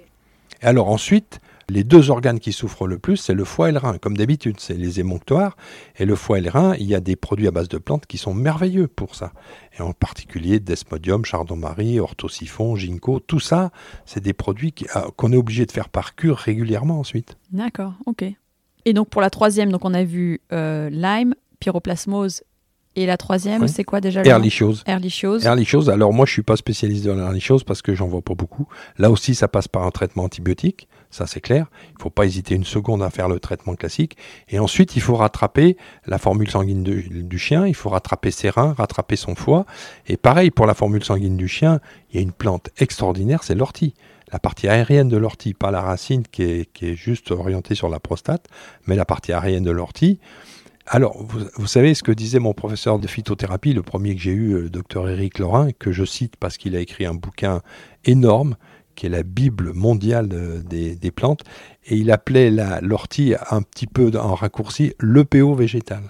alors 0.62 0.88
ensuite, 0.88 1.40
les 1.68 1.84
deux 1.84 2.10
organes 2.10 2.40
qui 2.40 2.52
souffrent 2.52 2.86
le 2.86 2.98
plus, 2.98 3.16
c'est 3.16 3.34
le 3.34 3.44
foie 3.44 3.68
et 3.68 3.72
le 3.72 3.78
rein. 3.78 3.98
Comme 3.98 4.16
d'habitude, 4.16 4.56
c'est 4.60 4.74
les 4.74 5.00
émonctoires. 5.00 5.56
Et 5.98 6.04
le 6.04 6.14
foie 6.14 6.38
et 6.38 6.40
le 6.42 6.50
rein, 6.50 6.74
il 6.78 6.86
y 6.86 6.94
a 6.94 7.00
des 7.00 7.16
produits 7.16 7.46
à 7.46 7.50
base 7.50 7.68
de 7.68 7.78
plantes 7.78 8.06
qui 8.06 8.18
sont 8.18 8.34
merveilleux 8.34 8.86
pour 8.86 9.14
ça. 9.14 9.32
Et 9.78 9.82
en 9.82 9.92
particulier 9.92 10.60
Desmodium, 10.60 11.24
Chardon-Marie, 11.24 12.00
Orthosiphon, 12.00 12.76
Ginkgo, 12.76 13.20
tout 13.20 13.40
ça, 13.40 13.70
c'est 14.04 14.22
des 14.22 14.34
produits 14.34 14.74
ah, 14.92 15.06
qu'on 15.16 15.32
est 15.32 15.36
obligé 15.36 15.66
de 15.66 15.72
faire 15.72 15.88
par 15.88 16.14
cure 16.14 16.36
régulièrement 16.36 16.98
ensuite. 16.98 17.36
D'accord, 17.50 17.94
ok. 18.06 18.24
Et 18.84 18.92
donc 18.92 19.08
pour 19.08 19.22
la 19.22 19.30
troisième, 19.30 19.72
donc 19.72 19.84
on 19.84 19.94
a 19.94 20.04
vu 20.04 20.40
euh, 20.52 20.90
Lyme, 20.90 21.34
pyroplasmose, 21.60 22.42
et 22.96 23.06
la 23.06 23.16
troisième, 23.16 23.66
c'est 23.68 23.84
quoi 23.84 24.00
déjà 24.00 24.22
le 24.22 24.28
nom 24.28 24.36
Ehrlichiose. 24.36 24.84
Ehrlichiose. 24.86 25.44
Ehrlichiose, 25.44 25.90
alors 25.90 26.12
moi 26.12 26.26
je 26.26 26.32
suis 26.32 26.42
pas 26.42 26.56
spécialiste 26.56 27.04
dans 27.06 27.14
l'ehrlichiose 27.14 27.64
parce 27.64 27.82
que 27.82 27.94
j'en 27.94 28.06
vois 28.06 28.22
pas 28.22 28.34
beaucoup. 28.34 28.66
Là 28.98 29.10
aussi 29.10 29.34
ça 29.34 29.48
passe 29.48 29.68
par 29.68 29.82
un 29.84 29.90
traitement 29.90 30.24
antibiotique, 30.24 30.88
ça 31.10 31.26
c'est 31.26 31.40
clair. 31.40 31.66
Il 31.98 32.02
faut 32.02 32.10
pas 32.10 32.24
hésiter 32.24 32.54
une 32.54 32.64
seconde 32.64 33.02
à 33.02 33.10
faire 33.10 33.28
le 33.28 33.40
traitement 33.40 33.74
classique. 33.74 34.16
Et 34.48 34.58
ensuite 34.58 34.96
il 34.96 35.00
faut 35.02 35.16
rattraper 35.16 35.76
la 36.06 36.18
formule 36.18 36.50
sanguine 36.50 36.82
de- 36.82 37.02
du 37.22 37.38
chien, 37.38 37.66
il 37.66 37.74
faut 37.74 37.88
rattraper 37.90 38.30
ses 38.30 38.50
reins, 38.50 38.74
rattraper 38.76 39.16
son 39.16 39.34
foie. 39.34 39.66
Et 40.06 40.16
pareil 40.16 40.50
pour 40.50 40.66
la 40.66 40.74
formule 40.74 41.04
sanguine 41.04 41.36
du 41.36 41.48
chien, 41.48 41.80
il 42.10 42.16
y 42.16 42.18
a 42.18 42.22
une 42.22 42.32
plante 42.32 42.70
extraordinaire, 42.78 43.42
c'est 43.42 43.54
l'ortie. 43.54 43.94
La 44.32 44.38
partie 44.40 44.66
aérienne 44.68 45.08
de 45.08 45.16
l'ortie, 45.16 45.54
pas 45.54 45.70
la 45.70 45.80
racine 45.80 46.24
qui 46.30 46.42
est, 46.42 46.72
qui 46.72 46.86
est 46.88 46.96
juste 46.96 47.30
orientée 47.30 47.74
sur 47.76 47.88
la 47.88 48.00
prostate, 48.00 48.46
mais 48.86 48.96
la 48.96 49.04
partie 49.04 49.32
aérienne 49.32 49.62
de 49.62 49.70
l'ortie. 49.70 50.18
Alors, 50.86 51.22
vous, 51.22 51.40
vous 51.56 51.66
savez 51.66 51.94
ce 51.94 52.02
que 52.02 52.12
disait 52.12 52.38
mon 52.38 52.52
professeur 52.52 52.98
de 52.98 53.06
phytothérapie, 53.06 53.72
le 53.72 53.82
premier 53.82 54.14
que 54.14 54.20
j'ai 54.20 54.32
eu, 54.32 54.52
le 54.60 54.70
docteur 54.70 55.08
Éric 55.08 55.38
Laurin, 55.38 55.70
que 55.72 55.92
je 55.92 56.04
cite 56.04 56.36
parce 56.36 56.56
qu'il 56.58 56.76
a 56.76 56.80
écrit 56.80 57.06
un 57.06 57.14
bouquin 57.14 57.62
énorme, 58.04 58.56
qui 58.94 59.06
est 59.06 59.10
la 59.10 59.22
Bible 59.22 59.72
mondiale 59.72 60.28
euh, 60.32 60.60
des, 60.60 60.94
des 60.94 61.10
plantes, 61.10 61.42
et 61.86 61.96
il 61.96 62.10
appelait 62.10 62.50
la- 62.50 62.80
l'ortie 62.80 63.34
un 63.50 63.62
petit 63.62 63.86
peu 63.86 64.10
en 64.18 64.34
raccourci 64.34 64.92
l'EPO 65.00 65.54
végétal. 65.54 66.02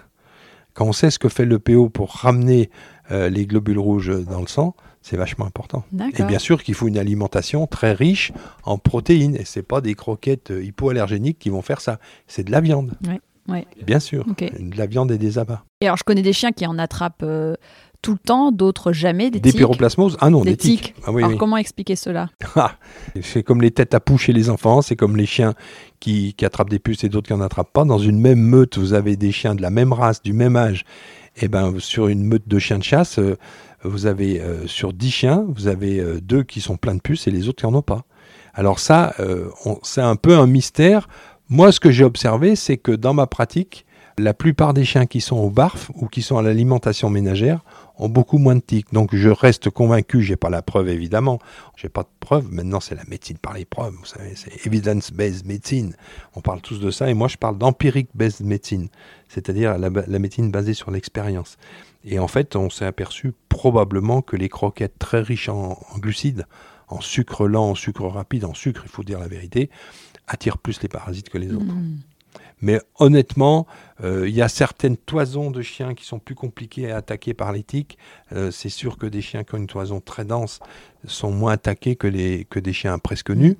Quand 0.74 0.86
on 0.86 0.92
sait 0.92 1.10
ce 1.10 1.18
que 1.20 1.28
fait 1.28 1.46
l'EPO 1.46 1.88
pour 1.88 2.10
ramener 2.12 2.68
euh, 3.12 3.28
les 3.28 3.46
globules 3.46 3.78
rouges 3.78 4.24
dans 4.24 4.40
le 4.40 4.48
sang, 4.48 4.74
c'est 5.02 5.16
vachement 5.16 5.46
important. 5.46 5.84
Et 6.08 6.22
bien 6.26 6.38
sûr 6.40 6.62
qu'il 6.62 6.74
faut 6.74 6.88
une 6.88 6.98
alimentation 6.98 7.66
très 7.68 7.92
riche 7.92 8.32
en 8.64 8.76
protéines, 8.76 9.36
et 9.36 9.44
c'est 9.44 9.62
pas 9.62 9.80
des 9.80 9.94
croquettes 9.94 10.50
euh, 10.50 10.64
hypoallergéniques 10.64 11.38
qui 11.38 11.48
vont 11.50 11.62
faire 11.62 11.80
ça, 11.80 12.00
c'est 12.26 12.42
de 12.42 12.50
la 12.50 12.60
viande. 12.60 12.96
Ouais, 13.06 13.20
ouais. 13.48 13.66
Bien 13.86 14.00
sûr, 14.00 14.24
de 14.26 14.76
la 14.76 14.86
viande 14.86 15.10
et 15.12 15.18
des 15.18 15.38
abats. 15.38 15.64
Et 15.80 15.86
alors 15.86 15.96
je 15.96 16.04
connais 16.04 16.22
des 16.22 16.32
chiens 16.32 16.52
qui 16.52 16.66
en 16.66 16.78
attrapent 16.78 17.22
euh, 17.22 17.54
tout 18.02 18.12
le 18.12 18.18
temps, 18.18 18.52
d'autres 18.52 18.92
jamais, 18.92 19.30
des, 19.30 19.40
Des 19.40 19.50
tiques. 19.50 19.58
pyroplasmoses 19.60 20.16
Ah 20.20 20.28
non, 20.30 20.42
Des 20.42 20.50
des, 20.50 20.56
tiques. 20.58 20.82
tiques. 20.82 20.94
Ah 21.06 21.12
oui, 21.12 21.22
alors 21.22 21.32
oui. 21.32 21.38
comment 21.38 21.56
expliquer 21.56 21.96
cela? 21.96 22.28
Ah, 22.56 22.76
c'est 23.22 23.42
comme 23.42 23.62
les 23.62 23.70
têtes 23.70 23.94
à 23.94 24.00
poux 24.00 24.18
chez 24.18 24.32
les 24.32 24.50
enfants, 24.50 24.82
c'est 24.82 24.96
comme 24.96 25.16
les 25.16 25.26
chiens 25.26 25.54
qui, 26.00 26.34
qui 26.34 26.44
attrapent 26.44 26.68
des 26.70 26.78
puces 26.78 27.02
et 27.04 27.08
d'autres 27.08 27.28
qui 27.28 27.32
n'en 27.32 27.40
attrapent 27.40 27.72
pas. 27.72 27.84
Dans 27.84 27.98
une 27.98 28.18
même 28.20 28.40
meute, 28.40 28.76
vous 28.78 28.92
avez 28.92 29.16
des 29.16 29.32
chiens 29.32 29.54
de 29.54 29.62
la 29.62 29.70
même 29.70 29.92
race, 29.92 30.22
du 30.22 30.32
même 30.34 30.56
âge. 30.56 30.84
Et 31.36 31.48
ben 31.48 31.74
sur 31.78 32.08
une 32.08 32.22
meute 32.24 32.46
de 32.46 32.58
chiens 32.58 32.78
de 32.78 32.84
chasse, 32.84 33.18
euh, 33.18 33.36
vous 33.82 34.06
avez 34.06 34.40
euh, 34.40 34.66
sur 34.66 34.92
10 34.92 35.10
chiens, 35.10 35.44
vous 35.48 35.66
avez 35.66 36.02
deux 36.20 36.42
qui 36.44 36.60
sont 36.60 36.76
pleins 36.76 36.94
de 36.94 37.00
puces 37.00 37.26
et 37.26 37.30
les 37.30 37.48
autres 37.48 37.60
qui 37.62 37.66
n'en 37.66 37.78
ont 37.78 37.82
pas. 37.82 38.04
Alors 38.54 38.78
ça, 38.78 39.14
euh, 39.18 39.48
c'est 39.82 40.00
un 40.02 40.14
peu 40.16 40.36
un 40.36 40.46
mystère. 40.46 41.08
Moi, 41.50 41.72
ce 41.72 41.80
que 41.80 41.90
j'ai 41.90 42.04
observé, 42.04 42.56
c'est 42.56 42.78
que 42.78 42.92
dans 42.92 43.12
ma 43.12 43.26
pratique, 43.26 43.84
la 44.16 44.32
plupart 44.32 44.74
des 44.74 44.84
chiens 44.84 45.06
qui 45.06 45.20
sont 45.20 45.36
au 45.36 45.50
barf 45.50 45.90
ou 45.94 46.06
qui 46.06 46.22
sont 46.22 46.38
à 46.38 46.42
l'alimentation 46.42 47.10
ménagère 47.10 47.60
ont 47.98 48.08
beaucoup 48.08 48.38
moins 48.38 48.54
de 48.54 48.60
tiques. 48.60 48.92
Donc 48.92 49.14
je 49.14 49.28
reste 49.28 49.70
convaincu, 49.70 50.22
j'ai 50.22 50.36
pas 50.36 50.50
la 50.50 50.62
preuve 50.62 50.88
évidemment, 50.88 51.38
j'ai 51.76 51.88
pas 51.88 52.02
de 52.02 52.08
preuve. 52.20 52.50
Maintenant 52.50 52.80
c'est 52.80 52.94
la 52.94 53.04
médecine 53.08 53.38
par 53.38 53.54
les 53.54 53.64
preuves, 53.64 53.92
vous 53.92 54.06
savez, 54.06 54.34
c'est 54.36 54.66
evidence-based 54.66 55.44
medicine. 55.46 55.94
On 56.34 56.40
parle 56.40 56.60
tous 56.60 56.80
de 56.80 56.90
ça 56.90 57.10
et 57.10 57.14
moi 57.14 57.28
je 57.28 57.36
parle 57.36 57.58
d'empiric-based 57.58 58.44
medicine, 58.44 58.88
c'est-à-dire 59.28 59.76
la, 59.78 59.90
médecine 60.18 60.50
basée 60.50 60.74
sur 60.74 60.90
l'expérience. 60.90 61.56
Et 62.04 62.18
en 62.18 62.28
fait, 62.28 62.56
on 62.56 62.70
s'est 62.70 62.86
aperçu 62.86 63.32
probablement 63.48 64.22
que 64.22 64.36
les 64.36 64.48
croquettes 64.48 64.98
très 64.98 65.20
riches 65.20 65.48
en 65.48 65.76
glucides, 65.98 66.46
en 66.88 67.00
sucre 67.00 67.48
lent, 67.48 67.70
en 67.70 67.74
sucre 67.74 68.06
rapide, 68.06 68.44
en 68.44 68.54
sucre, 68.54 68.82
il 68.84 68.90
faut 68.90 69.02
dire 69.02 69.18
la 69.18 69.28
vérité, 69.28 69.70
attirent 70.26 70.58
plus 70.58 70.80
les 70.82 70.88
parasites 70.88 71.28
que 71.28 71.38
les 71.38 71.52
autres. 71.52 71.64
Hmm. 71.64 71.98
Mais 72.60 72.80
honnêtement, 72.98 73.66
euh, 74.02 74.26
il 74.28 74.34
y 74.34 74.40
a 74.40 74.48
certaines 74.48 74.96
toisons 74.96 75.50
de 75.50 75.60
chiens 75.60 75.92
qui 75.94 76.04
sont 76.06 76.18
plus 76.18 76.34
compliquées 76.34 76.90
à 76.90 76.96
attaquer 76.98 77.34
par 77.34 77.52
les 77.52 77.62
tiques. 77.62 77.98
Euh, 78.32 78.50
c'est 78.50 78.68
sûr 78.70 78.96
que 78.96 79.06
des 79.06 79.20
chiens 79.20 79.44
qui 79.44 79.54
ont 79.54 79.58
une 79.58 79.66
toison 79.66 80.00
très 80.00 80.24
dense 80.24 80.60
sont 81.06 81.30
moins 81.30 81.52
attaqués 81.52 81.94
que, 81.96 82.06
les, 82.06 82.46
que 82.48 82.58
des 82.58 82.72
chiens 82.72 82.98
presque 82.98 83.30
nus. 83.30 83.58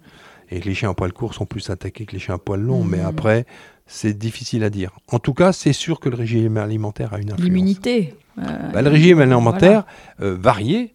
Et 0.50 0.60
les 0.60 0.74
chiens 0.74 0.90
à 0.90 0.94
poil 0.94 1.12
court 1.12 1.34
sont 1.34 1.44
plus 1.46 1.68
attaqués 1.70 2.06
que 2.06 2.12
les 2.12 2.18
chiens 2.18 2.36
à 2.36 2.38
poil 2.38 2.60
long. 2.60 2.82
Mais 2.84 2.98
Mhm. 2.98 3.06
après, 3.06 3.46
c'est 3.86 4.14
difficile 4.16 4.64
à 4.64 4.70
dire. 4.70 4.92
En 5.08 5.18
tout 5.18 5.34
cas, 5.34 5.52
c'est 5.52 5.72
sûr 5.74 6.00
que 6.00 6.08
le 6.08 6.16
régime 6.16 6.56
alimentaire 6.56 7.12
a 7.12 7.18
une 7.18 7.32
influence. 7.32 7.44
L'immunité. 7.44 8.14
euh, 8.38 8.72
Bah, 8.72 8.80
le 8.80 8.88
régime 8.90 9.20
alimentaire 9.20 9.84
euh, 10.20 10.34
varié, 10.38 10.94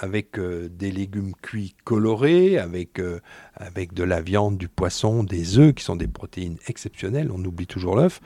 avec 0.00 0.38
euh, 0.38 0.68
des 0.68 0.90
légumes 0.90 1.32
cuits 1.42 1.74
colorés, 1.84 2.58
avec, 2.58 2.98
euh, 2.98 3.20
avec 3.54 3.92
de 3.94 4.04
la 4.04 4.20
viande, 4.20 4.56
du 4.56 4.68
poisson, 4.68 5.24
des 5.24 5.58
œufs, 5.58 5.74
qui 5.74 5.84
sont 5.84 5.96
des 5.96 6.06
protéines 6.06 6.56
exceptionnelles, 6.68 7.30
on 7.32 7.44
oublie 7.44 7.66
toujours 7.66 7.96
l'œuf, 7.96 8.20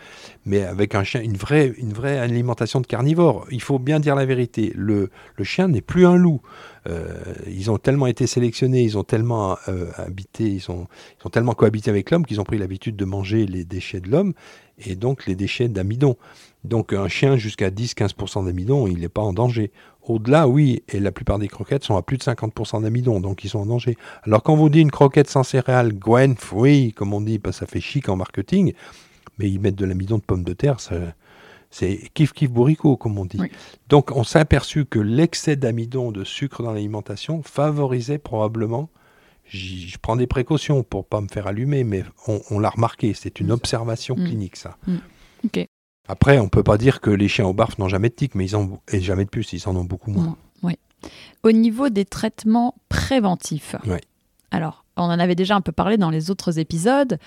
mais 0.45 0.63
avec 0.63 0.95
un 0.95 1.05
chien, 1.05 1.23
une 1.23 1.37
vraie, 1.37 1.73
une 1.79 1.93
vraie 1.93 2.19
alimentation 2.19 2.81
de 2.81 2.87
carnivore. 2.87 3.47
Il 3.51 3.63
faut 3.63 3.79
bien 3.79 4.01
dire 4.01 4.15
la 4.15 4.27
vérité, 4.27 4.73
le, 4.75 5.11
le 5.37 5.45
chien 5.45 5.69
n'est 5.69 5.81
plus 5.81 6.07
un 6.07 6.17
loup. 6.17 6.41
Euh, 6.89 7.23
ils 7.47 7.71
ont 7.71 7.79
tellement 7.79 8.07
été 8.07 8.27
sélectionnés, 8.27 8.83
ils 8.83 8.99
ont 8.99 9.05
tellement 9.05 9.57
habité, 9.97 10.45
ils 10.45 10.71
ont, 10.71 10.89
ils 11.21 11.27
ont 11.27 11.31
tellement 11.31 11.55
cohabité 11.55 11.91
avec 11.91 12.11
l'homme 12.11 12.27
qu'ils 12.27 12.41
ont 12.41 12.45
pris 12.45 12.59
l'habitude 12.59 12.97
de 12.97 13.05
manger 13.05 13.47
les 13.47 13.65
déchets 13.65 14.01
de 14.01 14.11
l'homme 14.11 14.35
et 14.79 14.97
donc 14.97 15.27
les 15.27 15.35
déchets 15.35 15.69
d'amidon. 15.69 16.17
Donc 16.65 16.93
un 16.93 17.09
chien 17.09 17.37
jusqu'à 17.37 17.71
10-15% 17.71 18.45
d'amidon, 18.47 18.87
il 18.87 19.01
n'est 19.01 19.09
pas 19.09 19.23
en 19.23 19.33
danger. 19.33 19.73
Au-delà, 20.05 20.49
oui, 20.49 20.83
et 20.89 20.99
la 20.99 21.13
plupart 21.13 21.39
des 21.39 21.47
croquettes 21.49 21.85
sont 21.85 21.97
à 21.97 22.03
plus 22.03 22.19
de 22.19 22.23
50% 22.25 22.83
d'amidon, 22.83 23.21
donc 23.21 23.45
ils 23.45 23.49
sont 23.51 23.61
en 23.61 23.67
danger. 23.67 23.97
Alors 24.25 24.43
quand 24.43 24.57
vous 24.57 24.69
dit 24.69 24.81
une 24.81 24.91
croquette 24.91 25.31
sans 25.31 25.45
céréales, 25.45 25.93
Gwen, 25.95 26.35
oui, 26.53 26.93
comme 26.93 27.15
on 27.15 27.21
dit, 27.21 27.39
parce 27.39 27.57
que 27.61 27.67
ça 27.67 27.71
fait 27.71 27.81
chic 27.81 28.09
en 28.09 28.17
marketing, 28.17 28.73
mais 29.39 29.49
ils 29.49 29.61
mettent 29.61 29.77
de 29.77 29.85
l'amidon 29.85 30.19
de 30.19 30.23
pommes 30.23 30.43
de 30.45 30.55
terre, 30.55 30.79
c'est 31.71 32.11
kiff 32.15 32.33
kiff 32.33 32.51
bourricot, 32.51 32.97
comme 32.97 33.17
on 33.19 33.25
dit. 33.25 33.39
Oui. 33.41 33.51
Donc 33.89 34.11
on 34.15 34.25
s'est 34.25 34.41
aperçu 34.41 34.85
que 34.85 34.99
l'excès 34.99 35.57
d'amidon, 35.57 36.11
de 36.13 36.25
sucre 36.25 36.63
dans 36.63 36.73
l'alimentation, 36.73 37.43
favorisait 37.43 38.19
probablement, 38.19 38.91
je 39.47 39.97
prends 40.03 40.17
des 40.17 40.27
précautions 40.27 40.83
pour 40.83 41.07
pas 41.07 41.21
me 41.21 41.29
faire 41.29 41.47
allumer, 41.47 41.85
mais 41.85 42.05
on, 42.27 42.41
on 42.51 42.59
l'a 42.59 42.71
remarqué, 42.71 43.15
c'est 43.15 43.39
une 43.41 43.51
observation 43.53 44.17
Mm. 44.17 44.25
clinique 44.27 44.57
ça. 44.57 44.77
Mm. 44.87 44.97
Ok. 45.45 45.67
Après, 46.09 46.39
on 46.39 46.49
peut 46.49 46.63
pas 46.63 46.79
dire 46.79 47.01
que 47.01 47.11
les 47.11 47.29
chiens 47.29 47.47
au 47.47 47.53
barf 47.53 47.79
n'ont 47.79 47.89
jamais 47.89 48.09
de 48.09 48.15
tiques, 48.15 48.35
mais 48.35 48.45
ils 48.47 48.57
en 48.57 48.81
et 48.93 49.01
jamais 49.01 49.25
de 49.25 49.31
puces, 49.31 49.53
ils 49.53 49.69
en 49.69 49.77
ont 49.77 49.85
beaucoup 49.85 50.11
moins. 50.11 50.37
Oui. 50.63 50.75
Au 51.43 51.53
niveau 51.53 51.89
des 51.89 52.05
traitements 52.05 52.75
préventifs, 52.89 53.77
Ouais. 53.87 54.01
alors, 54.51 54.85
on 54.97 55.05
en 55.05 55.19
avait 55.19 55.35
déjà 55.35 55.55
un 55.57 55.61
peu 55.61 55.73
parlé 55.73 55.97
dans 55.97 56.11
les 56.11 56.31
autres 56.31 56.59
épisodes, 56.59 57.19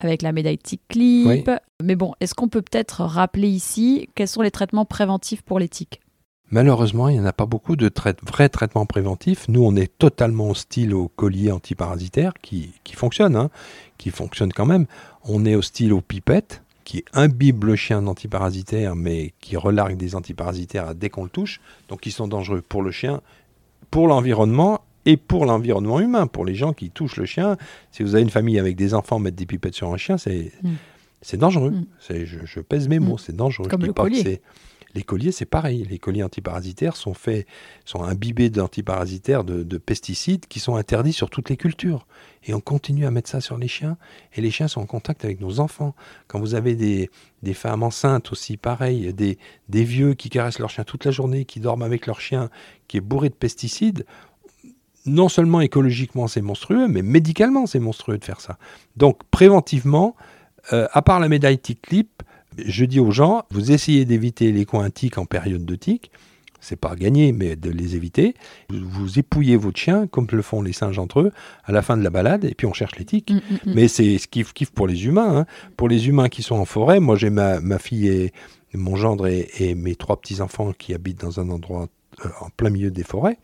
avec 0.00 0.22
la 0.22 0.32
médaille 0.32 0.58
tic 0.58 0.80
clip. 0.88 1.26
Oui. 1.26 1.44
Mais 1.82 1.96
bon, 1.96 2.14
est-ce 2.20 2.34
qu'on 2.34 2.48
peut 2.48 2.62
peut-être 2.62 3.02
rappeler 3.04 3.48
ici 3.48 4.08
quels 4.14 4.28
sont 4.28 4.42
les 4.42 4.50
traitements 4.50 4.84
préventifs 4.86 5.42
pour 5.42 5.58
les 5.58 5.68
tiques 5.68 6.00
Malheureusement, 6.52 7.08
il 7.08 7.14
n'y 7.14 7.20
en 7.20 7.26
a 7.26 7.32
pas 7.32 7.46
beaucoup 7.46 7.76
de 7.76 7.88
trai- 7.88 8.14
vrais 8.24 8.48
traitements 8.48 8.86
préventifs. 8.86 9.46
Nous, 9.48 9.62
on 9.62 9.76
est 9.76 9.96
totalement 9.98 10.50
hostile 10.50 10.94
aux 10.94 11.06
colliers 11.08 11.52
antiparasitaires 11.52 12.32
qui, 12.42 12.72
qui 12.82 12.94
fonctionnent, 12.94 13.36
hein, 13.36 13.50
qui 13.98 14.10
fonctionnent 14.10 14.52
quand 14.52 14.66
même. 14.66 14.86
On 15.24 15.44
est 15.44 15.54
hostile 15.54 15.92
aux 15.92 16.00
pipettes 16.00 16.62
qui 16.90 17.04
imbibent 17.12 17.62
le 17.66 17.76
chien 17.76 18.02
d'antiparasitaires, 18.02 18.96
mais 18.96 19.32
qui 19.38 19.56
relarguent 19.56 19.96
des 19.96 20.16
antiparasitaires 20.16 20.96
dès 20.96 21.08
qu'on 21.08 21.22
le 21.22 21.30
touche. 21.30 21.60
Donc, 21.88 22.04
ils 22.04 22.10
sont 22.10 22.26
dangereux 22.26 22.62
pour 22.68 22.82
le 22.82 22.90
chien, 22.90 23.20
pour 23.92 24.08
l'environnement 24.08 24.80
et 25.06 25.16
pour 25.16 25.46
l'environnement 25.46 26.00
humain, 26.00 26.26
pour 26.26 26.44
les 26.44 26.56
gens 26.56 26.72
qui 26.72 26.90
touchent 26.90 27.14
le 27.16 27.26
chien. 27.26 27.56
Si 27.92 28.02
vous 28.02 28.16
avez 28.16 28.24
une 28.24 28.30
famille 28.30 28.58
avec 28.58 28.74
des 28.74 28.92
enfants, 28.94 29.20
mettre 29.20 29.36
des 29.36 29.46
pipettes 29.46 29.74
sur 29.76 29.92
un 29.94 29.96
chien, 29.98 30.18
c'est 30.18 30.50
Mm. 30.64 30.70
c'est 31.22 31.36
dangereux. 31.36 31.70
Mm. 31.70 31.86
Je, 32.24 32.38
je 32.44 32.58
pèse 32.60 32.88
mes 32.88 32.98
mots, 32.98 33.14
Mm. 33.14 33.18
c'est 33.24 33.36
dangereux. 33.36 33.68
Comme 33.68 33.82
Je 33.82 33.84
dis 33.84 33.88
le 33.90 33.94
pas 33.94 34.02
collier. 34.02 34.40
Les 34.94 35.02
colliers, 35.02 35.32
c'est 35.32 35.44
pareil. 35.44 35.86
Les 35.88 35.98
colliers 35.98 36.22
antiparasitaires 36.22 36.96
sont 36.96 37.14
faits, 37.14 37.46
sont 37.84 38.02
imbibés 38.02 38.50
d'antiparasitaires, 38.50 39.44
de, 39.44 39.62
de 39.62 39.78
pesticides 39.78 40.46
qui 40.46 40.60
sont 40.60 40.76
interdits 40.76 41.12
sur 41.12 41.30
toutes 41.30 41.48
les 41.48 41.56
cultures. 41.56 42.06
Et 42.44 42.54
on 42.54 42.60
continue 42.60 43.06
à 43.06 43.10
mettre 43.10 43.28
ça 43.28 43.40
sur 43.40 43.58
les 43.58 43.68
chiens. 43.68 43.96
Et 44.34 44.40
les 44.40 44.50
chiens 44.50 44.68
sont 44.68 44.80
en 44.80 44.86
contact 44.86 45.24
avec 45.24 45.40
nos 45.40 45.60
enfants. 45.60 45.94
Quand 46.26 46.40
vous 46.40 46.54
avez 46.54 46.74
des, 46.74 47.10
femmes 47.54 47.82
enceintes 47.82 48.32
aussi, 48.32 48.56
pareil, 48.56 49.12
des, 49.12 49.38
vieux 49.84 50.14
qui 50.14 50.30
caressent 50.30 50.58
leur 50.58 50.70
chien 50.70 50.84
toute 50.84 51.04
la 51.04 51.10
journée, 51.10 51.44
qui 51.44 51.60
dorment 51.60 51.82
avec 51.82 52.06
leur 52.06 52.20
chien, 52.20 52.48
qui 52.88 52.96
est 52.96 53.02
bourré 53.02 53.28
de 53.28 53.34
pesticides, 53.34 54.06
non 55.06 55.28
seulement 55.28 55.60
écologiquement 55.60 56.28
c'est 56.28 56.42
monstrueux, 56.42 56.88
mais 56.88 57.02
médicalement 57.02 57.66
c'est 57.66 57.78
monstrueux 57.78 58.18
de 58.18 58.24
faire 58.24 58.40
ça. 58.40 58.58
Donc 58.96 59.22
préventivement, 59.30 60.14
euh, 60.72 60.86
à 60.92 61.02
part 61.02 61.20
la 61.20 61.28
médaille 61.28 61.58
tic 61.58 61.80
clip, 61.82 62.22
je 62.66 62.84
dis 62.84 63.00
aux 63.00 63.10
gens, 63.10 63.44
vous 63.50 63.72
essayez 63.72 64.04
d'éviter 64.04 64.52
les 64.52 64.64
coins 64.64 64.90
tiques 64.90 65.18
en 65.18 65.26
période 65.26 65.64
de 65.64 65.74
tic. 65.74 66.10
C'est 66.62 66.76
pas 66.76 66.94
gagné, 66.94 67.32
mais 67.32 67.56
de 67.56 67.70
les 67.70 67.96
éviter. 67.96 68.34
Vous, 68.68 69.18
épouillez 69.18 69.56
votre 69.56 69.78
chien, 69.78 70.06
comme 70.06 70.26
le 70.30 70.42
font 70.42 70.60
les 70.60 70.74
singes 70.74 70.98
entre 70.98 71.20
eux, 71.20 71.32
à 71.64 71.72
la 71.72 71.80
fin 71.80 71.96
de 71.96 72.02
la 72.02 72.10
balade, 72.10 72.44
et 72.44 72.54
puis 72.54 72.66
on 72.66 72.74
cherche 72.74 72.96
les 72.98 73.06
tiques. 73.06 73.30
Mm, 73.30 73.36
mm, 73.36 73.70
mm. 73.70 73.74
Mais 73.74 73.88
c'est 73.88 74.18
ce 74.18 74.28
kiff 74.28 74.52
kiff 74.52 74.70
pour 74.70 74.86
les 74.86 75.06
humains. 75.06 75.38
hein. 75.38 75.46
Pour 75.78 75.88
les 75.88 76.08
humains 76.08 76.28
qui 76.28 76.42
sont 76.42 76.56
en 76.56 76.66
forêt, 76.66 77.00
moi 77.00 77.16
j'ai 77.16 77.30
ma, 77.30 77.60
ma 77.60 77.78
fille 77.78 78.08
et 78.08 78.32
mon 78.74 78.94
gendre 78.94 79.26
et, 79.26 79.48
et 79.58 79.74
mes 79.74 79.96
trois 79.96 80.20
petits 80.20 80.42
enfants 80.42 80.72
qui 80.72 80.92
habitent 80.92 81.20
dans 81.20 81.40
un 81.40 81.48
endroit 81.48 81.88
euh, 82.24 82.28
en 82.40 82.50
plein 82.50 82.70
milieu 82.70 82.90
des 82.90 83.04
forêts. 83.04 83.38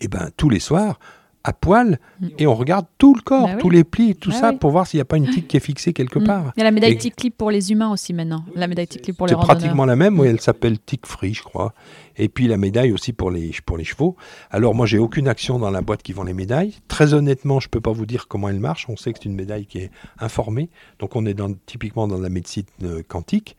Et 0.00 0.08
ben 0.08 0.30
tous 0.36 0.48
les 0.48 0.60
soirs, 0.60 0.98
à 1.44 1.52
poil, 1.52 1.98
et 2.38 2.46
on 2.46 2.54
regarde 2.54 2.86
tout 2.98 3.14
le 3.14 3.20
corps, 3.22 3.46
Bah 3.46 3.52
oui. 3.54 3.60
tous 3.60 3.70
les 3.70 3.84
plis, 3.84 4.14
tout 4.16 4.30
Bah 4.30 4.36
ça, 4.36 4.50
oui. 4.50 4.56
pour 4.58 4.70
voir 4.70 4.86
s'il 4.86 4.98
n'y 4.98 5.02
a 5.02 5.06
pas 5.06 5.16
une 5.16 5.30
tique 5.30 5.48
qui 5.48 5.56
est 5.56 5.60
fixée 5.60 5.92
quelque 5.92 6.18
Mm. 6.18 6.24
part. 6.24 6.52
Il 6.56 6.60
y 6.60 6.62
a 6.62 6.64
la 6.64 6.70
médaille 6.72 6.98
Et- 7.02 7.10
clip 7.10 7.36
pour 7.36 7.50
les 7.50 7.70
humains 7.72 7.90
aussi 7.90 8.12
maintenant. 8.12 8.44
La 8.54 8.66
médaille 8.66 8.86
clip 8.88 9.16
pour 9.16 9.26
les 9.26 9.32
C'est 9.34 9.38
pratiquement 9.40 9.84
la 9.86 9.96
même, 9.96 10.18
oui, 10.18 10.28
elle 10.28 10.40
s'appelle 10.40 10.78
Tic 10.78 11.06
Free, 11.06 11.32
je 11.34 11.42
crois. 11.42 11.72
Et 12.16 12.28
puis 12.28 12.48
la 12.48 12.56
médaille 12.56 12.92
aussi 12.92 13.12
pour 13.12 13.30
les, 13.30 13.52
pour 13.64 13.78
les 13.78 13.84
chevaux. 13.84 14.16
Alors 14.50 14.74
moi, 14.74 14.84
j'ai 14.86 14.98
aucune 14.98 15.28
action 15.28 15.58
dans 15.58 15.70
la 15.70 15.80
boîte 15.80 16.02
qui 16.02 16.12
vend 16.12 16.24
les 16.24 16.34
médailles. 16.34 16.74
Très 16.88 17.14
honnêtement, 17.14 17.60
je 17.60 17.68
peux 17.68 17.80
pas 17.80 17.92
vous 17.92 18.06
dire 18.06 18.26
comment 18.28 18.48
elle 18.48 18.58
marche. 18.60 18.86
On 18.88 18.96
sait 18.96 19.12
que 19.12 19.20
c'est 19.22 19.28
une 19.28 19.36
médaille 19.36 19.66
qui 19.66 19.78
est 19.78 19.90
informée. 20.18 20.68
Donc 20.98 21.14
on 21.16 21.24
est 21.24 21.34
dans, 21.34 21.52
typiquement 21.66 22.08
dans 22.08 22.18
la 22.18 22.28
médecine 22.28 22.64
euh, 22.82 23.02
quantique. 23.06 23.56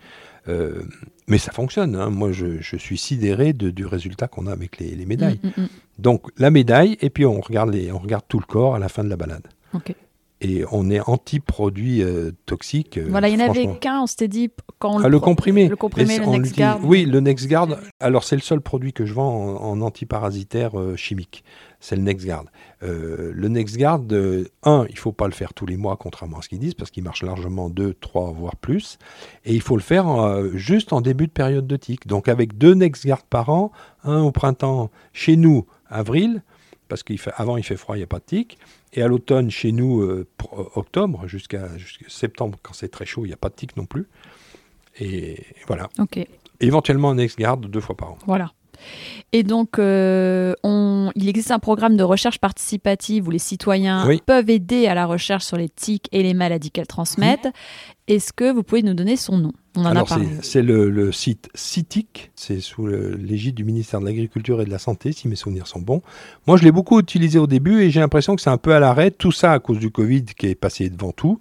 Euh, 0.49 0.81
mais 1.27 1.37
ça 1.37 1.51
fonctionne. 1.51 1.95
hein. 1.95 2.09
Moi, 2.09 2.31
je, 2.31 2.59
je 2.59 2.75
suis 2.75 2.97
sidéré 2.97 3.53
de- 3.53 3.69
du 3.69 3.85
résultat 3.85 4.27
qu'on 4.27 4.47
a 4.47 4.51
avec 4.51 4.79
les, 4.79 4.95
les 4.95 5.05
médailles. 5.05 5.39
Mm, 5.43 5.47
mm, 5.47 5.63
mm. 5.63 5.67
Donc 5.99 6.27
la 6.37 6.49
médaille, 6.49 6.97
et 7.01 7.09
puis 7.09 7.25
on 7.25 7.39
regarde, 7.39 7.71
les, 7.73 7.91
on 7.91 7.99
regarde 7.99 8.23
tout 8.27 8.39
le 8.39 8.45
corps 8.45 8.75
à 8.75 8.79
la 8.79 8.89
fin 8.89 9.03
de 9.03 9.09
la 9.09 9.15
balade. 9.17 9.47
Et 10.41 10.63
on 10.71 10.89
est 10.89 11.01
anti-produits 11.01 12.01
euh, 12.01 12.31
toxiques. 12.45 12.97
euh, 12.97 13.07
Voilà, 13.09 13.27
il 13.27 13.35
n'y 13.37 13.43
en 13.43 13.49
avait 13.49 13.67
qu'un, 13.79 14.01
on 14.03 14.07
s'était 14.07 14.29
dit, 14.29 14.49
quand 14.79 14.95
on 14.95 14.99
Ah, 15.03 15.09
le 15.09 15.17
pro- 15.17 15.25
comprimé. 15.25 15.67
Le 15.67 15.75
comprimé, 15.75 16.17
le 16.17 16.23
l'utilise- 16.37 16.65
Oui, 16.83 17.03
le 17.05 17.19
NexGard. 17.19 17.67
Alors, 17.99 18.23
c'est 18.23 18.37
le 18.37 18.41
seul 18.41 18.61
produit 18.61 18.93
que 18.93 19.05
je 19.05 19.13
vends 19.13 19.57
en, 19.59 19.71
en 19.71 19.81
antiparasitaire 19.81 20.79
euh, 20.79 20.95
chimique. 20.95 21.43
C'est 21.81 21.97
le 21.97 22.01
NexGard. 22.03 22.45
Euh, 22.83 23.31
le 23.33 23.47
NexGard, 23.49 23.99
euh, 24.11 24.45
un, 24.63 24.85
il 24.89 24.97
faut 24.97 25.11
pas 25.11 25.27
le 25.27 25.33
faire 25.33 25.53
tous 25.53 25.65
les 25.65 25.75
mois, 25.77 25.97
contrairement 25.97 26.37
à 26.39 26.41
ce 26.41 26.47
qu'ils 26.49 26.59
disent, 26.59 26.73
parce 26.73 26.89
qu'il 26.91 27.03
marche 27.03 27.23
largement 27.23 27.69
deux, 27.69 27.93
trois, 27.93 28.31
voire 28.31 28.55
plus. 28.55 28.97
Et 29.43 29.53
il 29.53 29.61
faut 29.61 29.75
le 29.75 29.81
faire 29.81 30.07
juste 30.55 30.93
en 30.93 31.01
début 31.01 31.27
de 31.27 31.31
période 31.33 31.67
de 31.67 31.75
tic. 31.75 32.07
Donc, 32.07 32.29
avec 32.29 32.57
deux 32.57 32.75
NexGard 32.75 33.23
par 33.23 33.49
an, 33.49 33.71
un 34.05 34.21
au 34.21 34.31
printemps, 34.31 34.89
chez 35.11 35.35
nous, 35.35 35.65
avril, 35.89 36.43
parce 36.89 37.03
qu'avant 37.03 37.55
il 37.55 37.63
fait 37.63 37.77
froid, 37.77 37.95
il 37.95 37.99
n'y 37.99 38.03
a 38.03 38.07
pas 38.07 38.19
de 38.19 38.25
tic. 38.25 38.57
Et 38.93 39.01
à 39.01 39.07
l'automne, 39.07 39.49
chez 39.49 39.71
nous, 39.71 40.01
euh, 40.01 40.27
pour- 40.37 40.75
octobre 40.75 41.27
jusqu'à 41.27 41.77
jusqu'à 41.77 42.05
septembre, 42.09 42.59
quand 42.61 42.73
c'est 42.73 42.89
très 42.89 43.05
chaud, 43.05 43.23
il 43.25 43.29
n'y 43.29 43.33
a 43.33 43.37
pas 43.37 43.49
de 43.49 43.55
tic 43.55 43.77
non 43.77 43.85
plus. 43.85 44.07
Et 44.99 45.45
voilà. 45.67 45.89
Ok, 45.99 46.19
Éventuellement 46.59 47.09
un 47.11 47.17
ex-garde 47.17 47.67
deux 47.67 47.79
fois 47.79 47.95
par 47.95 48.11
an. 48.11 48.17
voilà. 48.25 48.51
Et 49.31 49.43
donc, 49.43 49.77
euh, 49.79 50.53
on, 50.63 51.11
il 51.15 51.29
existe 51.29 51.51
un 51.51 51.59
programme 51.59 51.95
de 51.97 52.03
recherche 52.03 52.39
participative 52.39 53.27
où 53.27 53.31
les 53.31 53.39
citoyens 53.39 54.07
Oui. 54.07 54.21
peuvent 54.25 54.49
aider 54.49 54.87
à 54.87 54.95
la 54.95 55.05
recherche 55.05 55.45
sur 55.45 55.57
les 55.57 55.69
tiques 55.69 56.07
et 56.11 56.23
les 56.23 56.33
maladies 56.33 56.71
qu'elles 56.71 56.87
transmettent. 56.87 57.47
Est-ce 58.07 58.33
que 58.33 58.51
vous 58.51 58.63
pouvez 58.63 58.81
nous 58.81 58.95
donner 58.95 59.15
son 59.17 59.37
nom? 59.37 59.51
On 59.77 59.81
en 59.81 59.85
Alors 59.85 60.07
c'est- 60.41 60.63
le, 60.63 60.89
le 60.89 61.11
site 61.11 61.47
CITIC, 61.53 62.31
c'est 62.35 62.59
sous 62.59 62.87
l'égide 62.87 63.53
du 63.53 63.63
ministère 63.63 63.99
de 63.99 64.05
l'Agriculture 64.05 64.61
et 64.61 64.65
de 64.65 64.71
la 64.71 64.79
Santé, 64.79 65.11
si 65.11 65.27
mes 65.27 65.35
souvenirs 65.35 65.67
sont 65.67 65.79
bons. 65.79 66.01
Moi 66.47 66.57
je 66.57 66.63
l'ai 66.63 66.71
beaucoup 66.71 66.99
utilisé 66.99 67.37
au 67.37 67.45
début 67.45 67.83
et 67.83 67.91
j'ai 67.91 67.99
l'impression 67.99 68.35
que 68.35 68.41
c'est 68.41 68.49
un 68.49 68.57
peu 68.57 68.73
à 68.73 68.79
l'arrêt, 68.79 69.11
tout 69.11 69.31
ça 69.31 69.51
à 69.53 69.59
cause 69.59 69.77
du 69.77 69.91
Covid 69.91 70.23
qui 70.25 70.47
est 70.47 70.55
passé 70.55 70.89
devant 70.89 71.11
tout, 71.11 71.39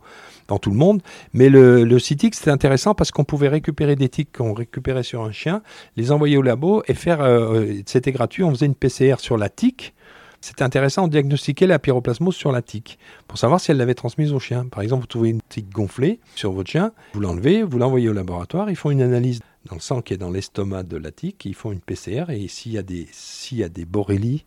dans 0.48 0.58
tout 0.58 0.70
le 0.70 0.76
monde. 0.76 1.02
Mais 1.32 1.48
le, 1.48 1.84
le 1.84 1.98
CITIC 1.98 2.34
c'était 2.34 2.50
intéressant 2.50 2.94
parce 2.94 3.10
qu'on 3.10 3.24
pouvait 3.24 3.48
récupérer 3.48 3.94
des 3.96 4.08
tiques 4.08 4.36
qu'on 4.36 4.54
récupérait 4.54 5.02
sur 5.02 5.22
un 5.22 5.32
chien, 5.32 5.62
les 5.96 6.10
envoyer 6.10 6.36
au 6.36 6.42
labo 6.42 6.82
et 6.88 6.94
faire, 6.94 7.20
euh, 7.20 7.66
c'était 7.86 8.12
gratuit, 8.12 8.42
on 8.42 8.50
faisait 8.50 8.66
une 8.66 8.74
PCR 8.74 9.16
sur 9.18 9.36
la 9.36 9.48
tique. 9.48 9.94
C'était 10.40 10.62
intéressant, 10.62 11.04
on 11.04 11.08
diagnostiquait 11.08 11.66
la 11.66 11.80
pyroplasmose 11.80 12.36
sur 12.36 12.52
la 12.52 12.62
tique 12.62 12.98
pour 13.26 13.38
savoir 13.38 13.60
si 13.60 13.72
elle 13.72 13.76
l'avait 13.76 13.94
transmise 13.94 14.32
au 14.32 14.38
chien. 14.38 14.66
Par 14.66 14.82
exemple, 14.82 15.00
vous 15.00 15.08
trouvez 15.08 15.30
une 15.30 15.42
tique 15.42 15.68
gonflée 15.70 16.20
sur 16.36 16.52
votre 16.52 16.70
chien, 16.70 16.92
vous 17.12 17.20
l'enlevez, 17.20 17.64
vous 17.64 17.78
l'envoyez 17.78 18.08
au 18.08 18.12
laboratoire, 18.12 18.70
ils 18.70 18.76
font 18.76 18.92
une 18.92 19.02
analyse 19.02 19.40
dans 19.68 19.74
le 19.74 19.80
sang 19.80 20.00
qui 20.00 20.14
est 20.14 20.18
dans 20.18 20.30
l'estomac 20.30 20.84
de 20.84 20.96
la 20.96 21.10
tique, 21.10 21.44
ils 21.44 21.56
font 21.56 21.72
une 21.72 21.80
PCR 21.80 22.26
et 22.28 22.46
s'il 22.46 22.72
y 22.72 22.78
a 22.78 22.82
des, 22.82 23.08
s'il 23.10 23.58
y 23.58 23.64
a 23.64 23.68
des 23.68 23.84
borrélies 23.84 24.44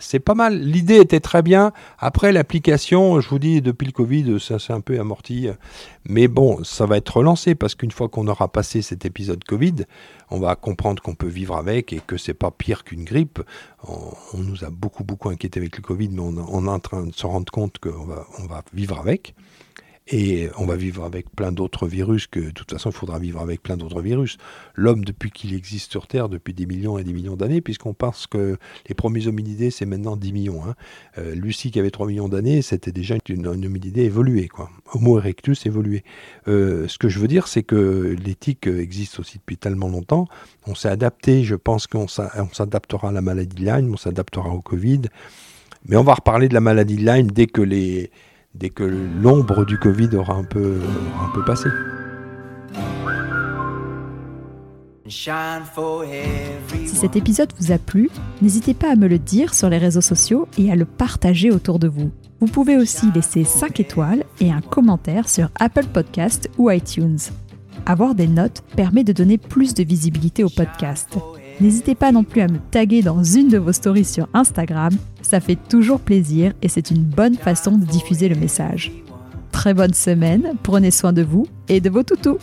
c'est 0.00 0.18
pas 0.18 0.34
mal. 0.34 0.60
L'idée 0.60 0.96
était 0.96 1.20
très 1.20 1.42
bien. 1.42 1.72
Après, 1.98 2.32
l'application, 2.32 3.20
je 3.20 3.28
vous 3.28 3.38
dis, 3.38 3.62
depuis 3.62 3.86
le 3.86 3.92
Covid, 3.92 4.40
ça 4.40 4.58
s'est 4.58 4.72
un 4.72 4.80
peu 4.80 4.98
amorti. 4.98 5.48
Mais 6.08 6.26
bon, 6.26 6.64
ça 6.64 6.86
va 6.86 6.96
être 6.96 7.16
relancé 7.16 7.54
parce 7.54 7.74
qu'une 7.74 7.90
fois 7.90 8.08
qu'on 8.08 8.26
aura 8.28 8.48
passé 8.48 8.82
cet 8.82 9.04
épisode 9.04 9.44
Covid, 9.44 9.84
on 10.30 10.40
va 10.40 10.56
comprendre 10.56 11.02
qu'on 11.02 11.14
peut 11.14 11.28
vivre 11.28 11.56
avec 11.56 11.92
et 11.92 12.00
que 12.04 12.16
c'est 12.16 12.34
pas 12.34 12.50
pire 12.50 12.84
qu'une 12.84 13.04
grippe. 13.04 13.40
On, 13.86 14.38
nous 14.38 14.64
a 14.64 14.70
beaucoup, 14.70 15.04
beaucoup 15.04 15.28
inquiété 15.28 15.60
avec 15.60 15.76
le 15.76 15.82
Covid, 15.82 16.08
mais 16.08 16.22
on, 16.22 16.66
est 16.66 16.70
en 16.70 16.80
train 16.80 17.06
de 17.06 17.14
se 17.14 17.26
rendre 17.26 17.50
compte 17.52 17.78
qu'on 17.78 18.04
va, 18.04 18.26
on 18.38 18.46
va 18.46 18.62
vivre 18.72 18.98
avec. 18.98 19.34
Et 20.10 20.48
on 20.56 20.64
va 20.64 20.76
vivre 20.76 21.04
avec 21.04 21.30
plein 21.30 21.52
d'autres 21.52 21.86
virus 21.86 22.26
que, 22.26 22.40
de 22.40 22.50
toute 22.50 22.70
façon, 22.70 22.88
il 22.88 22.94
faudra 22.94 23.18
vivre 23.18 23.40
avec 23.40 23.62
plein 23.62 23.76
d'autres 23.76 24.00
virus. 24.00 24.38
L'homme, 24.74 25.04
depuis 25.04 25.30
qu'il 25.30 25.54
existe 25.54 25.90
sur 25.90 26.06
Terre, 26.06 26.30
depuis 26.30 26.54
des 26.54 26.64
millions 26.64 26.96
et 26.96 27.04
des 27.04 27.12
millions 27.12 27.36
d'années, 27.36 27.60
puisqu'on 27.60 27.92
pense 27.92 28.26
que 28.26 28.56
les 28.88 28.94
premiers 28.94 29.26
hominidés, 29.26 29.70
c'est 29.70 29.84
maintenant 29.84 30.16
10 30.16 30.32
millions. 30.32 30.64
Hein. 30.64 30.74
Euh, 31.18 31.34
Lucie, 31.34 31.70
qui 31.70 31.78
avait 31.78 31.90
3 31.90 32.06
millions 32.06 32.28
d'années, 32.28 32.62
c'était 32.62 32.92
déjà 32.92 33.16
une, 33.28 33.46
hominidé 33.46 34.02
évoluée. 34.04 34.48
Quoi. 34.48 34.70
Homo 34.94 35.18
erectus 35.18 35.66
évolué. 35.66 36.04
Euh, 36.46 36.88
ce 36.88 36.96
que 36.96 37.10
je 37.10 37.18
veux 37.18 37.28
dire, 37.28 37.46
c'est 37.46 37.62
que 37.62 38.16
l'éthique 38.24 38.66
existe 38.66 39.20
aussi 39.20 39.36
depuis 39.36 39.58
tellement 39.58 39.88
longtemps. 39.88 40.26
On 40.66 40.74
s'est 40.74 40.88
adapté, 40.88 41.44
je 41.44 41.54
pense 41.54 41.86
qu'on 41.86 42.08
s'adaptera 42.08 43.10
à 43.10 43.12
la 43.12 43.20
maladie 43.20 43.56
de 43.56 43.64
Lyme, 43.64 43.92
on 43.92 43.98
s'adaptera 43.98 44.48
au 44.48 44.62
Covid. 44.62 45.02
Mais 45.86 45.96
on 45.96 46.02
va 46.02 46.14
reparler 46.14 46.48
de 46.48 46.54
la 46.54 46.60
maladie 46.60 46.96
de 46.96 47.04
Lyme 47.04 47.30
dès 47.30 47.46
que 47.46 47.60
les 47.60 48.10
dès 48.54 48.70
que 48.70 48.84
l'ombre 48.84 49.64
du 49.64 49.78
Covid 49.78 50.14
aura 50.16 50.34
un 50.34 50.44
peu, 50.44 50.80
un 51.22 51.34
peu 51.34 51.44
passé. 51.44 51.68
Si 56.86 56.96
cet 56.96 57.16
épisode 57.16 57.52
vous 57.58 57.72
a 57.72 57.78
plu, 57.78 58.10
n'hésitez 58.42 58.74
pas 58.74 58.92
à 58.92 58.96
me 58.96 59.08
le 59.08 59.18
dire 59.18 59.54
sur 59.54 59.70
les 59.70 59.78
réseaux 59.78 60.02
sociaux 60.02 60.48
et 60.58 60.70
à 60.70 60.76
le 60.76 60.84
partager 60.84 61.50
autour 61.50 61.78
de 61.78 61.88
vous. 61.88 62.10
Vous 62.40 62.46
pouvez 62.46 62.76
aussi 62.76 63.10
laisser 63.14 63.44
5 63.44 63.80
étoiles 63.80 64.24
et 64.40 64.52
un 64.52 64.60
commentaire 64.60 65.28
sur 65.28 65.50
Apple 65.58 65.86
Podcast 65.86 66.50
ou 66.58 66.70
iTunes. 66.70 67.18
Avoir 67.86 68.14
des 68.14 68.28
notes 68.28 68.62
permet 68.76 69.04
de 69.04 69.12
donner 69.12 69.38
plus 69.38 69.72
de 69.72 69.82
visibilité 69.82 70.44
au 70.44 70.50
podcast. 70.50 71.18
N'hésitez 71.60 71.96
pas 71.96 72.12
non 72.12 72.22
plus 72.22 72.40
à 72.40 72.46
me 72.46 72.58
taguer 72.70 73.02
dans 73.02 73.24
une 73.24 73.48
de 73.48 73.58
vos 73.58 73.72
stories 73.72 74.04
sur 74.04 74.28
Instagram, 74.32 74.92
ça 75.22 75.40
fait 75.40 75.58
toujours 75.68 75.98
plaisir 75.98 76.52
et 76.62 76.68
c'est 76.68 76.92
une 76.92 77.02
bonne 77.02 77.34
façon 77.34 77.72
de 77.72 77.84
diffuser 77.84 78.28
le 78.28 78.36
message. 78.36 78.92
Très 79.50 79.74
bonne 79.74 79.94
semaine, 79.94 80.52
prenez 80.62 80.92
soin 80.92 81.12
de 81.12 81.22
vous 81.22 81.48
et 81.68 81.80
de 81.80 81.90
vos 81.90 82.04
toutous 82.04 82.38